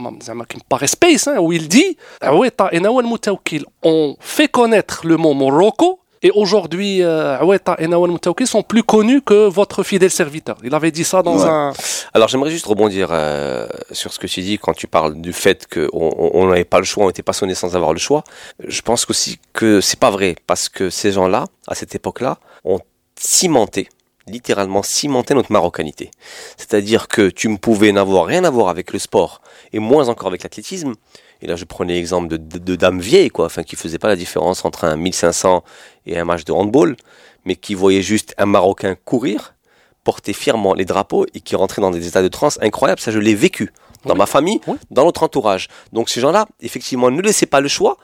qui 0.48 0.56
me 0.56 0.68
paraît 0.68 0.88
space 0.88 1.28
hein, 1.28 1.36
où 1.38 1.52
il 1.52 1.68
dit 1.68 1.96
Aoueta 2.20 2.70
et 2.72 2.80
Nawal 2.80 3.04
Moutaoukil 3.06 3.64
ont 3.84 4.16
fait 4.18 4.48
connaître 4.48 5.06
le 5.06 5.16
mot 5.16 5.34
Morocco 5.34 6.00
et 6.22 6.30
aujourd'hui 6.30 7.02
euh, 7.02 7.38
Aoueta 7.38 7.76
et 7.78 7.86
Nawal 7.88 8.10
Moutaoukil 8.10 8.46
sont 8.46 8.62
plus 8.62 8.82
connus 8.82 9.22
que 9.22 9.48
votre 9.48 9.82
fidèle 9.82 10.10
serviteur. 10.10 10.56
Il 10.64 10.74
avait 10.74 10.90
dit 10.90 11.04
ça 11.04 11.22
dans 11.22 11.36
Ouais. 11.38 11.48
un 11.48 11.72
Alors 12.14 12.28
j'aimerais 12.28 12.50
juste 12.50 12.66
rebondir 12.66 13.08
euh, 13.10 13.66
sur 13.92 14.12
ce 14.12 14.18
que 14.18 14.26
tu 14.26 14.40
dis 14.40 14.58
quand 14.58 14.72
tu 14.74 14.86
parles 14.86 15.20
du 15.20 15.32
fait 15.32 15.66
qu'on 15.72 15.88
on 15.92 16.30
on 16.34 16.46
n'avait 16.48 16.64
pas 16.64 16.78
le 16.78 16.84
choix, 16.84 17.04
on 17.06 17.10
était 17.10 17.22
passionné 17.22 17.54
sans 17.54 17.74
avoir 17.76 17.92
le 17.92 17.98
choix. 17.98 18.24
Je 18.66 18.80
pense 18.82 19.08
aussi 19.10 19.38
que 19.52 19.80
c'est 19.80 19.98
pas 20.00 20.10
vrai 20.10 20.36
parce 20.46 20.68
que 20.68 20.90
ces 20.90 21.12
gens-là, 21.12 21.44
à 21.66 21.74
cette 21.74 21.94
époque-là, 21.94 22.38
ont 22.64 22.80
cimenté, 23.18 23.88
littéralement 24.26 24.82
cimenté 24.82 25.34
notre 25.34 25.52
marocanité. 25.52 26.10
C'est-à-dire 26.56 27.08
que 27.08 27.28
tu 27.30 27.48
ne 27.48 27.56
pouvais 27.56 27.92
n'avoir 27.92 28.26
rien 28.26 28.44
à 28.44 28.50
voir 28.50 28.68
avec 28.68 28.92
le 28.92 28.98
sport 28.98 29.40
et 29.72 29.78
moins 29.78 30.08
encore 30.08 30.28
avec 30.28 30.42
l'athlétisme. 30.42 30.94
Et 31.42 31.46
là, 31.46 31.56
je 31.56 31.64
prenais 31.64 31.94
l'exemple 31.94 32.28
de, 32.28 32.36
de, 32.36 32.58
de 32.58 32.76
dames 32.76 33.00
vieilles, 33.00 33.28
quoi, 33.30 33.46
enfin, 33.46 33.62
qui 33.62 33.76
faisaient 33.76 33.98
pas 33.98 34.08
la 34.08 34.16
différence 34.16 34.64
entre 34.64 34.84
un 34.84 34.96
1500 34.96 35.62
et 36.06 36.18
un 36.18 36.24
match 36.24 36.44
de 36.44 36.52
handball, 36.52 36.96
mais 37.44 37.56
qui 37.56 37.74
voyaient 37.74 38.02
juste 38.02 38.34
un 38.38 38.46
Marocain 38.46 38.96
courir, 39.04 39.54
porter 40.04 40.32
fièrement 40.32 40.72
les 40.74 40.84
drapeaux 40.84 41.26
et 41.34 41.40
qui 41.40 41.56
rentraient 41.56 41.82
dans 41.82 41.90
des 41.90 42.06
états 42.06 42.22
de 42.22 42.28
transe 42.28 42.58
incroyables. 42.62 43.00
Ça, 43.00 43.10
je 43.10 43.18
l'ai 43.18 43.34
vécu 43.34 43.72
dans 44.04 44.12
Oui. 44.14 44.18
ma 44.18 44.26
famille, 44.26 44.60
Oui. 44.66 44.76
dans 44.90 45.04
notre 45.04 45.22
entourage. 45.24 45.68
Donc, 45.92 46.08
ces 46.08 46.20
gens-là, 46.20 46.46
effectivement, 46.60 47.10
ne 47.10 47.20
laissaient 47.20 47.46
pas 47.46 47.60
le 47.60 47.68
choix 47.68 47.96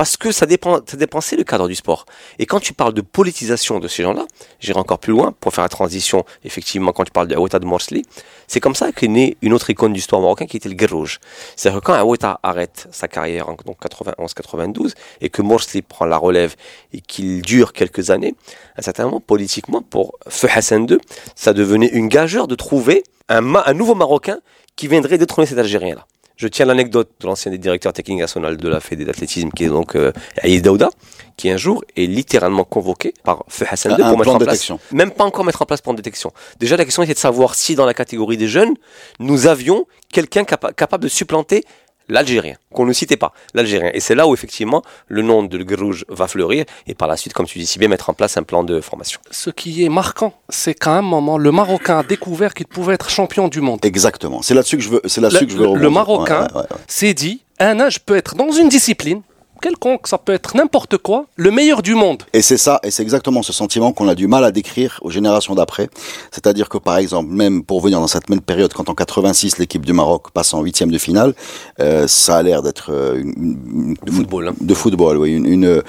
parce 0.00 0.16
que 0.16 0.32
ça 0.32 0.46
dépend, 0.46 0.80
ça 0.86 0.96
dépend, 0.96 1.20
le 1.30 1.42
cadre 1.42 1.68
du 1.68 1.74
sport. 1.74 2.06
Et 2.38 2.46
quand 2.46 2.58
tu 2.58 2.72
parles 2.72 2.94
de 2.94 3.02
politisation 3.02 3.80
de 3.80 3.86
ces 3.86 4.02
gens-là, 4.02 4.24
j'irai 4.58 4.78
encore 4.78 4.98
plus 4.98 5.12
loin 5.12 5.34
pour 5.40 5.52
faire 5.52 5.62
la 5.62 5.68
transition, 5.68 6.24
effectivement, 6.42 6.92
quand 6.92 7.04
tu 7.04 7.10
parles 7.10 7.28
de 7.28 7.34
de 7.34 7.66
Morsli, 7.66 8.06
c'est 8.46 8.60
comme 8.60 8.74
ça 8.74 8.92
qu'est 8.92 9.08
née 9.08 9.36
une 9.42 9.52
autre 9.52 9.68
icône 9.68 9.92
du 9.92 10.00
sport 10.00 10.22
marocain 10.22 10.46
qui 10.46 10.56
était 10.56 10.70
le 10.70 10.74
Guerrouge. 10.74 11.20
C'est-à-dire 11.54 11.82
que 11.82 11.84
quand 11.84 11.92
Aweta 11.92 12.40
arrête 12.42 12.88
sa 12.90 13.08
carrière 13.08 13.50
en 13.50 13.56
91-92 13.56 14.94
et 15.20 15.28
que 15.28 15.42
Morsli 15.42 15.82
prend 15.82 16.06
la 16.06 16.16
relève 16.16 16.56
et 16.94 17.02
qu'il 17.02 17.42
dure 17.42 17.74
quelques 17.74 18.08
années, 18.08 18.34
à 18.76 18.78
un 18.78 18.82
certain 18.82 19.04
moment, 19.04 19.20
politiquement, 19.20 19.82
pour 19.82 20.14
Feu 20.30 20.48
Hassan 20.50 20.86
II, 20.88 20.96
ça 21.34 21.52
devenait 21.52 21.88
une 21.88 22.08
gageure 22.08 22.48
de 22.48 22.54
trouver 22.54 23.02
un, 23.28 23.54
un 23.54 23.74
nouveau 23.74 23.94
Marocain 23.94 24.40
qui 24.76 24.88
viendrait 24.88 25.18
détrôner 25.18 25.44
cet 25.44 25.58
Algérien-là. 25.58 26.06
Je 26.40 26.48
tiens 26.48 26.64
l'anecdote 26.64 27.10
de 27.20 27.26
l'ancien 27.26 27.52
directeur 27.52 27.92
technique 27.92 28.18
national 28.20 28.56
de 28.56 28.66
la 28.66 28.80
Fédé 28.80 29.04
d'athlétisme, 29.04 29.50
qui 29.50 29.64
est 29.64 29.68
donc 29.68 29.94
euh, 29.94 30.10
Aïd 30.40 30.64
Daouda, 30.64 30.88
qui 31.36 31.50
un 31.50 31.58
jour 31.58 31.84
est 31.98 32.06
littéralement 32.06 32.64
convoqué 32.64 33.12
par 33.22 33.44
Feu 33.48 33.66
Hassan 33.70 33.92
II 33.92 33.98
pour 33.98 34.16
mettre 34.18 34.30
en 34.30 34.38
place, 34.38 34.48
détection. 34.54 34.80
même 34.90 35.10
pas 35.10 35.24
encore 35.24 35.44
mettre 35.44 35.60
en 35.60 35.66
place 35.66 35.82
plan 35.82 35.92
de 35.92 35.98
détection. 35.98 36.32
Déjà, 36.58 36.78
la 36.78 36.86
question 36.86 37.02
était 37.02 37.12
de 37.12 37.18
savoir 37.18 37.54
si 37.54 37.74
dans 37.74 37.84
la 37.84 37.92
catégorie 37.92 38.38
des 38.38 38.48
jeunes, 38.48 38.72
nous 39.18 39.48
avions 39.48 39.84
quelqu'un 40.10 40.44
capa- 40.44 40.72
capable 40.72 41.04
de 41.04 41.08
supplanter 41.10 41.62
l'Algérien, 42.10 42.56
qu'on 42.74 42.84
ne 42.84 42.92
citait 42.92 43.16
pas, 43.16 43.32
l'Algérien. 43.54 43.90
Et 43.94 44.00
c'est 44.00 44.14
là 44.14 44.26
où 44.26 44.34
effectivement 44.34 44.82
le 45.08 45.22
nom 45.22 45.42
de 45.42 45.62
Grouge 45.62 46.04
va 46.08 46.26
fleurir 46.28 46.64
et 46.86 46.94
par 46.94 47.08
la 47.08 47.16
suite, 47.16 47.32
comme 47.32 47.46
tu 47.46 47.58
dis 47.58 47.66
si 47.66 47.78
bien, 47.78 47.88
mettre 47.88 48.10
en 48.10 48.14
place 48.14 48.36
un 48.36 48.42
plan 48.42 48.62
de 48.64 48.80
formation. 48.80 49.20
Ce 49.30 49.50
qui 49.50 49.84
est 49.84 49.88
marquant, 49.88 50.34
c'est 50.48 50.74
qu'à 50.74 50.92
un 50.92 51.02
moment, 51.02 51.38
le 51.38 51.52
Marocain 51.52 51.98
a 51.98 52.02
découvert 52.02 52.52
qu'il 52.54 52.66
pouvait 52.66 52.94
être 52.94 53.08
champion 53.10 53.48
du 53.48 53.60
monde. 53.60 53.78
Exactement. 53.84 54.42
C'est 54.42 54.54
là-dessus 54.54 54.76
que 54.76 54.82
je 54.82 54.90
veux, 54.90 55.00
c'est 55.06 55.20
là-dessus 55.20 55.44
Le, 55.44 55.46
que 55.46 55.52
je 55.52 55.58
veux 55.58 55.74
le- 55.74 55.80
le 55.80 55.90
Marocain 55.90 56.42
Ouais, 56.48 56.56
ouais, 56.56 56.66
ouais. 56.70 56.76
s'est 56.86 57.14
dit, 57.14 57.42
un 57.58 57.78
âge 57.80 58.00
peut 58.00 58.16
être 58.16 58.34
dans 58.34 58.50
une 58.50 58.68
discipline, 58.68 59.22
quelconque, 59.60 60.06
ça 60.06 60.18
peut 60.18 60.32
être 60.32 60.56
n'importe 60.56 60.96
quoi, 60.98 61.26
le 61.36 61.50
meilleur 61.50 61.82
du 61.82 61.94
monde. 61.94 62.22
Et 62.32 62.42
c'est 62.42 62.56
ça, 62.56 62.80
et 62.82 62.90
c'est 62.90 63.02
exactement 63.02 63.42
ce 63.42 63.52
sentiment 63.52 63.92
qu'on 63.92 64.08
a 64.08 64.14
du 64.14 64.26
mal 64.26 64.44
à 64.44 64.50
décrire 64.50 64.98
aux 65.02 65.10
générations 65.10 65.54
d'après. 65.54 65.88
C'est-à-dire 66.30 66.68
que, 66.68 66.78
par 66.78 66.96
exemple, 66.96 67.30
même 67.30 67.62
pour 67.62 67.80
venir 67.80 68.00
dans 68.00 68.06
cette 68.06 68.28
même 68.30 68.40
période, 68.40 68.72
quand 68.72 68.88
en 68.88 68.94
86 68.94 69.58
l'équipe 69.58 69.84
du 69.84 69.92
Maroc 69.92 70.30
passe 70.32 70.54
en 70.54 70.62
huitième 70.62 70.90
de 70.90 70.98
finale, 70.98 71.34
euh, 71.80 72.06
ça 72.08 72.36
a 72.38 72.42
l'air 72.42 72.62
d'être 72.62 72.90
euh, 72.92 73.20
une, 73.20 73.58
une- 73.70 73.96
De 74.04 74.10
football, 74.12 74.48
hein. 74.48 74.54
de 74.60 74.74
football, 74.74 75.18
oui, 75.18 75.32
une, 75.34 75.46
une, 75.46 75.82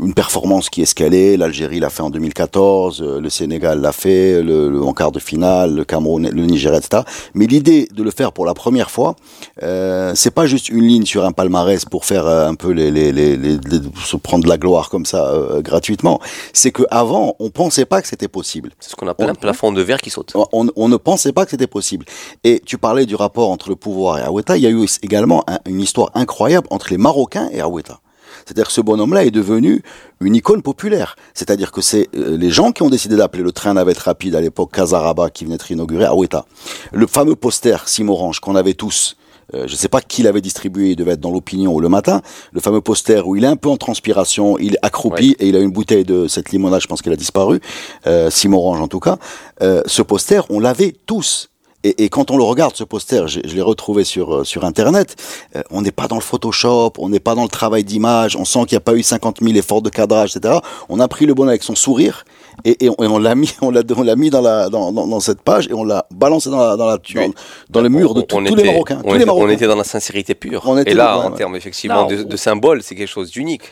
une 0.00 0.14
performance 0.14 0.68
qui 0.70 0.80
est 0.80 0.84
escalée. 0.84 1.36
L'Algérie 1.36 1.80
l'a 1.80 1.90
fait 1.90 2.02
en 2.02 2.10
2014, 2.10 3.02
euh, 3.02 3.20
le 3.20 3.30
Sénégal 3.30 3.80
l'a 3.80 3.92
fait, 3.92 4.42
le, 4.42 4.68
le- 4.70 4.82
en 4.82 4.92
quart 4.92 5.12
de 5.12 5.18
finale, 5.18 5.74
le 5.74 5.84
Cameroun, 5.84 6.28
le 6.28 6.46
Nigeria, 6.46 6.78
etc. 6.78 7.02
Mais 7.34 7.46
l'idée 7.46 7.88
de 7.92 8.02
le 8.02 8.10
faire 8.10 8.32
pour 8.32 8.44
la 8.46 8.54
première 8.54 8.90
fois, 8.90 9.16
euh, 9.62 10.12
c'est 10.14 10.30
pas 10.30 10.46
juste 10.46 10.68
une 10.68 10.82
ligne 10.84 11.06
sur 11.06 11.24
un 11.24 11.32
palmarès 11.32 11.84
pour 11.84 12.04
faire 12.04 12.26
un 12.26 12.54
peu 12.54 12.70
les, 12.70 12.90
les, 12.90 13.05
les, 13.12 13.36
les- 13.36 13.56
les- 13.58 13.80
se 14.04 14.16
prendre 14.16 14.44
de 14.44 14.48
la 14.48 14.58
gloire 14.58 14.88
comme 14.90 15.06
ça 15.06 15.28
euh, 15.30 15.60
gratuitement. 15.62 16.20
C'est 16.52 16.70
que 16.70 16.82
avant, 16.90 17.36
on 17.38 17.50
pensait 17.50 17.84
pas 17.84 18.02
que 18.02 18.08
c'était 18.08 18.28
possible. 18.28 18.72
C'est 18.80 18.90
ce 18.90 18.96
qu'on 18.96 19.08
appelle 19.08 19.26
On- 19.26 19.30
un 19.32 19.34
plafond 19.34 19.72
de 19.72 19.82
verre 19.82 20.00
qui 20.00 20.10
saute. 20.10 20.32
On, 20.52 20.68
on 20.76 20.88
ne 20.88 20.96
pensait 20.96 21.32
pas 21.32 21.44
que 21.44 21.50
c'était 21.50 21.66
possible. 21.66 22.04
Et 22.44 22.60
tu 22.64 22.78
parlais 22.78 23.06
du 23.06 23.14
rapport 23.14 23.50
entre 23.50 23.68
le 23.68 23.76
pouvoir 23.76 24.18
et 24.18 24.22
Aoueta. 24.22 24.56
Il 24.56 24.62
y 24.62 24.66
a 24.66 24.70
eu 24.70 24.86
également 25.02 25.44
un- 25.48 25.58
une 25.66 25.80
histoire 25.80 26.10
incroyable 26.14 26.66
entre 26.70 26.88
les 26.90 26.98
Marocains 26.98 27.48
et 27.52 27.60
Aoueta. 27.60 28.00
C'est-à-dire 28.44 28.66
que 28.66 28.72
ce 28.72 28.80
bonhomme-là 28.82 29.24
est 29.24 29.30
devenu 29.30 29.82
une 30.20 30.34
icône 30.36 30.60
populaire. 30.62 31.16
C'est-à-dire 31.34 31.72
que 31.72 31.80
c'est 31.80 32.08
euh, 32.14 32.36
les 32.36 32.50
gens 32.50 32.70
qui 32.70 32.82
ont 32.82 32.90
décidé 32.90 33.16
d'appeler 33.16 33.42
le 33.42 33.50
train 33.50 33.74
navette 33.74 33.98
rapide 33.98 34.34
à 34.34 34.40
l'époque 34.40 34.72
Casaraba 34.72 35.30
qui 35.30 35.44
venait 35.44 35.56
d'être 35.56 35.70
inauguré 35.70 36.04
à 36.04 36.10
Aoueta. 36.12 36.44
Le 36.92 37.06
fameux 37.06 37.34
poster 37.34 37.76
Simorange 37.88 38.40
qu'on 38.40 38.54
avait 38.54 38.74
tous. 38.74 39.16
Euh, 39.54 39.66
je 39.66 39.72
ne 39.72 39.76
sais 39.76 39.88
pas 39.88 40.00
qui 40.00 40.22
l'avait 40.22 40.40
distribué, 40.40 40.90
il 40.90 40.96
devait 40.96 41.12
être 41.12 41.20
dans 41.20 41.30
l'opinion 41.30 41.74
ou 41.74 41.80
le 41.80 41.88
matin. 41.88 42.22
Le 42.52 42.60
fameux 42.60 42.80
poster 42.80 43.26
où 43.26 43.36
il 43.36 43.44
est 43.44 43.48
un 43.48 43.56
peu 43.56 43.68
en 43.68 43.76
transpiration, 43.76 44.58
il 44.58 44.74
est 44.74 44.78
accroupi 44.82 45.36
et 45.38 45.48
il 45.48 45.56
a 45.56 45.60
une 45.60 45.70
bouteille 45.70 46.04
de 46.04 46.26
cette 46.28 46.50
limonade, 46.50 46.80
je 46.80 46.86
pense 46.86 47.02
qu'elle 47.02 47.12
a 47.12 47.16
disparu, 47.16 47.60
euh, 48.06 48.30
Simorange 48.30 48.80
en 48.80 48.88
tout 48.88 49.00
cas. 49.00 49.18
Euh, 49.62 49.82
ce 49.86 50.02
poster, 50.02 50.44
on 50.50 50.60
l'avait 50.60 50.94
tous. 51.06 51.50
Et, 51.88 52.04
et 52.04 52.08
quand 52.08 52.30
on 52.32 52.36
le 52.36 52.42
regarde, 52.42 52.74
ce 52.74 52.82
poster, 52.84 53.28
je, 53.28 53.40
je 53.44 53.54
l'ai 53.54 53.62
retrouvé 53.62 54.02
sur, 54.02 54.34
euh, 54.38 54.44
sur 54.44 54.64
Internet, 54.64 55.14
euh, 55.54 55.62
on 55.70 55.82
n'est 55.82 55.92
pas 55.92 56.08
dans 56.08 56.16
le 56.16 56.20
Photoshop, 56.22 56.94
on 56.98 57.08
n'est 57.08 57.20
pas 57.20 57.34
dans 57.36 57.44
le 57.44 57.48
travail 57.48 57.84
d'image, 57.84 58.34
on 58.34 58.44
sent 58.44 58.60
qu'il 58.66 58.72
n'y 58.74 58.78
a 58.78 58.80
pas 58.80 58.94
eu 58.94 59.02
50 59.04 59.38
000 59.40 59.54
efforts 59.56 59.82
de 59.82 59.90
cadrage, 59.90 60.34
etc. 60.36 60.58
On 60.88 60.98
a 60.98 61.06
pris 61.06 61.26
le 61.26 61.34
bon 61.34 61.46
avec 61.48 61.62
son 61.62 61.74
sourire 61.76 62.24
et, 62.64 62.84
et 62.84 62.88
on, 62.90 62.94
et 63.04 63.06
on 63.06 63.18
l'a 63.18 63.34
mis, 63.36 63.52
on 63.62 63.70
l'a, 63.70 63.82
on 63.96 64.02
l'a 64.02 64.16
mis 64.16 64.30
dans, 64.30 64.40
la, 64.40 64.68
dans, 64.68 64.90
dans, 64.90 65.06
dans 65.06 65.20
cette 65.20 65.42
page 65.42 65.68
et 65.68 65.74
on 65.74 65.84
l'a 65.84 66.06
balancé 66.12 66.50
dans, 66.50 66.58
la, 66.58 66.76
dans, 66.76 66.86
la, 66.86 66.96
dans, 66.96 67.32
dans 67.70 67.80
le 67.82 67.88
mur 67.88 68.14
de 68.14 68.22
tout- 68.22 68.36
on 68.36 68.44
tous 68.44 68.54
les 68.56 68.62
était- 68.62 68.72
Marocains. 68.72 68.98
On 69.04 69.08
tous 69.08 69.08
les 69.10 69.14
était, 69.22 69.30
on 69.30 69.34
Marocains. 69.34 69.52
était 69.52 69.66
dans 69.68 69.76
la 69.76 69.84
sincérité 69.84 70.34
pure. 70.34 70.64
Et 70.86 70.94
là, 70.94 71.18
en 71.18 71.30
ouais. 71.30 71.36
termes 71.36 71.54
effectivement 71.54 72.02
Non. 72.02 72.08
de, 72.08 72.22
de 72.24 72.36
symbole, 72.36 72.82
c'est 72.82 72.96
quelque 72.96 73.06
chose 73.08 73.30
d'unique. 73.30 73.62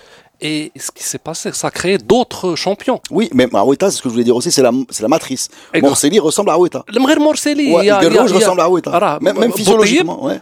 Et 0.40 0.72
ce 0.76 0.90
qui 0.90 1.02
s'est 1.04 1.18
passé, 1.18 1.52
ça 1.52 1.68
a 1.68 1.70
créé 1.70 1.96
d'autres 1.96 2.54
champions. 2.56 3.00
Oui, 3.10 3.30
mais 3.32 3.46
Aoueta, 3.54 3.90
c'est 3.90 3.96
ce 3.98 4.02
que 4.02 4.08
je 4.08 4.12
voulais 4.14 4.24
dire 4.24 4.36
aussi, 4.36 4.50
c'est 4.50 4.62
la, 4.62 4.72
c'est 4.90 5.02
la 5.02 5.08
matrice. 5.08 5.48
Morcelli 5.80 6.18
ressemble 6.18 6.50
à 6.50 6.54
Aoueta. 6.54 6.84
Le 6.92 7.00
Mghir 7.00 7.20
Morseli, 7.20 7.72
Ouais, 7.72 7.84
il 7.84 7.86
y 7.86 7.90
a- 7.90 8.02
il 8.02 8.12
y 8.12 8.18
ressemble 8.18 8.60
à 8.60 8.64
Aoueta. 8.64 8.90
Voilà, 8.90 9.18
Même- 9.22 9.38
même 9.38 9.52
physiologiquement, 9.52 10.24
ouais. 10.24 10.40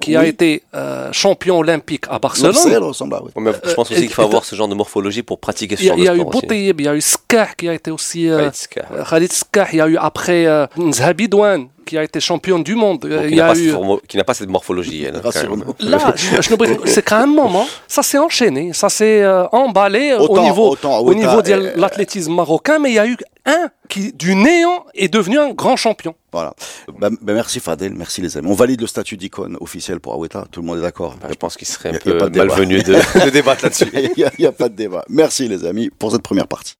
Qui 0.00 0.16
a 0.16 0.26
été 0.26 0.62
euh, 0.74 1.08
champion 1.12 1.58
olympique 1.58 2.04
à 2.08 2.18
Barcelone. 2.18 2.52
Ressemble 2.82 3.14
à 3.14 3.18
Aoueta. 3.18 3.38
Ouais, 3.38 3.44
mais 3.44 3.52
je 3.64 3.74
pense 3.74 3.90
Euh, 3.90 3.94
aussi 3.94 4.02
qu'il 4.06 4.12
faut 4.12 4.22
avoir 4.22 4.44
ce 4.44 4.54
genre 4.54 4.68
de 4.68 4.74
morphologie 4.74 5.22
pour 5.22 5.38
pratiquer 5.40 5.76
ce 5.76 5.82
Il 5.82 5.86
y 5.86 5.88
a, 5.88 5.92
genre 5.92 5.98
il 5.98 6.02
y 6.02 6.06
de 6.06 6.10
a 6.10 6.14
eu 6.14 6.18
sport. 6.20 6.30
Boutayeb, 6.32 6.80
il 6.80 6.84
y 6.84 6.88
a 6.88 6.94
eu 6.94 7.00
Skah 7.00 7.48
qui 7.56 7.68
a 7.68 7.74
été 7.74 7.90
aussi. 7.90 8.28
euh, 8.28 8.38
Khalid 8.38 8.54
Skah. 8.54 9.04
Khalid 9.10 9.32
Skah, 9.32 9.66
il 9.72 9.78
y 9.78 9.80
a 9.80 9.88
eu 9.88 9.96
après 9.96 10.46
euh, 10.46 10.66
Nzhabi 10.76 11.28
Douane 11.28 11.68
qui 11.92 11.98
a 11.98 12.02
été 12.02 12.20
champion 12.20 12.58
du 12.58 12.74
monde. 12.74 13.04
Euh, 13.04 13.20
il 13.24 13.28
qui 13.28 13.34
y 13.34 13.36
n'a 13.36 13.44
a 13.44 13.48
pas, 13.48 13.54
cette 13.54 13.64
eu. 13.66 13.72
formo- 13.72 14.00
qui 14.08 14.16
n'a 14.16 14.24
pas 14.24 14.32
cette 14.32 14.48
morphologie. 14.48 15.04
elle, 15.04 15.12
même. 15.12 15.64
Là, 15.80 16.14
c'est 16.86 17.04
qu'à 17.04 17.18
un 17.18 17.26
moment, 17.26 17.66
ça 17.86 18.02
s'est 18.02 18.16
enchaîné, 18.16 18.72
ça 18.72 18.88
s'est 18.88 19.22
euh, 19.22 19.44
emballé 19.52 20.12
euh, 20.12 20.18
au 20.20 20.40
niveau, 20.40 20.70
autant 20.70 21.00
au 21.00 21.08
Aoueta 21.10 21.20
niveau 21.20 21.42
de 21.42 21.78
l'athlétisme 21.78 22.34
marocain, 22.34 22.78
mais 22.78 22.90
il 22.92 22.94
y 22.94 22.98
a 22.98 23.06
eu 23.06 23.16
un 23.44 23.68
qui, 23.90 24.12
du 24.14 24.34
néant, 24.34 24.86
est 24.94 25.08
devenu 25.12 25.38
un 25.38 25.50
grand 25.52 25.76
champion. 25.76 26.14
Voilà. 26.32 26.54
Ben, 26.98 27.10
ben, 27.20 27.34
merci 27.34 27.60
Fadel, 27.60 27.92
merci 27.94 28.22
les 28.22 28.38
amis. 28.38 28.48
On 28.50 28.54
valide 28.54 28.80
le 28.80 28.86
statut 28.86 29.18
d'icône 29.18 29.58
officiel 29.60 30.00
pour 30.00 30.14
Aoueta, 30.14 30.46
tout 30.50 30.62
le 30.62 30.66
monde 30.66 30.78
est 30.78 30.82
d'accord. 30.82 31.16
Bah, 31.20 31.28
je 31.30 31.34
pense 31.34 31.56
qu'il 31.58 31.66
serait 31.68 31.90
Y 31.90 31.92
un 31.92 31.96
a- 31.96 31.98
y 31.98 32.08
a 32.08 32.12
peu 32.12 32.18
pas 32.18 32.24
de 32.26 32.30
débat. 32.32 32.46
malvenu 32.46 32.82
de, 32.82 32.94
de 33.24 33.30
débattre 33.30 33.64
là-dessus. 33.64 33.90
Il 34.16 34.30
n'y 34.38 34.46
a, 34.46 34.52
pas 34.52 34.70
de 34.70 34.76
débat. 34.76 35.04
Merci 35.10 35.46
les 35.46 35.66
amis 35.66 35.90
pour 35.98 36.10
cette 36.12 36.22
première 36.22 36.46
partie. 36.48 36.74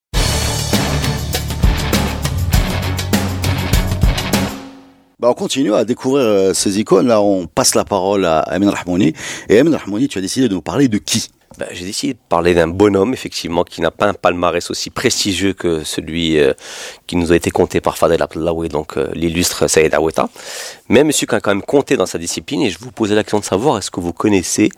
Bah, 5.23 5.29
on 5.31 5.35
continue 5.35 5.73
à 5.73 5.85
découvrir 5.85 6.25
euh, 6.27 6.53
ces 6.53 6.81
icônes. 6.81 7.07
Là, 7.07 7.23
on 7.23 7.47
passe 7.47 7.77
la 7.77 7.85
parole 7.85 8.25
à 8.25 8.41
Amin 8.41 8.71
Rahmouni. 8.73 9.13
Et 9.49 9.57
Amin 9.61 9.77
Rahmouni, 9.79 10.09
tu 10.09 10.19
as 10.19 10.21
décidé 10.21 10.49
de 10.49 10.55
nous 10.55 10.63
parler 10.63 10.89
de 10.89 10.99
qui? 10.99 11.29
Ben, 11.59 11.69
J'ai 11.71 11.85
décidé 11.85 12.15
de 12.15 12.19
parler 12.29 12.55
d'un 12.55 12.67
bonhomme, 12.67 13.13
effectivement, 13.15 13.63
qui 13.63 13.83
n'a 13.83 13.93
pas 13.93 14.09
un 14.09 14.15
palmarès 14.15 14.69
aussi 14.69 14.91
prestigieux 14.91 15.53
que 15.53 15.85
celui 15.85 16.41
euh, 16.41 16.55
qui 17.07 17.15
nous 17.15 17.31
a 17.31 17.37
été 17.37 17.53
compté 17.53 17.81
par 17.81 17.97
Fadel 17.99 18.21
Abdellaoui, 18.21 18.69
donc 18.69 18.97
euh, 18.97 19.11
l'illustre 19.15 19.69
Saïd 19.69 19.95
Aweta. 19.95 20.29
Mais 20.89 21.05
monsieur 21.05 21.29
qui 21.29 21.37
a 21.37 21.41
quand 21.41 21.53
même 21.55 21.63
compté 21.63 21.97
dans 21.97 22.07
sa 22.07 22.19
discipline, 22.19 22.63
et 22.63 22.71
je 22.71 22.81
vous 22.81 22.91
posais 22.91 23.15
la 23.15 23.23
question 23.23 23.39
de 23.39 23.45
savoir, 23.45 23.79
est-ce 23.79 23.93
que 23.93 24.01
vous 24.01 24.13
connaissez 24.13 24.71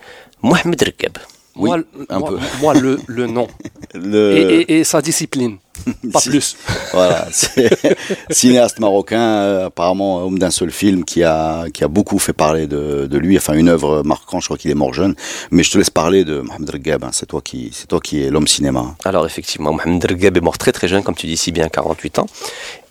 Mohamed 0.43 0.83
Rekeb 0.83 1.17
Oui, 1.57 1.71
moi, 1.71 1.79
un 2.11 2.19
moi, 2.19 2.29
peu. 2.29 2.39
moi, 2.61 2.75
le, 2.75 3.01
le 3.07 3.27
nom 3.29 3.49
Le... 3.95 4.37
et, 4.37 4.61
et- 4.61 4.79
et 4.81 4.85
sa 4.85 5.01
discipline, 5.01 5.57
pas 6.13 6.21
plus. 6.21 6.57
Voilà, 6.93 7.27
c'est 7.33 7.71
cinéaste 8.31 8.79
marocain, 8.79 9.21
euh, 9.21 9.67
apparemment 9.67 10.23
homme 10.25 10.39
d'un 10.39 10.51
seul 10.51 10.71
film, 10.71 11.05
qui 11.05 11.23
a 11.25 11.67
qui 11.73 11.83
a 11.83 11.89
beaucoup 11.89 12.19
fait 12.19 12.33
parler 12.33 12.67
de, 12.67 13.07
de 13.07 13.19
lui. 13.19 13.37
Enfin, 13.37 13.55
une 13.55 13.69
œuvre 13.69 14.03
marquante. 14.05 14.43
Je 14.43 14.47
crois 14.47 14.57
qu'il 14.59 14.71
est 14.71 14.75
mort 14.77 14.95
jeune. 14.95 15.15
Mais 15.51 15.63
je 15.63 15.71
te 15.73 15.79
laisse 15.79 15.91
parler 15.91 16.25
de 16.25 16.41
Mohamed 16.41 16.71
Regab. 16.71 17.05
hein. 17.05 17.11
C'est 17.13 17.27
toi 17.27 17.41
qui 17.43 17.71
c'est 17.73 17.87
toi 17.89 18.01
qui 18.01 18.23
es 18.23 18.31
l'homme 18.31 18.47
cinéma. 18.47 18.95
Alors 19.05 19.27
effectivement, 19.27 19.73
Mohamed 19.73 20.05
Regeb 20.05 20.37
est 20.37 20.41
mort 20.41 20.59
très 20.59 20.73
très 20.73 20.89
jeune, 20.89 21.03
comme 21.03 21.15
tu 21.17 21.27
dis 21.27 21.37
si 21.37 21.51
bien, 21.53 21.69
48 21.69 22.19
ans, 22.21 22.27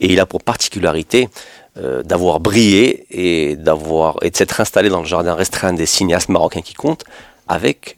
et 0.02 0.12
il 0.12 0.20
a 0.20 0.26
pour 0.26 0.42
particularité 0.44 1.30
euh, 1.78 2.04
d'avoir 2.04 2.40
brillé 2.40 3.06
et 3.10 3.56
d'avoir 3.56 4.18
et 4.22 4.30
de 4.30 4.36
s'être 4.36 4.60
installé 4.62 4.90
dans 4.90 5.00
le 5.00 5.08
jardin 5.08 5.34
restreint 5.34 5.74
des 5.74 5.86
cinéastes 5.86 6.30
marocains 6.30 6.62
qui 6.62 6.74
comptent 6.74 7.06
avec 7.48 7.98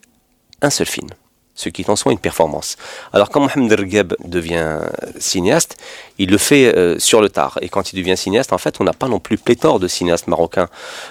un 0.61 0.69
seul 0.69 0.87
film, 0.87 1.09
ce 1.55 1.69
qui 1.69 1.81
est 1.81 1.89
en 1.89 1.95
soi 1.95 2.11
une 2.11 2.19
performance. 2.19 2.77
Alors 3.13 3.29
quand 3.29 3.39
Mohamed 3.39 3.71
Regeb 3.79 4.13
devient 4.25 4.79
cinéaste, 5.17 5.77
il 6.17 6.29
le 6.29 6.37
fait 6.37 6.75
euh, 6.75 6.99
sur 6.99 7.21
le 7.21 7.29
tard. 7.29 7.57
Et 7.61 7.69
quand 7.69 7.93
il 7.93 7.97
devient 7.97 8.17
cinéaste, 8.17 8.53
en 8.53 8.57
fait, 8.57 8.75
on 8.79 8.83
n'a 8.83 8.93
pas 8.93 9.07
non 9.07 9.19
plus 9.19 9.37
pléthore 9.37 9.79
de 9.79 9.87
cinéastes 9.87 10.27
marocains. 10.27 10.67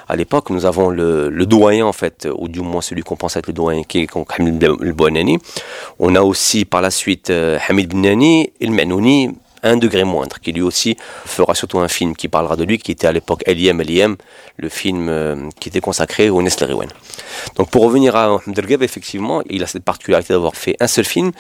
À 0.09 0.17
l'époque, 0.17 0.51
nous 0.51 0.67
avons 0.67 0.91
le, 0.91 1.29
le 1.29 1.47
doyen, 1.47 1.87
en 1.87 1.93
fait, 1.93 2.29
ou 2.37 2.49
du 2.49 2.61
moins 2.61 2.81
celui 2.81 3.03
qu'on 3.03 3.17
pense 3.17 3.37
être 3.37 3.47
le 3.47 3.53
doyen, 3.53 3.83
qui 3.83 4.03
est 4.03 4.09
Hamid 4.39 4.63
El 4.63 4.93
Bouanani. 4.93 5.39
On 5.99 6.15
a 6.15 6.23
aussi 6.23 6.65
par 6.65 6.81
la 6.81 6.91
suite 6.91 7.31
euh, 7.31 7.59
Hamid 7.69 7.91
Bnani 7.91 8.53
et 8.61 8.67
le 8.67 8.73
Menouni, 8.73 9.35
un 9.65 9.77
degré 9.77 10.05
moindre, 10.05 10.39
qui 10.39 10.53
lui 10.53 10.63
aussi 10.63 10.97
fera 11.25 11.55
surtout 11.55 11.81
un 11.81 11.89
film 11.89 12.15
qui 12.15 12.29
parlera 12.29 12.55
de 12.55 12.65
lui, 12.65 12.79
qui 12.79 12.93
était 12.93 13.09
à 13.09 13.13
l'époque 13.13 13.43
Eliem 13.47 13.81
Eliem, 13.81 14.17
le 14.57 14.69
film 14.69 15.09
euh, 15.09 15.49
qui 15.59 15.69
était 15.69 15.81
consacré 15.81 16.31
au 16.31 16.41
Nestlé 16.43 16.67
Rewen. 16.67 16.91
Donc 17.57 17.71
pour 17.71 17.83
revenir 17.83 18.15
à 18.15 18.37
Regeb, 18.47 18.83
effectivement, 18.83 19.43
il 19.51 19.63
a 19.65 19.67
cette 19.67 19.85
particularité 19.85 20.33
d'avoir 20.35 20.55
fait 20.55 20.77
un 20.81 20.87
seul 20.87 21.05
film, 21.05 21.33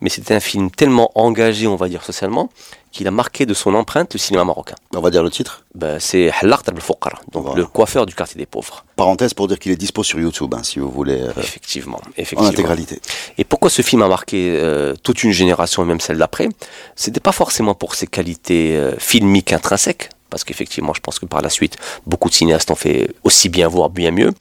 mais 0.00 0.08
c'était 0.08 0.34
un 0.34 0.40
film 0.40 0.70
tellement 0.70 1.10
engagé, 1.14 1.66
on 1.66 1.76
va 1.76 1.88
dire 1.88 2.02
socialement, 2.04 2.48
qu'il 2.92 3.06
a 3.06 3.10
marqué 3.10 3.46
de 3.46 3.54
son 3.54 3.74
empreinte 3.74 4.14
le 4.14 4.18
cinéma 4.18 4.44
marocain. 4.44 4.74
On 4.94 5.00
va 5.00 5.10
dire 5.10 5.22
le 5.22 5.30
titre? 5.30 5.64
Ben, 5.74 5.98
c'est 6.00 6.30
Halart 6.40 6.62
al 6.66 6.74
donc 7.32 7.44
Voilà. 7.44 7.60
le 7.60 7.66
coiffeur 7.66 8.06
du 8.06 8.14
quartier 8.14 8.38
des 8.38 8.46
pauvres. 8.46 8.84
Parenthèse 8.96 9.34
pour 9.34 9.46
dire 9.48 9.58
qu'il 9.58 9.70
est 9.72 9.76
dispo 9.76 10.02
sur 10.02 10.18
YouTube, 10.18 10.52
hein, 10.54 10.62
si 10.62 10.78
vous 10.78 10.90
voulez, 10.90 11.20
euh, 11.20 11.30
Effectivement, 11.38 11.98
en 11.98 12.10
effectivement. 12.16 12.48
intégralité. 12.48 13.00
Et 13.38 13.44
pourquoi 13.44 13.70
ce 13.70 13.82
film 13.82 14.02
a 14.02 14.08
marqué 14.08 14.56
euh, 14.58 14.94
toute 15.02 15.22
une 15.22 15.32
génération 15.32 15.82
et 15.84 15.86
même 15.86 16.00
celle 16.00 16.18
d'après? 16.18 16.48
C'était 16.96 17.20
pas 17.20 17.32
forcément 17.32 17.74
pour 17.74 17.94
ses 17.94 18.06
qualités 18.06 18.76
euh, 18.76 18.96
filmiques 18.98 19.52
intrinsèques, 19.52 20.10
parce 20.28 20.44
qu'effectivement, 20.44 20.94
je 20.94 21.00
pense 21.00 21.18
que 21.18 21.26
par 21.26 21.42
la 21.42 21.50
suite, 21.50 21.76
beaucoup 22.06 22.28
de 22.28 22.34
cinéastes 22.34 22.70
ont 22.70 22.76
fait 22.76 23.10
aussi 23.24 23.48
bien, 23.48 23.68
voire 23.68 23.90
bien 23.90 24.10
mieux. 24.10 24.32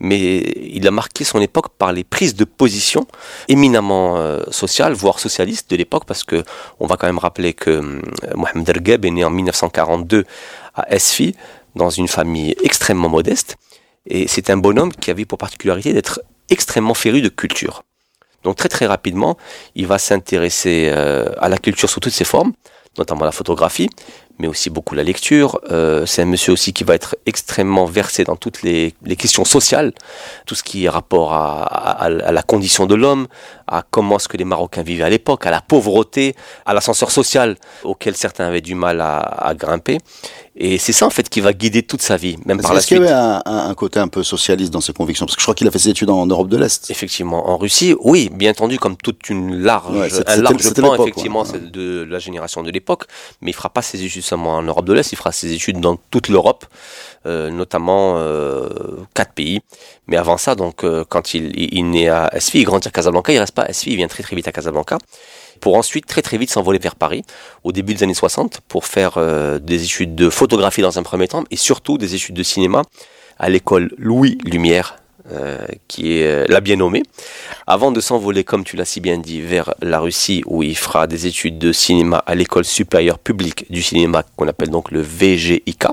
Mais 0.00 0.38
il 0.56 0.86
a 0.86 0.90
marqué 0.90 1.24
son 1.24 1.40
époque 1.40 1.70
par 1.76 1.92
les 1.92 2.04
prises 2.04 2.34
de 2.34 2.44
position 2.44 3.06
éminemment 3.48 4.16
euh, 4.16 4.42
sociales, 4.50 4.92
voire 4.92 5.18
socialistes 5.18 5.70
de 5.70 5.76
l'époque, 5.76 6.04
parce 6.06 6.24
que 6.24 6.44
on 6.78 6.86
va 6.86 6.96
quand 6.96 7.06
même 7.06 7.18
rappeler 7.18 7.52
que 7.52 7.70
euh, 7.70 8.00
Mohamed 8.34 8.68
Ergheb 8.68 9.04
est 9.04 9.10
né 9.10 9.24
en 9.24 9.30
1942 9.30 10.24
à 10.74 10.94
Esfi, 10.94 11.34
dans 11.74 11.90
une 11.90 12.08
famille 12.08 12.54
extrêmement 12.62 13.08
modeste. 13.08 13.56
Et 14.06 14.28
c'est 14.28 14.50
un 14.50 14.56
bonhomme 14.56 14.92
qui 14.92 15.10
avait 15.10 15.24
pour 15.24 15.38
particularité 15.38 15.92
d'être 15.92 16.20
extrêmement 16.48 16.94
féru 16.94 17.20
de 17.20 17.28
culture. 17.28 17.82
Donc 18.44 18.56
très 18.56 18.68
très 18.68 18.86
rapidement, 18.86 19.36
il 19.74 19.86
va 19.86 19.98
s'intéresser 19.98 20.90
euh, 20.92 21.30
à 21.38 21.48
la 21.48 21.58
culture 21.58 21.90
sous 21.90 22.00
toutes 22.00 22.12
ses 22.12 22.24
formes, 22.24 22.52
notamment 22.96 23.24
la 23.24 23.32
photographie, 23.32 23.90
mais 24.38 24.46
aussi 24.48 24.70
beaucoup 24.70 24.94
la 24.94 25.02
lecture. 25.02 25.60
Euh, 25.70 26.06
c'est 26.06 26.22
un 26.22 26.26
monsieur 26.26 26.52
aussi 26.52 26.72
qui 26.72 26.84
va 26.84 26.94
être 26.94 27.16
extrêmement 27.26 27.84
versé 27.84 28.24
dans 28.24 28.36
toutes 28.36 28.62
les, 28.62 28.94
les 29.04 29.16
questions 29.16 29.44
sociales, 29.44 29.92
tout 30.46 30.54
ce 30.54 30.62
qui 30.62 30.84
est 30.84 30.88
rapport 30.88 31.32
à, 31.32 31.62
à- 31.64 32.04
à 32.06 32.32
la 32.32 32.42
condition 32.42 32.86
de 32.86 32.94
l'homme, 32.94 33.26
à 33.68 33.82
comment 33.90 34.16
est-ce 34.16 34.28
que 34.28 34.36
les 34.36 34.44
Marocains 34.44 34.82
vivaient 34.82 35.04
à 35.04 35.10
l'époque, 35.10 35.46
à 35.46 35.50
la 35.50 35.60
pauvreté, 35.60 36.34
à 36.66 36.74
l'ascenseur 36.74 37.10
social 37.10 37.56
auquel 37.84 38.16
certains 38.16 38.46
avaient 38.46 38.60
du 38.60 38.74
mal 38.74 39.00
à, 39.00 39.18
à 39.18 39.54
grimper. 39.54 39.98
Et 40.60 40.78
c'est 40.78 40.92
ça 40.92 41.06
en 41.06 41.10
fait 41.10 41.28
qui 41.28 41.40
va 41.40 41.52
guider 41.52 41.84
toute 41.84 42.02
sa 42.02 42.16
vie, 42.16 42.36
même 42.44 42.60
par 42.60 42.72
la 42.72 42.78
Est-ce 42.78 42.88
qu'il 42.88 42.96
suite. 42.96 43.08
y 43.08 43.12
avait 43.12 43.40
un, 43.46 43.74
côté 43.74 44.00
un 44.00 44.08
peu 44.08 44.24
socialiste 44.24 44.72
dans 44.72 44.80
ses 44.80 44.92
convictions? 44.92 45.24
Parce 45.24 45.36
que 45.36 45.40
je 45.40 45.44
crois 45.44 45.54
qu'il 45.54 45.68
a 45.68 45.70
fait 45.70 45.78
ses 45.78 45.90
études 45.90 46.10
en 46.10 46.26
Europe 46.26 46.48
de 46.48 46.56
l'Est. 46.56 46.90
Effectivement, 46.90 47.48
en 47.48 47.56
Russie, 47.56 47.94
oui, 48.00 48.28
bien 48.32 48.50
entendu, 48.50 48.76
comme 48.76 48.96
toute 48.96 49.30
une 49.30 49.56
large, 49.62 49.96
Ouais, 49.96 50.08
un 50.26 50.36
large 50.38 50.74
pan, 50.74 50.94
effectivement, 50.96 51.42
ouais. 51.44 51.60
de 51.60 52.02
la 52.10 52.18
génération 52.18 52.64
de 52.64 52.70
l'époque, 52.72 53.04
mais 53.40 53.52
il 53.52 53.54
fera 53.54 53.68
pas 53.68 53.82
ses 53.82 54.02
études 54.04 54.22
seulement 54.24 54.54
en 54.56 54.62
Europe 54.62 54.84
de 54.84 54.92
l'Est, 54.94 55.12
il 55.12 55.16
fera 55.16 55.30
ses 55.30 55.52
études 55.52 55.78
dans 55.80 55.96
toute 56.10 56.28
l'Europe, 56.28 56.64
notamment 57.24 58.14
euh, 58.18 58.68
quatre 59.14 59.32
pays. 59.32 59.60
Mais 60.06 60.16
avant 60.16 60.36
ça, 60.36 60.54
donc, 60.54 60.84
euh, 60.84 61.04
quand 61.08 61.34
il, 61.34 61.58
il, 61.58 61.74
il 61.74 61.90
naît 61.90 62.08
à 62.08 62.30
Esfi, 62.34 62.60
il 62.60 62.64
grandit 62.64 62.88
à 62.88 62.90
Casablanca, 62.90 63.32
il 63.32 63.38
reste 63.38 63.54
pas 63.54 63.62
à 63.62 63.68
Esfi, 63.68 63.90
il 63.90 63.96
vient 63.96 64.08
très 64.08 64.22
très 64.22 64.36
vite 64.36 64.48
à 64.48 64.52
Casablanca, 64.52 64.98
pour 65.60 65.76
ensuite 65.76 66.06
très 66.06 66.22
très 66.22 66.38
vite 66.38 66.50
s'envoler 66.50 66.78
vers 66.78 66.96
Paris, 66.96 67.24
au 67.64 67.72
début 67.72 67.94
des 67.94 68.02
années 68.02 68.14
60, 68.14 68.60
pour 68.68 68.86
faire 68.86 69.14
euh, 69.18 69.58
des 69.58 69.84
études 69.84 70.14
de 70.14 70.30
photographie 70.30 70.82
dans 70.82 70.98
un 70.98 71.02
premier 71.02 71.28
temps, 71.28 71.44
et 71.50 71.56
surtout 71.56 71.98
des 71.98 72.14
études 72.14 72.36
de 72.36 72.42
cinéma 72.42 72.82
à 73.38 73.48
l'école 73.48 73.92
Louis 73.98 74.38
Lumière, 74.44 74.96
euh, 75.30 75.66
qui 75.88 76.14
est 76.14 76.26
euh, 76.26 76.46
la 76.48 76.60
bien 76.60 76.76
nommée, 76.76 77.02
avant 77.66 77.92
de 77.92 78.00
s'envoler, 78.00 78.44
comme 78.44 78.64
tu 78.64 78.76
l'as 78.76 78.86
si 78.86 79.00
bien 79.00 79.18
dit, 79.18 79.42
vers 79.42 79.74
la 79.82 80.00
Russie, 80.00 80.42
où 80.46 80.62
il 80.62 80.76
fera 80.76 81.06
des 81.06 81.26
études 81.26 81.58
de 81.58 81.70
cinéma 81.70 82.22
à 82.26 82.34
l'école 82.34 82.64
supérieure 82.64 83.18
publique 83.18 83.70
du 83.70 83.82
cinéma, 83.82 84.24
qu'on 84.36 84.48
appelle 84.48 84.70
donc 84.70 84.90
le 84.90 85.02
VGIK, 85.02 85.84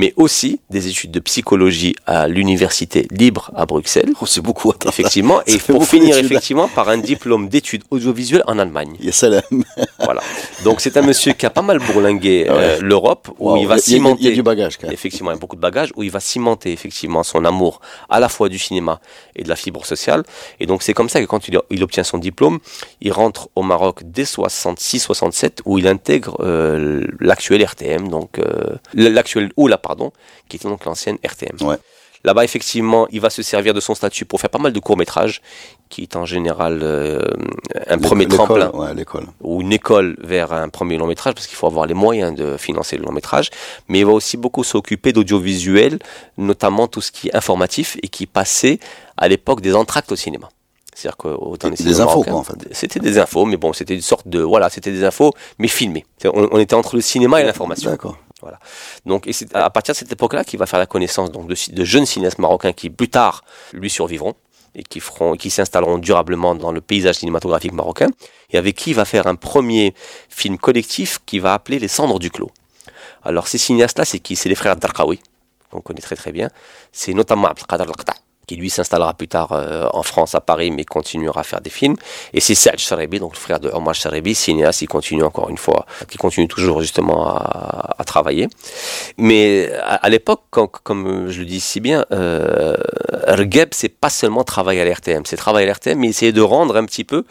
mais 0.00 0.14
aussi 0.16 0.60
des 0.70 0.88
études 0.88 1.10
de 1.10 1.20
psychologie 1.20 1.94
à 2.06 2.26
l'université 2.26 3.06
libre 3.10 3.50
à 3.54 3.66
Bruxelles. 3.66 4.12
Oh, 4.22 4.26
c'est 4.26 4.40
beaucoup. 4.40 4.72
Effectivement, 4.92 5.38
et 5.46 5.58
pour 5.58 5.84
finir 5.84 6.16
effectivement 6.16 6.68
par 6.68 6.88
un 6.88 6.96
diplôme 7.10 7.48
d'études 7.52 7.84
audiovisuelles 7.90 8.44
en 8.46 8.58
Allemagne. 8.58 8.94
Il 9.00 9.06
y 9.06 9.08
a 9.10 9.12
ça 9.12 9.28
là. 9.28 9.42
Voilà. 10.08 10.22
Donc 10.64 10.80
c'est 10.80 10.96
un 10.96 11.02
monsieur 11.02 11.32
qui 11.34 11.44
a 11.44 11.50
pas 11.50 11.60
mal 11.70 11.78
bourlingué 11.78 12.46
euh, 12.48 12.78
l'Europe, 12.80 13.28
où 13.38 13.50
Wow. 13.50 13.56
il 13.58 13.66
va 13.66 13.76
il, 13.76 13.78
y 13.78 13.82
a, 13.82 13.84
il 13.86 13.92
y 13.92 13.94
a- 13.94 13.96
cimenter. 13.98 14.22
il 14.22 14.28
y 14.28 14.32
a 14.32 14.34
du 14.34 14.42
bagage 14.42 14.76
quand 14.78 14.86
même. 14.86 14.94
Effectivement, 14.94 15.30
il 15.30 15.34
y 15.34 15.36
a 15.36 15.40
beaucoup 15.40 15.56
de 15.56 15.60
bagages 15.60 15.90
où 15.96 16.02
il 16.02 16.10
va 16.10 16.20
cimenter 16.20 16.72
effectivement 16.72 17.22
son 17.22 17.44
amour 17.44 17.80
à 18.08 18.18
la 18.20 18.28
fois 18.30 18.48
du 18.48 18.58
cinéma 18.58 19.00
et 19.36 19.42
de 19.42 19.48
la 19.48 19.56
fibre 19.56 19.84
sociale. 19.84 20.22
Et 20.60 20.66
donc 20.66 20.82
c'est 20.82 20.94
comme 20.94 21.08
ça 21.10 21.20
que 21.20 21.26
quand 21.26 21.46
il, 21.48 21.58
il 21.70 21.82
obtient 21.82 22.04
son 22.04 22.18
diplôme, 22.18 22.58
il 23.02 23.12
rentre 23.12 23.42
au 23.56 23.62
Maroc 23.62 24.00
dès 24.04 24.24
66-67 24.24 25.60
où 25.66 25.78
il 25.78 25.86
intègre 25.86 26.36
euh, 26.40 27.04
l'actuel 27.20 27.62
RTM, 27.64 28.08
donc 28.08 28.38
euh, 28.38 28.76
l'actuel 28.94 29.50
OULA 29.56 29.78
pardon, 29.90 30.12
qui 30.48 30.56
était 30.56 30.68
donc 30.68 30.84
l'ancienne 30.84 31.18
RTM. 31.24 31.56
Ouais. 31.68 31.76
Là-bas, 32.22 32.44
effectivement, 32.44 33.06
il 33.10 33.20
va 33.26 33.30
se 33.30 33.42
servir 33.42 33.72
de 33.72 33.80
son 33.80 33.94
statut 33.94 34.26
pour 34.26 34.38
faire 34.42 34.50
pas 34.50 34.58
mal 34.58 34.72
de 34.74 34.78
courts-métrages, 34.78 35.40
qui 35.88 36.02
est 36.02 36.16
en 36.16 36.26
général 36.26 36.80
euh, 36.82 37.22
un 37.88 37.98
premier 37.98 38.26
tremplin 38.28 38.70
Ouais, 38.74 38.92
l'école. 38.94 39.26
ou 39.40 39.62
une 39.62 39.72
école 39.72 40.16
vers 40.20 40.52
un 40.52 40.68
premier 40.68 40.96
long 40.98 41.06
métrage 41.06 41.32
parce 41.34 41.46
qu'il 41.48 41.56
faut 41.56 41.66
avoir 41.66 41.86
les 41.86 41.94
moyens 41.94 42.32
de 42.34 42.56
financer 42.58 42.96
le 42.98 43.04
long 43.04 43.12
métrage 43.20 43.48
mais 43.88 43.98
il 44.00 44.06
va 44.06 44.12
aussi 44.12 44.36
beaucoup 44.36 44.62
s'occuper 44.64 45.12
d'audiovisuel 45.12 45.98
notamment 46.36 46.86
tout 46.88 47.00
ce 47.00 47.10
qui 47.10 47.28
est 47.28 47.34
informatif 47.34 47.96
et 48.04 48.08
qui 48.08 48.26
passait 48.26 48.78
à 49.16 49.26
l'époque 49.26 49.60
des 49.62 49.74
entractes 49.74 50.12
au 50.12 50.16
cinéma 50.16 50.48
c'est-à-dire 50.94 51.16
que 51.16 51.28
autant 51.28 51.70
Des- 51.70 52.00
infos, 52.00 52.22
quoi, 52.22 52.34
en 52.34 52.44
fait. 52.44 52.58
c'était 52.72 53.00
des 53.00 53.16
infos 53.18 53.46
mais 53.46 53.56
bon 53.56 53.72
c'était 53.72 53.94
une 53.94 54.00
sorte 54.12 54.28
de 54.28 54.40
voilà 54.40 54.68
c'était 54.70 54.92
des 54.92 55.02
infos 55.04 55.32
mais 55.58 55.68
filmées 55.68 56.04
on, 56.24 56.48
on 56.52 56.58
était 56.58 56.74
entre 56.74 56.94
le 56.96 57.00
cinéma 57.02 57.40
et 57.40 57.44
l'information 57.44 57.90
D'accord. 57.90 58.16
Donc, 59.06 59.26
et 59.26 59.32
c'est 59.32 59.54
à 59.54 59.70
partir 59.70 59.94
de 59.94 59.98
cette 59.98 60.12
époque-là 60.12 60.44
qu'il 60.44 60.58
va 60.58 60.66
faire 60.66 60.78
la 60.78 60.86
connaissance 60.86 61.30
donc, 61.30 61.48
de, 61.48 61.84
jeunes 61.84 62.06
cinéastes 62.06 62.38
marocains 62.38 62.72
qui, 62.72 62.90
plus 62.90 63.08
tard, 63.08 63.44
lui 63.72 63.90
survivront 63.90 64.34
et 64.74 64.82
qui, 64.82 65.02
qui 65.38 65.50
s'installeront 65.50 65.98
durablement 65.98 66.54
dans 66.54 66.72
le 66.72 66.80
paysage 66.80 67.16
cinématographique 67.16 67.72
marocain, 67.72 68.08
et 68.50 68.58
avec 68.58 68.76
qui 68.76 68.90
il 68.90 68.96
va 68.96 69.04
faire 69.04 69.26
un 69.26 69.34
premier 69.34 69.94
film 70.28 70.58
collectif 70.58 71.18
qu'il 71.26 71.40
va 71.40 71.54
appeler 71.54 71.78
Les 71.80 71.88
Cendres 71.88 72.20
du 72.20 72.30
Clos. 72.30 72.52
Alors, 73.24 73.48
ces 73.48 73.58
cinéastes-là, 73.58 74.04
c'est 74.04 74.20
qui? 74.20 74.36
C'est 74.36 74.48
les 74.48 74.54
frères 74.54 74.76
Darqawi, 74.76 75.20
qu'on 75.70 75.80
connaît 75.80 76.00
très 76.00 76.16
très 76.16 76.32
bien. 76.32 76.48
C'est 76.92 77.14
notamment 77.14 77.48
Abdelkader 77.48 77.82
Al-Qata, 77.82 78.14
qui 78.46 78.56
lui 78.56 78.70
s'installera 78.70 79.14
plus 79.14 79.28
tard 79.28 79.52
euh, 79.52 79.88
en 79.92 80.02
France, 80.02 80.34
à 80.34 80.40
Paris, 80.40 80.70
mais 80.70 80.84
continuera 80.84 81.40
à 81.40 81.44
faire 81.44 81.60
des 81.60 81.70
films. 81.70 81.96
Et 82.32 82.40
c'est 82.40 82.54
Saad 82.54 82.78
Sharibi, 82.78 83.18
donc 83.20 83.34
le 83.34 83.38
frère 83.38 83.60
de 83.60 83.68
Omar 83.68 83.94
Sharibi, 83.94 84.34
cinéaste, 84.34 84.82
il 84.82 84.88
continue 84.88 85.22
encore 85.22 85.50
une 85.50 85.58
fois, 85.58 85.86
qui 86.08 86.18
continue 86.18 86.48
toujours 86.48 86.80
justement 86.80 87.26
à, 87.28 87.94
à 87.98 88.04
travailler. 88.04 88.48
Mais 89.16 89.70
à, 89.82 89.94
à 89.94 90.08
l'époque, 90.08 90.42
comme 90.50 91.30
je 91.30 91.40
le 91.40 91.46
dis 91.46 91.60
si 91.60 91.80
bien, 91.80 92.04
euh, 92.12 92.76
Ergheb, 93.26 93.68
c'est 93.72 93.88
pas 93.88 94.10
seulement 94.10 94.44
travailler 94.44 94.80
à 94.80 94.84
l'RTM, 94.84 95.22
c'est 95.24 95.36
travailler 95.36 95.68
à 95.68 95.72
l'RTM, 95.72 95.98
mais 95.98 96.08
essayer 96.08 96.32
de 96.32 96.42
rendre 96.42 96.76
un 96.76 96.84
petit 96.84 97.04
peu 97.04 97.24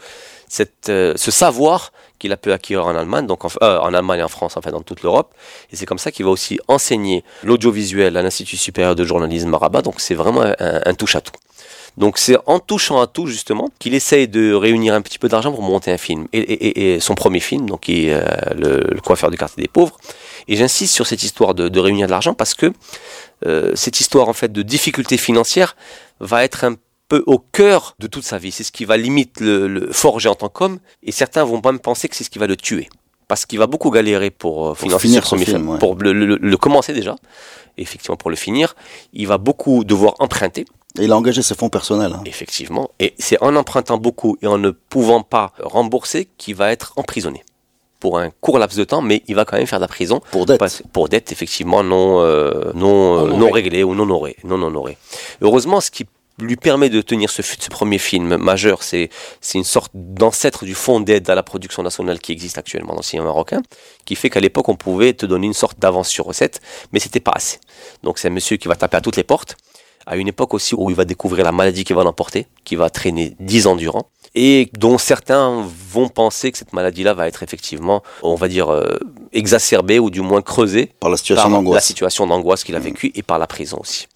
cette, 0.48 0.88
euh, 0.88 1.14
ce 1.16 1.30
savoir 1.30 1.92
qu'il 2.20 2.32
a 2.32 2.36
pu 2.36 2.52
acquérir 2.52 2.86
en 2.86 2.94
Allemagne, 2.94 3.26
donc 3.26 3.44
en, 3.44 3.48
euh, 3.62 3.78
en 3.80 4.28
France, 4.28 4.56
en 4.56 4.62
fait, 4.62 4.70
dans 4.70 4.82
toute 4.82 5.02
l'Europe. 5.02 5.34
Et 5.72 5.76
c'est 5.76 5.86
comme 5.86 5.98
ça 5.98 6.12
qu'il 6.12 6.24
va 6.24 6.30
aussi 6.30 6.60
enseigner 6.68 7.24
l'audiovisuel 7.42 8.16
à 8.16 8.22
l'Institut 8.22 8.56
supérieur 8.56 8.94
de 8.94 9.04
journalisme 9.04 9.52
à 9.54 9.58
Rabat. 9.58 9.82
Donc 9.82 10.00
c'est 10.00 10.14
vraiment 10.14 10.42
un, 10.42 10.54
un 10.58 10.94
touche 10.94 11.16
à 11.16 11.20
tout. 11.20 11.32
Donc 11.96 12.18
c'est 12.18 12.36
en 12.46 12.60
touchant 12.60 13.00
à 13.00 13.06
tout 13.06 13.26
justement 13.26 13.68
qu'il 13.78 13.94
essaye 13.94 14.28
de 14.28 14.54
réunir 14.54 14.94
un 14.94 15.02
petit 15.02 15.18
peu 15.18 15.28
d'argent 15.28 15.52
pour 15.52 15.62
monter 15.62 15.90
un 15.92 15.98
film. 15.98 16.28
Et, 16.32 16.98
son 17.00 17.14
premier 17.14 17.40
film, 17.40 17.68
donc 17.68 17.80
qui 17.80 18.06
est 18.06 18.14
euh, 18.14 18.22
le, 18.56 19.00
coiffeur 19.00 19.30
du 19.30 19.36
quartier 19.36 19.62
des 19.62 19.68
pauvres. 19.68 19.98
Et 20.48 20.56
j'insiste 20.56 20.94
sur 20.94 21.06
cette 21.06 21.22
histoire 21.22 21.54
de, 21.54 21.80
réunir 21.80 22.06
de 22.06 22.10
l'argent 22.10 22.34
parce 22.34 22.54
que 22.54 22.72
euh, 23.46 23.72
cette 23.74 24.00
histoire 24.00 24.28
en 24.28 24.32
fait 24.32 24.52
de 24.52 24.62
difficulté 24.62 25.16
financière 25.16 25.76
va 26.20 26.44
être 26.44 26.64
un 26.64 26.76
peu 27.10 27.22
au 27.26 27.38
cœur 27.38 27.94
de 27.98 28.06
toute 28.06 28.24
sa 28.24 28.38
vie. 28.38 28.52
C'est 28.52 28.64
ce 28.64 28.72
qui 28.72 28.86
va 28.86 28.96
limite 28.96 29.40
le, 29.40 29.68
le 29.68 29.92
forger 29.92 30.28
en 30.30 30.34
tant 30.34 30.48
qu'homme. 30.48 30.78
Et 31.02 31.12
certains 31.12 31.44
vont 31.44 31.60
même 31.62 31.78
penser 31.80 32.08
que 32.08 32.16
c'est 32.16 32.24
ce 32.24 32.30
qui 32.30 32.38
va 32.38 32.46
le 32.46 32.56
tuer. 32.56 32.88
Parce 33.28 33.44
qu'il 33.46 33.58
va 33.58 33.66
beaucoup 33.66 33.90
galérer 33.90 34.30
pour, 34.30 34.70
euh, 34.70 34.74
financer 34.74 35.06
finir 35.08 35.26
son 35.26 35.36
film, 35.36 35.46
film, 35.58 35.68
ouais. 35.68 35.78
pour 35.78 35.94
le, 35.96 36.12
le- 36.12 36.38
le 36.40 36.56
commencer 36.56 36.92
déjà. 36.94 37.16
Et 37.78 37.82
effectivement, 37.82 38.16
pour 38.16 38.30
le 38.30 38.36
finir, 38.36 38.74
il 39.12 39.26
va 39.28 39.38
beaucoup 39.38 39.84
devoir 39.84 40.14
emprunter. 40.18 40.64
Et 40.98 41.04
il 41.04 41.12
a 41.12 41.16
engagé 41.16 41.40
ses 41.42 41.54
fonds 41.54 41.68
personnels. 41.68 42.12
hein. 42.12 42.22
Effectivement. 42.26 42.90
Et 42.98 43.14
c'est 43.18 43.40
en 43.42 43.54
empruntant 43.54 43.98
beaucoup 43.98 44.36
et 44.42 44.46
en 44.48 44.58
ne 44.58 44.70
pouvant 44.70 45.22
pas 45.22 45.52
rembourser 45.62 46.28
qu'il 46.38 46.54
va 46.56 46.72
être 46.72 46.92
emprisonné. 46.96 47.44
Pour 48.00 48.18
un 48.18 48.30
court 48.40 48.58
laps 48.58 48.76
de 48.78 48.84
temps, 48.84 49.02
mais 49.02 49.22
il 49.28 49.34
va 49.36 49.44
quand 49.44 49.58
même 49.58 49.66
faire 49.66 49.78
de 49.78 49.84
la 49.84 49.88
prison. 49.88 50.20
Pour 50.32 50.46
dette. 50.46 50.58
Parce- 50.58 50.82
pour 50.92 51.08
dette, 51.08 51.30
effectivement, 51.32 51.82
non, 51.84 52.20
euh, 52.22 52.72
non, 52.74 53.26
euh, 53.26 53.32
non 53.36 53.50
réglée 53.50 53.84
ou 53.84 53.94
non 53.94 54.04
honorée. 54.04 54.36
Non 54.42 54.60
honorée. 54.62 54.96
Heureusement, 55.42 55.80
ce 55.80 55.90
qui 55.90 56.06
lui 56.40 56.56
permet 56.56 56.88
de 56.88 57.00
tenir 57.00 57.30
ce, 57.30 57.42
ce 57.42 57.68
premier 57.68 57.98
film 57.98 58.36
majeur, 58.36 58.82
c'est 58.82 59.10
une 59.54 59.64
sorte 59.64 59.90
d'ancêtre 59.94 60.64
du 60.64 60.74
fonds 60.74 61.00
d'aide 61.00 61.28
à 61.30 61.34
la 61.34 61.42
production 61.42 61.82
nationale 61.82 62.18
qui 62.18 62.32
existe 62.32 62.58
actuellement 62.58 62.92
dans 62.92 63.00
le 63.00 63.04
cinéma 63.04 63.26
marocain, 63.26 63.62
qui 64.04 64.14
fait 64.14 64.30
qu'à 64.30 64.40
l'époque, 64.40 64.68
on 64.68 64.76
pouvait 64.76 65.12
te 65.12 65.26
donner 65.26 65.46
une 65.46 65.54
sorte 65.54 65.78
d'avance 65.78 66.08
sur 66.08 66.24
recette, 66.24 66.60
mais 66.92 67.00
c'était 67.00 67.20
pas 67.20 67.32
assez. 67.34 67.58
Donc 68.02 68.18
c'est 68.18 68.28
un 68.28 68.32
monsieur 68.32 68.56
qui 68.56 68.68
va 68.68 68.76
taper 68.76 68.96
à 68.96 69.00
toutes 69.00 69.16
les 69.16 69.24
portes, 69.24 69.56
à 70.06 70.16
une 70.16 70.28
époque 70.28 70.54
aussi 70.54 70.74
où 70.74 70.90
il 70.90 70.96
va 70.96 71.04
découvrir 71.04 71.44
la 71.44 71.52
maladie 71.52 71.84
qui 71.84 71.92
va 71.92 72.02
l'emporter, 72.04 72.46
qui 72.64 72.76
va 72.76 72.90
traîner 72.90 73.36
dix 73.38 73.66
ans 73.66 73.76
durant, 73.76 74.08
et 74.34 74.70
dont 74.78 74.98
certains 74.98 75.66
vont 75.90 76.08
penser 76.08 76.52
que 76.52 76.58
cette 76.58 76.72
maladie-là 76.72 77.14
va 77.14 77.28
être 77.28 77.42
effectivement, 77.42 78.02
on 78.22 78.34
va 78.34 78.48
dire, 78.48 78.70
euh, 78.70 78.98
exacerbée 79.32 79.98
ou 79.98 80.10
du 80.10 80.20
moins 80.20 80.42
creusée 80.42 80.92
Par 81.00 81.10
la 81.10 81.16
situation 81.16 81.50
d'angoisse. 81.50 81.84
situation 81.84 82.26
d'angoisse 82.26 82.64
qu'il 82.64 82.76
a 82.76 82.78
vécue 82.78 83.12
et 83.14 83.22
par 83.22 83.38
la 83.38 83.46
prison 83.46 83.78
aussi. 83.80 84.06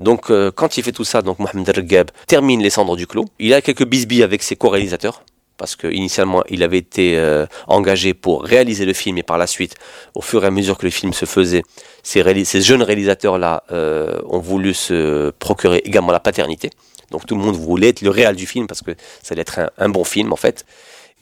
Donc, 0.00 0.30
euh, 0.30 0.50
quand 0.50 0.76
il 0.76 0.82
fait 0.82 0.92
tout 0.92 1.04
ça, 1.04 1.22
donc 1.22 1.38
Mohamed 1.38 1.68
Ergheb 1.68 2.10
termine 2.26 2.62
Les 2.62 2.70
Cendres 2.70 2.96
du 2.96 3.06
Clos. 3.06 3.26
Il 3.38 3.54
a 3.54 3.60
quelques 3.60 3.86
bisbilles 3.86 4.22
avec 4.22 4.42
ses 4.42 4.56
co-réalisateurs, 4.56 5.22
parce 5.56 5.76
que 5.76 5.86
initialement 5.86 6.42
il 6.48 6.62
avait 6.62 6.78
été 6.78 7.16
euh, 7.16 7.46
engagé 7.68 8.12
pour 8.14 8.42
réaliser 8.42 8.84
le 8.84 8.92
film 8.92 9.18
et 9.18 9.22
par 9.22 9.38
la 9.38 9.46
suite, 9.46 9.76
au 10.14 10.20
fur 10.20 10.42
et 10.44 10.48
à 10.48 10.50
mesure 10.50 10.78
que 10.78 10.86
le 10.86 10.90
film 10.90 11.12
se 11.12 11.26
faisait, 11.26 11.62
ces, 12.02 12.22
jeunes 12.60 12.82
réalisateurs-là 12.82 13.64
euh, 13.70 14.20
ont 14.28 14.40
voulu 14.40 14.74
se 14.74 15.30
procurer 15.30 15.82
également 15.84 16.12
la 16.12 16.20
paternité. 16.20 16.70
Donc 17.10 17.26
tout 17.26 17.36
le 17.36 17.42
monde 17.42 17.56
voulait 17.56 17.90
être 17.90 18.02
le 18.02 18.10
réal 18.10 18.34
du 18.34 18.46
film 18.46 18.66
parce 18.66 18.82
que 18.82 18.90
ça 19.22 19.34
allait 19.34 19.42
être 19.42 19.72
un, 19.78 19.88
bon 19.88 20.04
film 20.04 20.32
en 20.32 20.36
fait. 20.36 20.64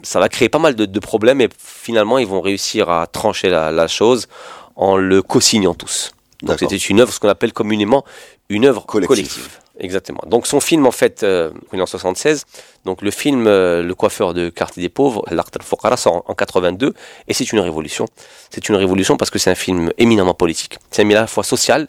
Ça 0.03 0.19
va 0.19 0.29
créer 0.29 0.49
pas 0.49 0.59
mal 0.59 0.75
de, 0.75 0.87
de 0.87 1.01
problèmes 1.01 1.41
et 1.41 1.49
finalement 1.59 2.19
ils 2.19 2.27
vont 2.27 2.41
réussir 2.41 2.89
à 2.89 3.07
trancher 3.07 3.51
la, 3.51 3.71
la 3.71 3.89
chose 3.89 4.29
en 4.75 4.97
le 4.97 5.23
co-signant 5.23 5.75
tous. 5.75 6.13
Donc 6.43 6.59
c'était 6.59 6.77
une 6.77 7.01
œuvre, 7.01 7.13
ce 7.13 7.21
qu'on 7.21 7.29
appelle 7.29 7.53
communément 7.53 8.05
une 8.49 8.65
œuvre 8.67 8.85
Collective. 8.87 9.09
collective. 9.17 9.49
Exactement. 9.79 10.21
Donc 10.27 10.47
son 10.47 10.61
film 10.61 10.87
en 10.87 10.91
fait, 10.91 11.23
euh, 11.23 11.51
en 11.51 11.73
1976, 11.73 12.45
donc 12.85 13.01
le 13.03 13.11
film 13.11 13.47
euh, 13.47 13.83
Le 13.83 13.95
coiffeur 13.95 14.35
de 14.35 14.49
quartier 14.51 14.83
des 14.83 14.89
pauvres, 14.89 15.25
L'Art 15.31 15.47
al-Fuqara, 15.59 15.97
sort 15.97 16.17
en, 16.17 16.25
en 16.27 16.35
82 16.35 16.93
et 17.29 17.35
c'est 17.35 17.51
une 17.53 17.61
révolution. 17.61 18.07
C'est 18.51 18.69
une 18.69 18.77
révolution 18.77 19.17
parce 19.17 19.31
que 19.31 19.39
c'est 19.39 19.51
un 19.51 19.55
film 19.55 19.91
éminemment 19.99 20.35
politique. 20.35 20.79
C'est 20.91 21.03
un 21.03 21.05
film 21.07 21.17
à 21.17 21.21
la 21.23 21.27
fois 21.27 21.43
social 21.45 21.89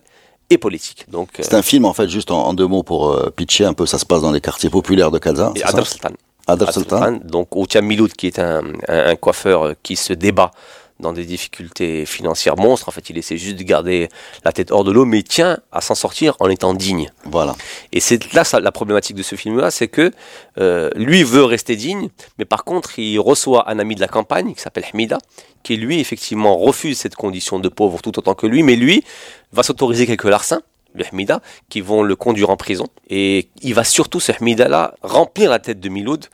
et 0.50 0.58
politique. 0.58 1.06
Donc 1.10 1.30
euh, 1.40 1.44
C'est 1.44 1.56
un 1.56 1.62
film, 1.62 1.86
en 1.86 1.94
fait, 1.94 2.08
juste 2.10 2.32
en, 2.32 2.46
en 2.48 2.54
deux 2.54 2.68
mots 2.68 2.84
pour 2.84 3.12
euh, 3.12 3.30
pitcher 3.36 3.66
un 3.66 3.74
peu, 3.74 3.86
ça 3.86 3.98
se 3.98 4.06
passe 4.06 4.22
dans 4.22 4.32
les 4.32 4.42
quartiers 4.42 4.70
populaires 4.70 5.12
de 5.12 5.20
ça 5.24 5.52
Adr 5.66 5.86
Sultan. 5.88 6.10
Adr 6.48 6.72
Sultan. 6.74 7.20
Donc 7.24 7.56
Outia 7.56 7.82
Miloud 7.82 8.14
qui 8.14 8.28
est 8.28 8.40
un, 8.40 8.62
un- 8.88 9.06
un 9.12 9.16
coiffeur 9.16 9.74
qui 9.84 9.96
se 9.98 10.14
débat 10.14 10.52
dans 11.00 11.14
des 11.14 11.26
difficultés 11.26 12.06
financières 12.06 12.58
monstres. 12.58 12.90
En 12.90 12.92
fait, 12.92 13.10
il 13.10 13.18
essaie 13.18 13.38
juste 13.38 13.58
de 13.58 13.64
garder 13.64 14.10
la 14.46 14.52
tête 14.52 14.72
hors 14.72 14.84
de 14.84 14.92
l'eau, 14.92 15.06
mais 15.06 15.20
il 15.20 15.24
tient 15.24 15.60
à 15.72 15.82
s'en 15.82 15.96
sortir 15.96 16.36
en 16.40 16.50
étant 16.50 16.74
digne. 16.74 17.12
Voilà. 17.26 17.56
Et 17.92 18.00
c'est 18.00 18.34
là 18.34 18.44
ça, 18.44 18.60
la 18.60 18.72
problématique 18.72 19.16
de 19.16 19.24
ce 19.24 19.36
film-là, 19.36 19.72
c'est 19.72 19.88
que 19.88 20.12
euh, 20.58 20.90
lui 20.96 21.24
veut 21.24 21.44
rester 21.44 21.76
digne, 21.76 22.10
mais 22.38 22.46
par 22.46 22.64
contre, 22.64 23.00
il 23.00 23.20
reçoit 23.20 23.70
un 23.70 23.80
ami 23.80 23.96
de 23.96 24.02
la 24.02 24.08
campagne 24.08 24.54
qui 24.54 24.62
s'appelle 24.62 24.86
Hamida, 24.94 25.18
qui 25.64 25.78
lui, 25.78 26.00
effectivement, 26.00 26.58
refuse 26.58 26.98
cette 26.98 27.16
condition 27.16 27.60
de 27.60 27.70
pauvre 27.70 28.02
tout 28.02 28.18
autant 28.18 28.36
que 28.36 28.48
lui, 28.48 28.64
mais 28.64 28.76
lui 28.76 29.04
va 29.52 29.64
s'autoriser 29.64 30.06
quelques 30.06 30.24
larcins, 30.26 30.62
le 30.94 31.06
Hamida, 31.06 31.42
qui 31.70 31.82
vont 31.82 32.04
le 32.04 32.16
conduire 32.16 32.50
en 32.50 32.58
prison. 32.58 32.88
Et 33.10 33.50
il 33.62 33.74
va 33.74 33.84
surtout, 33.84 34.20
ce 34.20 34.32
Hamida-là, 34.32 34.96
remplir 35.02 35.50
la 35.50 35.60
tête 35.60 35.80
de 35.80 35.90
Miloud 35.90 36.28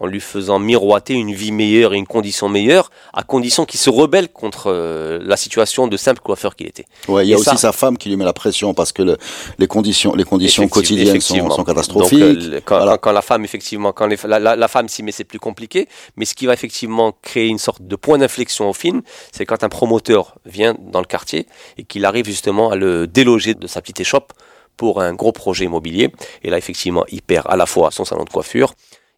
en 0.00 0.06
lui 0.06 0.18
faisant 0.20 0.58
miroiter 0.58 1.14
une 1.14 1.32
vie 1.32 1.52
meilleure 1.52 1.94
et 1.94 1.96
une 1.98 2.06
condition 2.06 2.48
meilleure, 2.48 2.90
à 3.12 3.22
condition 3.22 3.64
qu'il 3.64 3.78
se 3.78 3.90
rebelle 3.90 4.28
contre 4.28 4.64
euh, 4.66 5.20
la 5.22 5.36
situation 5.36 5.86
de 5.86 5.96
simple 5.96 6.20
coiffeur 6.20 6.56
qu'il 6.56 6.66
était. 6.66 6.84
Ouais, 7.06 7.24
il 7.24 7.28
y 7.28 7.32
a 7.32 7.36
Et 7.36 7.40
aussi 7.40 7.50
ça- 7.50 7.56
sa 7.56 7.72
femme 7.72 7.96
qui 7.96 8.08
lui 8.08 8.16
met 8.16 8.24
la 8.24 8.32
pression 8.32 8.74
parce 8.74 8.90
que 8.90 9.02
le- 9.02 9.16
les 9.58 9.68
conditions, 9.68 10.14
les 10.16 10.24
conditions 10.24 10.66
quotidiennes 10.68 11.20
sont, 11.20 11.48
sont 11.48 11.62
catastrophiques. 11.64 12.18
Donc, 12.18 12.38
euh, 12.38 12.60
quand, 12.64 12.76
Voilà. 12.78 12.92
quand- 12.92 12.98
quand 12.98 13.12
la 13.12 13.22
femme, 13.22 13.44
effectivement, 13.44 13.92
quand 13.92 14.06
les- 14.06 14.16
la, 14.26 14.40
la- 14.40 14.56
la 14.56 14.68
femme 14.68 14.88
s'y 14.88 15.04
met, 15.04 15.12
c'est 15.12 15.22
plus 15.24 15.38
compliqué. 15.38 15.88
Mais 16.16 16.24
ce 16.24 16.34
qui 16.34 16.46
va 16.46 16.54
effectivement 16.54 17.12
créer 17.22 17.46
une 17.46 17.58
sorte 17.58 17.82
de 17.82 17.94
point 17.96 18.18
d'inflexion 18.18 18.68
au 18.68 18.72
film, 18.72 19.02
c'est 19.30 19.46
quand 19.46 19.62
un 19.62 19.68
promoteur 19.68 20.34
vient 20.44 20.74
dans 20.80 21.00
le 21.00 21.06
quartier 21.06 21.46
et 21.78 21.84
qu'il 21.84 22.04
arrive 22.04 22.26
justement 22.26 22.70
à 22.70 22.76
le 22.76 23.06
déloger 23.06 23.54
de 23.54 23.66
sa 23.68 23.80
petite 23.80 24.00
échoppe 24.00 24.32
pour 24.76 25.00
un 25.00 25.14
gros 25.14 25.30
projet 25.30 25.66
immobilier. 25.66 26.10
Et 26.42 26.50
là, 26.50 26.58
effectivement, 26.58 27.04
il 27.10 27.22
perd 27.22 27.46
à 27.48 27.54
la 27.56 27.66
fois 27.66 27.92
son 27.92 28.04
salon 28.04 28.24
de 28.24 28.30
coiffure, 28.30 28.74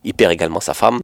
il 0.06 0.14
perd 0.14 0.32
également 0.32 0.60
sa 0.60 0.72
femme. 0.72 1.00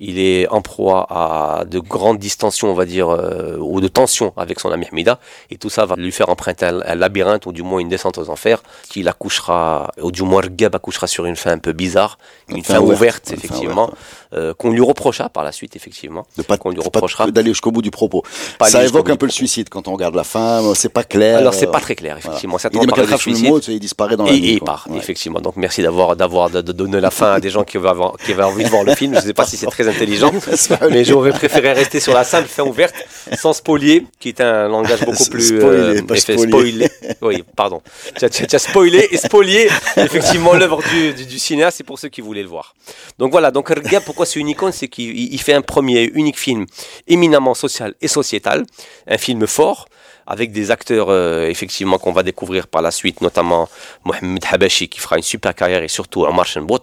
Il 0.00 0.18
est 0.18 0.48
en 0.48 0.60
proie 0.60 1.06
à 1.08 1.64
de 1.64 1.78
grandes 1.78 2.18
distensions, 2.18 2.68
on 2.68 2.74
va 2.74 2.84
dire, 2.84 3.08
euh, 3.08 3.56
ou 3.58 3.80
de 3.80 3.86
tensions 3.86 4.32
avec 4.36 4.58
son 4.58 4.70
ami 4.72 4.86
Hamida. 4.90 5.20
Et 5.50 5.56
tout 5.56 5.70
ça 5.70 5.86
va 5.86 5.94
lui 5.94 6.10
faire 6.10 6.28
emprunter 6.30 6.66
un, 6.66 6.80
un 6.84 6.94
labyrinthe, 6.96 7.46
ou 7.46 7.52
du 7.52 7.62
moins 7.62 7.78
une 7.78 7.88
descente 7.88 8.18
aux 8.18 8.28
enfers, 8.28 8.62
qu'il 8.88 9.08
accouchera, 9.08 9.92
ou 10.02 10.10
du 10.10 10.22
moins 10.22 10.42
Gab 10.50 10.74
accouchera 10.74 11.06
sur 11.06 11.26
une 11.26 11.36
fin 11.36 11.52
un 11.52 11.58
peu 11.58 11.72
bizarre, 11.72 12.18
une, 12.48 12.64
fin, 12.64 12.80
ouverte, 12.80 13.28
fin 13.28 13.34
effectivement, 13.34 13.92
euh, 14.34 14.54
qu'on 14.54 14.70
lui 14.70 14.80
reprocha 14.80 15.28
par 15.28 15.44
la 15.44 15.52
suite, 15.52 15.76
effectivement. 15.76 16.26
De 16.36 16.42
pas, 16.42 16.56
qu'on 16.56 16.70
lui 16.70 16.78
pas 16.78 16.84
reprochera. 16.84 17.30
d'aller 17.30 17.50
jusqu'au 17.50 17.70
bout 17.70 17.82
du 17.82 17.90
propos. 17.90 18.22
Pas 18.58 18.66
ça 18.68 18.84
évoque 18.84 19.08
un 19.10 19.16
peu 19.16 19.26
le 19.26 19.32
suicide 19.32 19.68
quand 19.68 19.88
on 19.88 19.92
regarde 19.92 20.14
la 20.14 20.24
femme, 20.24 20.74
c'est 20.74 20.88
pas 20.88 21.04
clair. 21.04 21.38
Alors, 21.38 21.54
c'est 21.54 21.68
euh, 21.68 21.70
pas 21.70 21.80
très 21.80 21.94
clair, 21.94 22.16
voilà. 22.20 22.36
effectivement. 22.36 22.58
Il 22.72 22.80
mais 22.80 22.86
parlent 22.86 23.06
qu'elle 23.06 23.14
de 23.16 23.20
suicide. 23.20 23.48
mot, 23.48 23.60
il 23.60 23.80
disparaît 23.80 24.16
dans 24.16 24.24
la 24.24 24.32
Et, 24.32 24.40
nuit. 24.40 24.48
et 24.48 24.52
il 24.54 24.60
part, 24.60 24.86
Ouais. 24.90 24.98
effectivement. 24.98 25.40
Donc 25.40 25.56
merci 25.56 25.82
d'avoir 25.82 26.16
d'avoir 26.16 26.50
donner 26.50 27.00
la 27.00 27.10
fin 27.10 27.32
à 27.32 27.40
des 27.40 27.50
gens 27.50 27.64
qui 27.64 27.76
avaient, 27.76 27.88
qui 28.24 28.32
avaient 28.32 28.42
envie 28.42 28.64
de 28.64 28.68
voir 28.68 28.84
le 28.84 28.94
film. 28.94 29.12
Je 29.14 29.20
ne 29.20 29.24
sais 29.24 29.34
pas 29.34 29.46
si 29.46 29.56
c'est 29.56 29.66
très 29.66 29.88
intelligent, 29.88 30.32
mais 30.90 31.04
j'aurais 31.04 31.30
préféré 31.32 31.72
rester 31.72 32.00
sur 32.00 32.12
la 32.14 32.24
simple 32.24 32.48
fin 32.48 32.62
ouverte, 32.64 32.94
sans 33.38 33.52
spolier, 33.52 34.06
qui 34.20 34.28
est 34.30 34.40
un 34.40 34.68
langage 34.68 35.00
beaucoup 35.06 35.24
plus 35.26 35.58
Spoiler, 35.58 36.02
pas 36.02 36.14
effet- 36.16 36.36
spolier. 36.38 36.86
spoiler. 36.88 37.16
Oui, 37.22 37.44
pardon. 37.56 37.80
Tu 38.18 38.24
as, 38.24 38.28
tu 38.30 38.42
as- 38.42 38.46
tu 38.46 38.56
as 38.56 38.58
spoilé 38.58 39.08
et 39.10 39.16
spolié 39.16 39.68
effectivement 39.96 40.54
l'œuvre 40.54 40.80
du, 40.90 41.12
du, 41.14 41.24
du 41.26 41.38
cinéaste. 41.38 41.78
C'est 41.78 41.84
pour 41.84 41.98
ceux 41.98 42.08
qui 42.08 42.20
voulaient 42.20 42.42
le 42.42 42.48
voir. 42.48 42.74
Donc 43.18 43.30
voilà. 43.32 43.50
Donc 43.50 43.68
regarde 43.68 44.04
pourquoi 44.04 44.23
c'est 44.24 44.40
une 44.40 44.48
icône, 44.48 44.72
c'est 44.72 44.88
qu'il 44.88 45.16
il 45.32 45.40
fait 45.40 45.54
un 45.54 45.62
premier 45.62 46.04
unique 46.14 46.38
film 46.38 46.66
éminemment 47.06 47.54
social 47.54 47.94
et 48.00 48.08
sociétal, 48.08 48.64
un 49.06 49.18
film 49.18 49.46
fort 49.46 49.86
avec 50.26 50.52
des 50.52 50.70
acteurs 50.70 51.08
euh, 51.10 51.48
effectivement 51.48 51.98
qu'on 51.98 52.12
va 52.12 52.22
découvrir 52.22 52.66
par 52.66 52.82
la 52.82 52.90
suite, 52.90 53.20
notamment 53.20 53.68
Mohamed 54.04 54.42
Habashi 54.50 54.88
qui 54.88 55.00
fera 55.00 55.16
une 55.16 55.22
super 55.22 55.54
carrière 55.54 55.82
et 55.82 55.88
surtout 55.88 56.22
Omar 56.24 56.46
Shenbot 56.46 56.80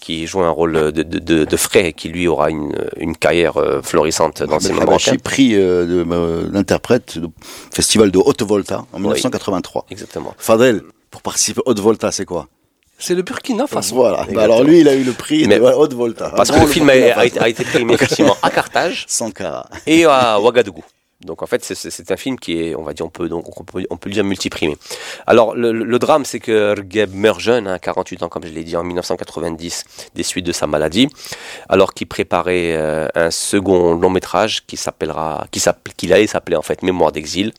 qui 0.00 0.26
joue 0.26 0.40
un 0.42 0.50
rôle 0.50 0.72
de, 0.72 1.02
de, 1.02 1.18
de, 1.18 1.44
de 1.44 1.56
frère 1.56 1.86
et 1.86 1.92
qui 1.92 2.08
lui 2.08 2.26
aura 2.26 2.50
une, 2.50 2.74
une 2.96 3.16
carrière 3.16 3.56
euh, 3.56 3.80
florissante 3.82 4.42
dans 4.42 4.58
marocain. 4.74 5.16
prix 5.22 5.54
euh, 5.54 5.86
de 5.86 6.06
euh, 6.12 6.48
l'interprète 6.50 7.18
du 7.18 7.28
festival 7.72 8.10
de 8.10 8.18
Haute 8.18 8.42
Volta 8.42 8.84
en 8.92 8.98
1983. 8.98 9.86
Exactement. 9.90 10.34
Fadel, 10.38 10.82
pour 11.10 11.22
participer 11.22 11.60
à 11.64 11.70
Haute 11.70 11.80
Volta, 11.80 12.10
c'est 12.10 12.24
quoi? 12.24 12.48
C'est 13.02 13.14
le 13.16 13.22
Burkina 13.22 13.66
Faso. 13.66 13.96
Voilà. 13.96 14.26
Bah 14.32 14.44
alors 14.44 14.62
lui, 14.62 14.80
il 14.80 14.88
a 14.88 14.94
eu 14.94 15.02
le 15.02 15.12
prix 15.12 15.46
Mais- 15.48 15.58
de 15.58 15.64
Haute 15.64 15.92
Volta. 15.94 16.30
Parce 16.36 16.50
que 16.52 16.60
le 16.60 16.66
film 16.66 16.88
a, 16.88 17.24
été, 17.26 17.38
a 17.40 17.48
été 17.48 17.64
primé 17.64 17.94
effectivectivement 17.94 18.36
à 18.42 18.50
Carthage 18.50 19.04
Sankara. 19.08 19.68
et 19.86 20.04
à 20.04 20.40
Ouagadougou. 20.40 20.84
Donc 21.24 21.42
en 21.42 21.46
fait, 21.46 21.64
c'est- 21.64 22.10
un 22.10 22.16
film 22.16 22.36
qui 22.38 22.60
est, 22.62 22.74
on 22.74 22.82
va 22.82 22.92
dire, 22.94 23.06
on 23.06 23.08
peut 23.08 23.28
donc 23.28 23.60
on 23.60 23.64
peut, 23.64 23.84
on 23.90 23.96
peut 23.96 24.08
le 24.08 24.14
dire 24.14 24.24
multiprimé. 24.24 24.76
Alors 25.26 25.54
le 25.54 25.98
drame, 25.98 26.24
c'est 26.24 26.40
que 26.40 26.74
Rgeb 26.78 27.14
meurt 27.14 27.38
jeune, 27.40 27.66
hein, 27.68 27.78
48 27.78 28.22
ans 28.24 28.28
comme 28.28 28.44
je 28.44 28.50
l'ai 28.52 28.64
dit, 28.64 28.76
en 28.76 28.82
1990, 28.84 29.84
des 30.14 30.22
suites 30.24 30.46
de 30.46 30.52
sa 30.52 30.66
maladie, 30.66 31.08
alors 31.68 31.94
qu'il 31.94 32.06
préparait 32.08 32.74
euh, 32.76 33.06
un 33.14 33.30
second 33.30 33.94
long 33.94 34.10
métrage 34.10 34.64
qui 34.66 34.76
s'appellera, 34.76 35.46
qui 35.52 35.60
s'appelle, 35.60 35.94
qu'il 35.96 36.12
allait 36.12 36.26
s'appeler 36.26 36.56
en 36.56 36.62
fait 36.62 36.82
Mémoire 36.82 37.12
d'exil. 37.12 37.52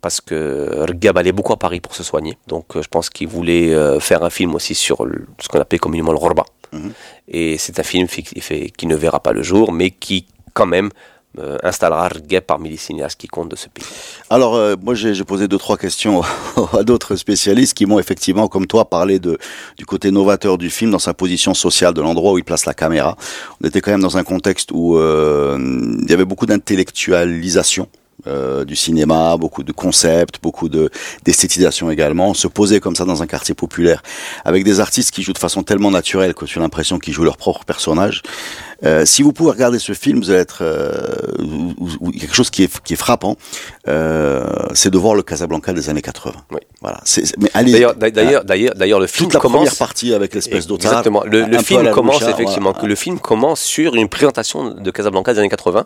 Parce 0.00 0.20
que 0.20 0.84
Rgeb 0.88 1.18
allait 1.18 1.32
beaucoup 1.32 1.52
à 1.52 1.56
Paris 1.58 1.80
pour 1.80 1.94
se 1.94 2.02
soigner. 2.04 2.38
Donc 2.46 2.76
euh, 2.76 2.82
je 2.82 2.88
pense 2.88 3.10
qu'il 3.10 3.26
voulait 3.28 3.74
euh, 3.74 3.98
faire 4.00 4.22
un 4.22 4.30
film 4.30 4.54
aussi 4.54 4.74
sur 4.74 5.04
le- 5.04 5.26
ce 5.40 5.48
qu'on 5.48 5.60
appelle 5.60 5.80
communément 5.80 6.12
le 6.12 6.18
Rorba. 6.18 6.44
Mhm. 6.72 6.92
Et 7.28 7.58
c'est 7.58 7.78
un 7.80 7.82
film 7.82 8.06
qui 8.06 8.86
ne 8.86 8.94
verra 8.96 9.20
pas 9.20 9.32
le 9.32 9.42
jour, 9.42 9.72
mais 9.72 9.90
qui 9.90 10.26
quand 10.54 10.66
même 10.66 10.90
euh, 11.38 11.58
installera 11.62 12.08
Rgeb 12.08 12.42
parmi 12.44 12.70
les 12.70 12.76
cinéastes 12.76 13.18
qui 13.20 13.26
comptent 13.28 13.50
de 13.50 13.56
ce 13.56 13.68
pays. 13.68 13.84
Alors, 14.30 14.54
euh, 14.56 14.76
moi, 14.80 14.94
j'ai 14.94 15.14
j'ai 15.14 15.24
posé 15.24 15.46
deux, 15.46 15.58
trois 15.58 15.76
questions 15.76 16.22
à 16.72 16.82
d'autres 16.84 17.16
spécialistes 17.16 17.74
qui 17.74 17.84
m'ont 17.86 17.98
effectivement, 17.98 18.48
comme 18.48 18.66
toi, 18.66 18.88
parlé 18.88 19.18
de, 19.18 19.36
du 19.76 19.84
côté 19.84 20.10
novateur 20.10 20.58
du 20.58 20.70
film 20.70 20.90
dans 20.90 20.98
sa 20.98 21.12
position 21.14 21.54
sociale, 21.54 21.92
de 21.94 22.00
l'endroit 22.00 22.32
où 22.32 22.38
il 22.38 22.44
place 22.44 22.64
la 22.66 22.74
caméra. 22.74 23.16
On 23.62 23.66
était 23.68 23.80
quand 23.80 23.90
même 23.90 24.00
dans 24.00 24.16
un 24.16 24.24
contexte 24.24 24.70
où 24.72 24.96
euh, 24.96 25.58
il 26.02 26.10
y 26.10 26.14
avait 26.14 26.24
beaucoup 26.24 26.46
d'intellectualisation. 26.46 27.88
Euh, 28.26 28.64
du 28.64 28.74
cinéma, 28.76 29.36
beaucoup 29.36 29.62
de 29.62 29.72
concepts, 29.72 30.36
beaucoup 30.42 30.68
de 30.68 30.90
d'esthétisation 31.24 31.90
également. 31.90 32.34
Se 32.34 32.48
poser 32.48 32.80
comme 32.80 32.96
ça 32.96 33.04
dans 33.04 33.22
un 33.22 33.26
quartier 33.26 33.54
populaire 33.54 34.02
avec 34.44 34.64
des 34.64 34.80
artistes 34.80 35.10
qui 35.12 35.22
jouent 35.22 35.32
de 35.32 35.38
façon 35.38 35.62
tellement 35.62 35.90
naturelle 35.90 36.34
que 36.34 36.44
tu 36.44 36.58
as 36.58 36.62
l'impression 36.62 36.98
qu'ils 36.98 37.14
jouent 37.14 37.24
leur 37.24 37.36
propre 37.36 37.64
personnage. 37.64 38.22
Euh, 38.84 39.04
si 39.04 39.22
vous 39.22 39.32
pouvez 39.32 39.50
regarder 39.50 39.78
ce 39.78 39.92
film, 39.92 40.18
vous 40.18 40.30
allez 40.30 40.38
être 40.40 40.58
euh, 40.62 40.92
ou- 41.38 41.74
ou- 41.78 41.90
ou 42.00 42.10
quelque 42.12 42.34
chose 42.34 42.50
qui 42.50 42.62
est 42.64 42.80
qui 42.82 42.92
est 42.92 42.96
frappant, 42.96 43.36
c'est 44.74 44.90
de 44.90 44.98
voir 44.98 45.14
le 45.14 45.22
Casablanca 45.22 45.72
des 45.72 45.88
années 45.90 46.02
80. 46.02 46.34
Oui. 46.52 46.58
Voilà. 46.80 47.00
Mais 47.38 47.50
allez, 47.54 47.72
D'ailleurs, 47.72 47.94
d'ailleurs, 47.96 48.44
d'ailleurs, 48.44 48.74
d'ailleurs, 48.76 49.00
le 49.00 49.06
film 49.08 49.26
toute 49.26 49.34
la 49.34 49.40
commence. 49.40 49.58
première 49.58 49.76
partie 49.76 50.14
avec 50.14 50.34
l'espèce 50.34 50.66
d'otard. 50.66 50.92
Exactement. 50.92 51.24
Le, 51.24 51.58
film 51.58 51.82
la 51.82 51.90
commence 51.90 52.22
effectivement 52.22 52.70
voilà. 52.70 52.80
que 52.80 52.86
le 52.86 52.94
film 52.94 53.18
commence 53.18 53.60
sur 53.60 53.94
une 53.96 54.08
présentation 54.08 54.70
de 54.74 54.90
Casablanca 54.90 55.32
des 55.32 55.40
années 55.40 55.48
80. 55.48 55.84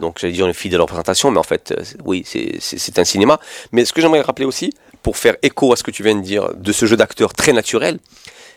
Donc 0.00 0.16
j'allais 0.20 0.32
dire 0.32 0.46
une 0.46 0.54
fidèle 0.54 0.80
représentation, 0.80 1.30
mais 1.30 1.38
en 1.38 1.42
fait, 1.42 1.69
oui, 2.04 2.24
c'est- 2.26 2.98
un 2.98 3.04
cinéma. 3.04 3.38
Mais 3.72 3.84
ce 3.84 3.92
que 3.92 4.00
j'aimerais 4.00 4.20
rappeler 4.20 4.46
aussi, 4.46 4.72
pour 5.02 5.16
faire 5.16 5.36
écho 5.42 5.72
à 5.72 5.76
ce 5.76 5.82
que 5.82 5.90
tu 5.90 6.02
viens 6.02 6.14
de 6.14 6.20
dire 6.22 6.50
de 6.54 6.72
ce 6.72 6.86
jeu 6.86 6.96
d'acteur 6.96 7.32
très 7.32 7.52
naturel, 7.52 7.98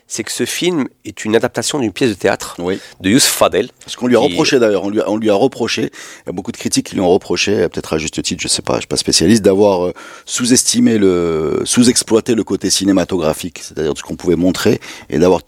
c'est 0.05 0.23
que 0.25 0.31
ce 0.33 0.45
film 0.45 0.85
est 1.05 1.23
une 1.23 1.33
adaptation 1.33 1.79
d'une 1.79 1.93
pièce 1.93 2.09
de 2.09 2.15
théâtre 2.15 2.55
Oui. 2.59 2.77
de 2.99 3.09
Youssef 3.09 3.31
Fadel. 3.31 3.69
Ce 3.87 3.95
qu'on 3.95 4.07
lui 4.07 4.17
a 4.17 4.19
reproché 4.19 4.59
d'ailleurs, 4.59 4.83
on 4.83 4.89
lui 4.89 4.99
a, 4.99 5.09
on 5.09 5.15
lui 5.15 5.29
a 5.29 5.33
reproché, 5.33 5.83
il 5.83 6.27
y 6.27 6.29
a 6.29 6.33
beaucoup 6.33 6.51
de 6.51 6.57
critiques 6.57 6.87
qui 6.87 6.95
lui 6.95 7.01
ont 7.01 7.09
reproché, 7.09 7.53
euh, 7.53 7.69
peut-être 7.69 7.93
à 7.93 7.97
juste 7.97 8.21
titre, 8.21 8.41
je 8.43 8.49
sais 8.49 8.61
pas, 8.61 8.73
je 8.75 8.79
suis 8.79 8.87
pas 8.87 8.97
spécialiste, 8.97 9.43
d'avoir 9.43 9.85
euh, 9.85 9.93
sous-estimé 10.25 10.97
le, 10.97 11.61
sous-exploité 11.63 12.35
le 12.35 12.43
côté 12.43 12.69
cinématographique, 12.69 13.59
c'est-à-dire 13.63 13.93
de 13.93 13.97
ce 13.97 14.03
qu'on 14.03 14.17
pouvait 14.17 14.35
montrer, 14.35 14.81
et 15.09 15.19
d'avoir 15.19 15.41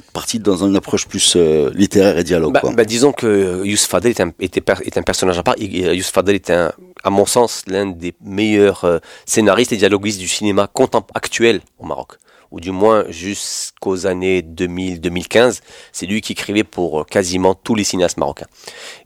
parti 0.00 0.38
dans 0.38 0.64
une 0.64 0.76
approche 0.76 1.06
plus 1.06 1.34
euh, 1.36 1.70
littéraire 1.74 2.18
et 2.18 2.24
dialogue. 2.24 2.52
Bah, 2.52 2.60
quoi. 2.60 2.72
bah, 2.72 2.84
disons 2.84 3.12
que 3.12 3.64
Youssef 3.64 3.88
Fadel 3.88 4.10
est 4.10 4.20
un, 4.20 4.32
était 4.40 4.62
est 4.84 4.98
un 4.98 5.02
personnage 5.02 5.38
à 5.38 5.42
part. 5.42 5.54
Euh, 5.60 5.94
Youssef 5.94 6.12
Fadel 6.12 6.34
est, 6.36 6.50
un, 6.50 6.72
à 7.04 7.10
mon 7.10 7.26
sens, 7.26 7.62
l'un 7.66 7.86
des 7.86 8.14
meilleurs 8.22 8.84
euh, 8.84 8.98
scénaristes 9.26 9.72
et 9.72 9.76
dialoguistes 9.76 10.18
du 10.18 10.28
cinéma 10.28 10.70
actuel 11.14 11.60
au 11.78 11.86
Maroc. 11.86 12.18
ou 12.50 12.60
du 12.60 12.70
moins 12.70 13.04
jusqu'aux 13.08 14.06
années 14.06 14.42
2000-2015, 14.42 15.60
c'est 15.92 16.06
lui 16.06 16.20
qui 16.20 16.32
écrivait 16.32 16.64
pour 16.64 17.00
euh, 17.00 17.04
quasiment 17.04 17.54
tous 17.54 17.74
les 17.74 17.84
cinéastes 17.84 18.18
marocains. 18.18 18.48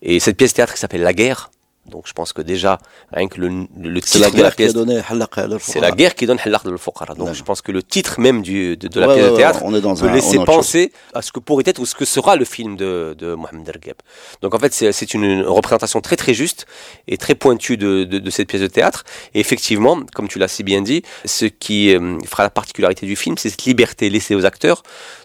Et 0.03 0.21
cette 0.21 0.37
pièce 0.37 0.53
de 0.53 0.57
théâtre 0.57 0.75
qui 0.75 0.81
s'appelle 0.81 1.03
La 1.03 1.15
guerre, 1.15 1.51
donc 1.91 2.05
je 2.07 2.13
pense 2.13 2.33
que 2.33 2.43
déjà, 2.43 2.79
rien 3.13 3.29
que 3.29 3.41
le, 3.41 3.67
le 3.81 4.01
C'est 4.05 4.19
la 4.19 4.27
titre 4.27 4.39
de 4.39 4.43
la 4.43 4.51
guerre 4.51 4.57
qui 4.57 4.63
a 4.63 5.49
pièce, 5.49 5.61
c'est 5.61 5.81
la 5.81 5.91
guerre 5.93 6.15
qui 6.15 6.27
donne 6.27 6.39
Halaq 6.45 6.67
al-Fuqara. 6.67 7.15
Donc 7.15 7.19
D'accord. 7.19 7.35
je 7.35 7.43
pense 7.43 7.63
que 7.63 7.73
le 7.73 7.83
titre 7.83 8.21
même 8.21 8.43
du, 8.43 8.77
de, 8.77 8.89
de 8.89 9.01
la 9.01 9.09
Ouais, 9.09 9.15
pièce 9.15 9.25
ouais, 9.25 9.29
de 9.31 9.35
ouais, 9.35 9.39
théâtre 9.39 9.61
on 9.65 9.75
est 9.75 9.81
dans 9.81 9.95
peut 9.95 10.07
un- 10.09 10.13
laisser 10.13 10.39
on 10.39 10.45
penser 10.45 10.93
à 11.15 11.23
ce 11.23 11.33
que 11.33 11.41
pourrait 11.41 11.65
être 11.67 11.79
ou 11.79 11.87
ce 11.87 11.95
que 11.95 12.05
sera 12.05 12.37
le 12.37 12.45
film 12.45 12.77
de, 12.77 13.15
de 13.19 13.35
Mohamed 13.35 13.69
Ergheb. 13.69 13.97
Donc 14.43 14.55
en 14.55 14.59
fait, 14.59 14.73
c'est 14.73 15.15
une 15.15 15.43
représentation 15.43 16.01
très 16.01 16.17
très 16.17 16.35
juste 16.35 16.67
et 17.09 17.17
très 17.17 17.35
pointue 17.35 17.77
de, 17.77 18.05
de, 18.05 18.19
de 18.19 18.31
cette 18.31 18.49
pièce 18.49 18.63
de 18.63 18.67
théâtre. 18.67 19.05
Et 19.35 19.41
effectivement, 19.41 20.01
comme 20.15 20.29
tu 20.29 20.39
l'as 20.39 20.49
si 20.49 20.63
bien 20.65 20.83
dit, 20.83 21.03
ce 21.25 21.47
qui 21.47 21.95
euh, 21.95 22.19
fera 22.27 22.43
la 22.43 22.51
particularité 22.51 23.07
du 23.07 23.17
film, 23.17 23.37
c'est 23.39 23.51
cette 23.51 23.65
liberté 23.65 24.11
laissée 24.11 24.35
aux 24.35 24.45
acteurs 24.45 24.83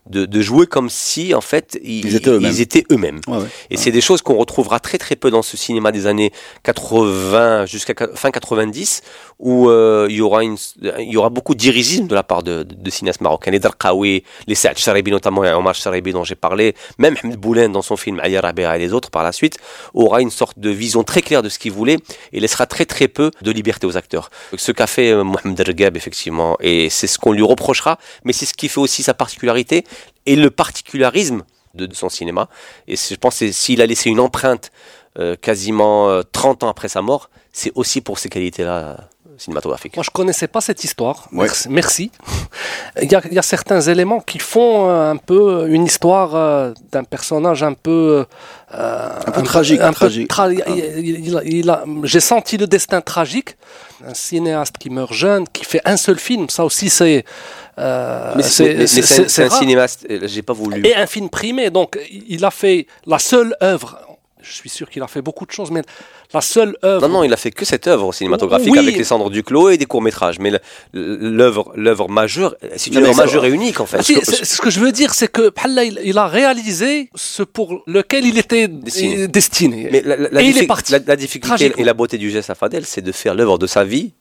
de, 0.10 0.26
de 0.26 0.42
jouer 0.42 0.66
comme 0.68 0.90
si 0.90 1.34
en 1.34 1.42
fait 1.42 1.80
ils, 1.84 2.06
Ils 2.06 2.62
étaient 2.62 2.84
eux-mêmes. 2.92 3.22
Ouais, 3.28 3.38
ouais. 3.38 3.48
Et 3.70 3.78
c'est 3.78 3.92
des 3.92 4.02
choses 4.02 4.22
qu'on 4.22 4.36
retrouvera 4.36 4.80
très 4.80 4.98
très 4.98 5.16
peu 5.16 5.30
dans 5.32 5.42
ce 5.42 5.58
cinéma 5.58 5.92
des 5.92 6.08
années 6.08 6.32
80 6.64 7.66
jusqu'à 7.66 7.94
fin 8.16 8.32
90, 8.32 9.02
où 9.40 9.70
euh, 9.70 10.08
il 10.10 10.18
y 10.18 10.22
aura 10.22 10.44
une, 10.44 10.58
il 10.82 11.12
y 11.12 11.18
aura 11.18 11.30
beaucoup 11.30 11.56
d'irigisme 11.56 12.08
de 12.08 12.16
la 12.16 12.24
part 12.24 12.44
de, 12.44 12.64
de, 12.64 12.90
cinéastes 12.90 13.22
marocains, 13.22 13.52
les 13.52 13.60
Darqawi, 13.60 14.24
les 14.48 14.56
Saad 14.56 14.78
Charibi 14.78 15.12
notamment, 15.12 15.44
et 15.44 15.52
Omar 15.52 15.76
Charibi 15.76 16.14
dont 16.14 16.24
j'ai 16.24 16.36
parlé, 16.36 16.76
même 16.98 17.16
Ahmed 17.24 17.38
Boulen 17.38 17.72
dans 17.72 17.82
son 17.82 17.98
film 17.98 18.20
Aya 18.20 18.42
Rabea 18.42 18.76
et 18.76 18.80
les 18.80 18.94
autres 18.94 19.10
par 19.10 19.24
la 19.24 19.32
suite, 19.32 19.58
aura 19.94 20.22
une 20.22 20.32
sorte 20.32 20.60
de 20.60 20.70
vision 20.70 21.04
très 21.04 21.22
claire 21.22 21.42
de 21.42 21.50
ce 21.50 21.60
qu'il 21.60 21.72
voulait 21.72 21.98
et 22.34 22.40
laissera 22.40 22.66
très 22.66 22.86
très 22.86 23.08
peu 23.08 23.32
de 23.42 23.52
liberté 23.52 23.88
aux 23.88 23.98
acteurs. 23.98 24.30
Ce 24.56 24.72
qu'a 24.72 24.88
fait 24.88 25.12
euh, 25.12 25.24
Mohamed 25.24 25.60
Ergheb 25.60 25.98
effectivement, 25.98 26.58
et 26.60 26.90
c'est 26.90 27.08
ce 27.08 27.18
qu'on 27.18 27.32
lui 27.32 27.44
reprochera, 27.44 27.98
mais 28.24 28.34
c'est 28.34 28.46
ce 28.46 28.54
qui 28.54 28.70
fait 28.70 28.80
aussi 28.80 29.04
sa 29.04 29.14
particularité 29.14 29.84
et 30.26 30.36
le 30.36 30.52
particularisme 30.52 31.44
de, 31.74 31.94
son 31.94 32.10
cinéma. 32.10 32.50
Et 32.88 32.96
je 32.96 33.16
pense 33.16 33.44
s'il 33.52 33.82
a 33.82 33.86
laissé 33.86 34.10
une 34.10 34.20
empreinte 34.20 34.72
euh, 35.20 35.36
quasiment 35.36 36.10
euh, 36.10 36.22
30 36.32 36.64
ans 36.64 36.70
après 36.70 36.88
sa 36.90 37.02
mort, 37.02 37.30
c'est 37.52 37.72
aussi 37.76 38.02
pour 38.02 38.18
ces 38.20 38.30
qualités-là 38.30 38.78
euh, 38.78 38.96
cinématographiques. 39.38 39.96
Moi, 39.96 40.04
je 40.04 40.10
connaissais 40.12 40.48
pas 40.48 40.62
cette 40.62 40.84
histoire. 40.84 41.28
Ouais. 41.34 41.46
Merci. 41.48 41.70
merci. 41.70 42.12
Il, 43.02 43.12
y 43.12 43.16
a, 43.16 43.22
il 43.30 43.34
y 43.34 43.40
a 43.40 43.42
certains 43.42 43.82
éléments 43.82 44.20
qui 44.22 44.38
font 44.40 44.90
euh, 44.90 45.12
un 45.12 45.18
peu 45.18 45.68
une 45.70 45.86
histoire 45.86 46.36
euh, 46.36 46.74
d'un 46.92 47.04
personnage 47.04 47.64
un 47.64 47.74
peu. 47.74 48.26
euh, 48.76 49.10
Un 49.28 49.32
peu 49.32 49.42
tragique, 49.44 49.82
un 49.82 49.90
peu 49.90 49.96
tragique. 49.96 50.30
tra- 50.32 50.52
il- 50.52 51.06
il- 51.06 51.28
il 51.28 51.38
a- 51.38 51.44
il 51.44 51.70
a- 51.70 51.84
J'ai 52.04 52.20
senti 52.20 52.58
le 52.58 52.68
destin 52.68 53.02
tragique. 53.02 53.58
Un 54.08 54.14
cinéaste 54.14 54.78
qui 54.80 54.90
meurt 54.90 55.14
jeune, 55.14 55.48
qui 55.48 55.64
fait 55.66 55.82
un 55.86 55.98
seul 55.98 56.18
film, 56.20 56.50
ça 56.50 56.64
aussi 56.66 56.90
c'est. 56.90 57.24
euh, 57.80 58.34
mais 58.36 58.44
c'est 58.44 58.76
un, 59.42 59.46
un 59.46 59.50
cinéaste, 59.50 60.06
euh, 60.10 60.20
j'ai 60.24 60.42
pas 60.42 60.54
voulu. 60.54 60.86
Et 60.86 60.96
un 60.96 61.06
film 61.08 61.30
primé, 61.30 61.70
donc 61.70 61.98
il 62.10 62.44
a 62.46 62.52
fait 62.52 62.88
la 63.06 63.20
seule 63.20 63.56
œuvre. 63.62 64.00
Je 64.42 64.52
suis 64.54 64.70
sûr 64.70 64.90
qu'il 64.90 65.02
a 65.04 65.08
fait 65.08 65.22
beaucoup 65.22 65.46
de 65.46 65.52
choses, 65.52 65.72
mais 65.72 65.82
la 66.34 66.42
seule 66.42 66.76
œuvre. 66.84 67.08
Non, 67.08 67.14
non, 67.20 67.24
il 67.24 67.32
a 67.34 67.38
fait 67.38 67.52
que 67.52 67.66
cette 67.66 67.88
œuvre 67.88 68.14
cinématographique 68.14 68.72
Oui. 68.74 68.80
avec 68.80 68.98
les 68.98 69.04
cendres 69.04 69.30
du 69.30 69.44
clos 69.44 69.70
et 69.70 69.78
des 69.78 69.86
courts-métrages. 69.86 70.40
Mais 70.40 70.52
l'œuvre 70.94 71.72
l'œuvre 71.76 72.10
majeure, 72.10 72.56
c'est 72.76 72.88
une 72.88 72.96
Non, 72.96 73.02
mais 73.02 73.08
œuvre 73.08 73.18
ça- 73.18 73.26
majeure 73.26 73.46
et 73.46 73.50
unique 73.50 73.80
en 73.80 73.86
fait. 73.86 73.98
Ah, 74.00 74.04
si, 74.04 74.16
ce 74.24 74.62
que 74.62 74.70
je 74.70 74.80
veux 74.80 74.92
dire, 74.92 75.14
c'est 75.14 75.28
que 75.32 75.52
il, 76.04 76.18
a 76.18 76.28
réalisé 76.28 77.10
ce 77.16 77.44
pour 77.44 77.84
lequel 77.88 78.26
il 78.26 78.38
était 78.38 78.68
Destiné. 78.68 79.28
destiné. 79.28 79.90
Mais 79.92 80.02
la, 80.02 80.16
la- 80.16 80.30
la 80.32 80.42
Et 80.42 80.46
il 80.46 80.58
est 80.58 80.68
parti. 80.68 80.94
la- 80.94 81.16
difficulté 81.16 81.74
et 81.78 81.84
la 81.84 81.94
beauté 81.94 82.18
du 82.18 82.30
geste 82.32 82.50
à 82.50 82.56
Fadel, 82.56 82.86
c'est 82.86 83.02
de 83.02 83.12
faire 83.12 83.36
l'œuvre 83.36 83.58
de 83.58 83.68
sa 83.68 83.84
vie 83.84 84.12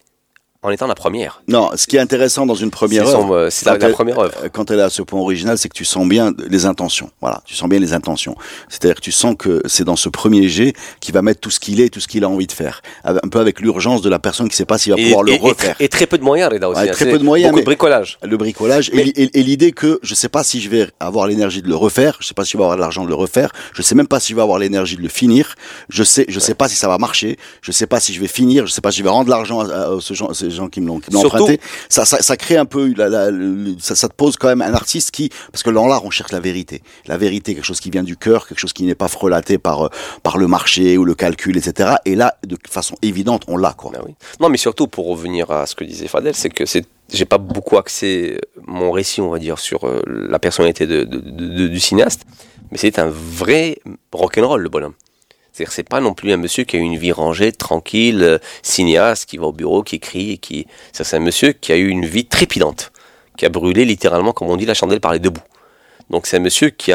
en 0.63 0.69
étant 0.71 0.87
la 0.87 0.95
première. 0.95 1.43
Non, 1.49 1.71
ce 1.75 1.87
qui 1.87 1.97
est 1.97 2.01
intéressant 2.01 2.45
dans 2.45 2.55
une 2.55 2.71
première 2.71 3.09
œuvre, 3.09 3.35
euh, 3.35 3.51
c'est 3.51 3.65
la- 3.65 3.79
elle- 3.81 3.93
première 3.93 4.19
œuvre. 4.19 4.35
euh, 4.45 4.49
Quand 4.53 4.71
elle 4.71 4.79
est 4.81 4.83
à 4.83 4.91
ce 4.91 5.01
point 5.01 5.19
original, 5.19 5.57
c'est 5.57 5.71
que 5.71 5.75
tu 5.75 5.87
sens 5.87 6.07
bien 6.07 6.35
les 6.51 6.67
intentions. 6.67 7.11
Voilà, 7.23 7.41
tu 7.47 7.55
sens 7.55 7.67
bien 7.67 7.79
les 7.79 7.95
intentions. 7.95 8.37
C'est-à-dire 8.69 8.97
que 8.97 9.01
tu 9.01 9.11
sens 9.13 9.37
que 9.39 9.63
c'est 9.65 9.85
dans 9.85 9.97
ce 9.97 10.11
premier 10.11 10.49
jet 10.51 10.75
qu'il 11.01 11.15
va 11.15 11.23
mettre 11.23 11.41
tout 11.41 11.49
ce 11.51 11.61
qu'il 11.61 11.81
est, 11.81 11.89
tout 11.89 12.01
ce 12.01 12.07
qu'il 12.09 12.25
a 12.25 12.29
envie 12.29 12.47
de 12.47 12.53
faire. 12.53 12.83
Un 13.05 13.15
peu 13.31 13.41
avec 13.41 13.61
l'urgence 13.61 14.03
de 14.03 14.11
la 14.11 14.19
personne 14.19 14.51
qui 14.51 14.57
sait 14.57 14.67
pas 14.67 14.77
s'il 14.77 14.93
va 14.93 14.99
pouvoir 14.99 15.23
le 15.23 15.35
refaire. 15.37 15.77
et 15.81 15.89
très 15.89 16.07
peu 16.07 16.19
de 16.19 16.25
moyens, 16.25 16.53
Reda 16.53 16.69
aussi. 16.69 16.81
Ouais, 16.83 16.89
hein. 16.91 16.93
très 16.93 17.11
peu 17.11 17.19
de 17.19 17.25
moyens, 17.25 17.49
Beaucoup 17.53 17.57
mais- 17.61 17.63
de 17.63 17.67
bricolage. 17.67 18.19
le 18.23 18.37
bricolage 18.37 18.91
et 18.93 18.97
Mais- 18.97 19.41
l'idée 19.43 19.73
que 19.73 19.99
je 20.03 20.15
sais 20.15 20.29
pas 20.29 20.45
si 20.45 20.61
je 20.61 20.69
vais 20.69 20.89
avoir 21.01 21.27
l'énergie 21.27 21.63
de 21.63 21.69
le 21.69 21.77
refaire, 21.77 22.19
je 22.21 22.27
sais 22.27 22.35
pas 22.35 22.45
si 22.45 22.53
je 22.53 22.59
vais 22.59 22.65
avoir 22.65 22.77
l'argent 22.77 23.05
de 23.05 23.09
le 23.09 23.15
refaire, 23.15 23.51
je 23.73 23.81
sais 23.81 23.95
même 23.95 24.09
pas 24.09 24.21
si 24.21 24.33
je 24.33 24.37
vais 24.37 24.43
avoir 24.43 24.59
l'énergie 24.59 24.97
de 24.97 25.03
le 25.03 25.09
finir, 25.09 25.55
je 25.89 26.03
sais 26.05 26.27
je 26.29 26.39
sais 26.39 26.55
pas 26.55 26.69
si 26.69 26.77
ça 26.77 26.87
va 26.89 26.99
marcher, 26.99 27.39
je 27.63 27.73
sais 27.73 27.87
pas 27.87 27.99
si 27.99 28.13
je 28.13 28.21
vais 28.21 28.29
finir, 28.29 28.67
je 28.67 28.73
sais 28.73 28.83
pas 28.83 28.91
si 28.93 28.99
je 28.99 29.05
vais 29.05 29.09
rendre 29.09 29.31
l'argent 29.31 29.61
à, 29.61 29.99
gens 30.11 30.29
qui 30.29 30.50
me 30.81 30.87
l'ont 30.87 31.01
qui 31.01 31.11
me 31.11 31.15
l'ont 31.15 31.23
emprunté. 31.27 31.61
Ça, 31.89 32.05
ça 32.05 32.21
ça 32.23 32.37
crée 32.37 32.57
un 32.57 32.65
peu 32.65 32.93
la, 32.97 33.09
la- 33.09 33.31
le- 33.31 33.77
ça, 33.79 33.95
ça 33.95 34.09
te 34.09 34.15
pose 34.15 34.37
quand 34.37 34.49
même 34.49 34.63
un 34.63 34.75
artiste 34.75 35.11
qui 35.11 35.31
parce 35.53 35.63
que 35.63 35.71
dans 35.71 35.87
l'art 35.87 36.05
on 36.05 36.11
cherche 36.11 36.33
la 36.33 36.41
vérité, 36.41 36.83
la 37.07 37.17
vérité 37.17 37.55
quelque 37.55 37.65
chose 37.65 37.81
qui 37.81 37.91
vient 37.91 38.03
du 38.03 38.17
cœur, 38.17 38.47
quelque 38.49 38.59
chose 38.59 38.73
qui 38.73 38.85
n'est 38.85 38.95
pas 38.95 39.09
frelaté 39.09 39.59
par 39.59 39.87
euh, 39.87 39.89
par 40.23 40.39
le 40.39 40.47
marché 40.47 40.99
ou 40.99 41.05
le 41.05 41.15
calcul 41.15 41.57
etc. 41.57 41.97
Et 42.05 42.15
là 42.15 42.35
de 42.47 42.57
façon 42.69 42.95
évidente 43.03 43.43
on 43.49 43.57
l'a 43.57 43.73
quoi. 43.73 43.91
Ben 43.93 44.01
oui. 44.07 44.15
Non, 44.41 44.49
mais 44.49 44.57
surtout 44.59 44.87
pour 44.87 45.07
revenir 45.09 45.51
à 45.51 45.67
ce 45.67 45.75
que 45.75 45.85
disait 45.85 46.09
Fadel, 46.09 46.35
c'est 46.35 46.51
que 46.51 46.67
c'est 46.67 46.85
j'ai 47.13 47.25
pas 47.25 47.39
beaucoup 47.39 47.77
axé 47.77 48.39
mon 48.67 48.93
récit, 48.93 49.21
on 49.21 49.31
va 49.31 49.41
dire, 49.41 49.59
sur 49.59 49.85
euh, 49.85 50.01
la 50.07 50.39
personnalité 50.39 50.87
de, 50.87 51.03
de- 51.03 51.19
de- 51.19 51.49
de- 51.49 51.67
du 51.69 51.81
cinéaste, 51.81 52.23
mais 52.71 52.79
c'est 52.79 53.01
un 53.01 53.09
vrai 53.11 53.79
rock'n'roll 54.13 54.61
le 54.63 54.69
bonhomme. 54.69 54.95
C'est-à-dire 55.61 55.75
c'est 55.75 55.89
pas 55.91 56.01
non 56.01 56.15
plus 56.15 56.33
un 56.33 56.39
monsieur 56.39 56.65
qui 56.65 56.77
a 56.77 56.81
une 56.81 56.97
vie 56.97 57.13
rangée, 57.13 57.53
tranquille, 57.53 58.23
euh, 58.23 58.39
cinéaste, 58.63 59.29
qui 59.29 59.37
va 59.37 59.49
au 59.49 59.53
bureau, 59.53 59.83
qui 59.83 59.97
écrit, 59.97 60.39
qui. 60.39 60.67
C'est 60.93 61.15
un 61.15 61.21
monsieur 61.21 61.53
qui 61.53 61.71
a 61.71 61.77
eu 61.77 61.89
une 61.89 62.07
vie 62.07 62.25
trépidante, 62.25 62.93
qui 63.37 63.45
a 63.45 63.51
brûlé 63.51 63.85
littéralement, 63.85 64.33
comme 64.33 64.49
on 64.49 64.57
dit, 64.57 64.65
la 64.65 64.73
chandelle 64.73 65.01
par 65.01 65.13
les 65.13 65.19
deux 65.19 65.29
bouts. 65.29 65.43
Donc 66.09 66.27
c'est 66.27 66.39
un 66.39 66.41
monsieur 66.41 66.71
qui, 66.71 66.93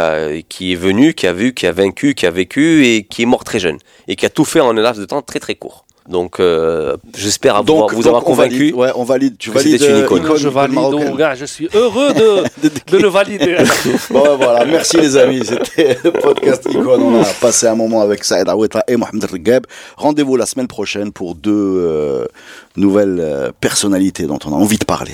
qui 0.49 0.73
est 0.73 0.75
venu, 0.75 1.13
qui 1.13 1.27
a 1.27 1.33
vu, 1.33 1.53
qui 1.53 1.67
a 1.67 1.71
vaincu, 1.71 2.15
qui 2.15 2.25
a 2.25 2.31
vécu 2.31 2.87
et 2.87 3.03
qui 3.03 3.21
est 3.21 3.27
mort 3.27 3.43
très 3.43 3.59
jeune. 3.59 3.77
Et 4.07 4.15
qui 4.15 4.25
a 4.25 4.31
tout 4.31 4.45
fait 4.45 4.61
en 4.61 4.75
un 4.75 4.81
laps 4.81 4.99
de 4.99 5.05
temps 5.05 5.21
très 5.21 5.39
très 5.39 5.53
court. 5.53 5.84
Donc 6.07 6.39
euh, 6.39 6.97
j'espère 7.17 7.55
avoir, 7.55 7.65
Donc, 7.65 7.93
vous 7.93 8.03
donc, 8.03 8.07
avoir 8.07 8.23
on 8.23 8.25
convaincu. 8.25 8.57
valide, 8.57 8.75
ouais, 8.75 8.91
on 8.95 9.03
valide, 9.03 9.37
tu 9.39 9.49
valides 9.49 9.81
une 9.81 9.89
euh, 9.89 10.03
icône. 10.03 10.21
icône, 10.23 10.37
je 10.37 10.49
icône 10.49 10.53
valide, 10.53 11.17
gars, 11.17 11.33
je 11.33 11.45
suis 11.45 11.67
heureux 11.73 12.13
de, 12.13 12.43
de 12.91 12.97
le 12.97 13.07
valider. 13.07 13.57
Bon, 14.11 14.21
ouais, 14.21 14.35
voilà, 14.37 14.65
merci 14.65 14.97
les 14.97 15.17
amis. 15.17 15.41
C'était 15.43 15.97
le 16.03 16.11
podcast 16.11 16.67
Icon. 16.69 17.01
On 17.01 17.21
a 17.21 17.25
passé 17.41 17.65
un 17.67 17.75
moment 17.75 18.01
avec 18.01 18.23
Saïd 18.23 18.47
Aweta 18.47 18.83
et 18.87 18.97
Mohamed 18.97 19.25
Regab. 19.25 19.65
Rendez-vous 19.97 20.35
la 20.37 20.45
semaine 20.45 20.67
prochaine 20.67 21.11
pour 21.11 21.33
deux 21.33 21.51
euh, 21.51 22.25
nouvelles 22.77 23.17
euh, 23.19 23.51
personnalités 23.59 24.27
dont 24.27 24.39
on 24.45 24.51
a 24.53 24.55
envie 24.55 24.77
de 24.77 24.85
parler. 24.85 25.13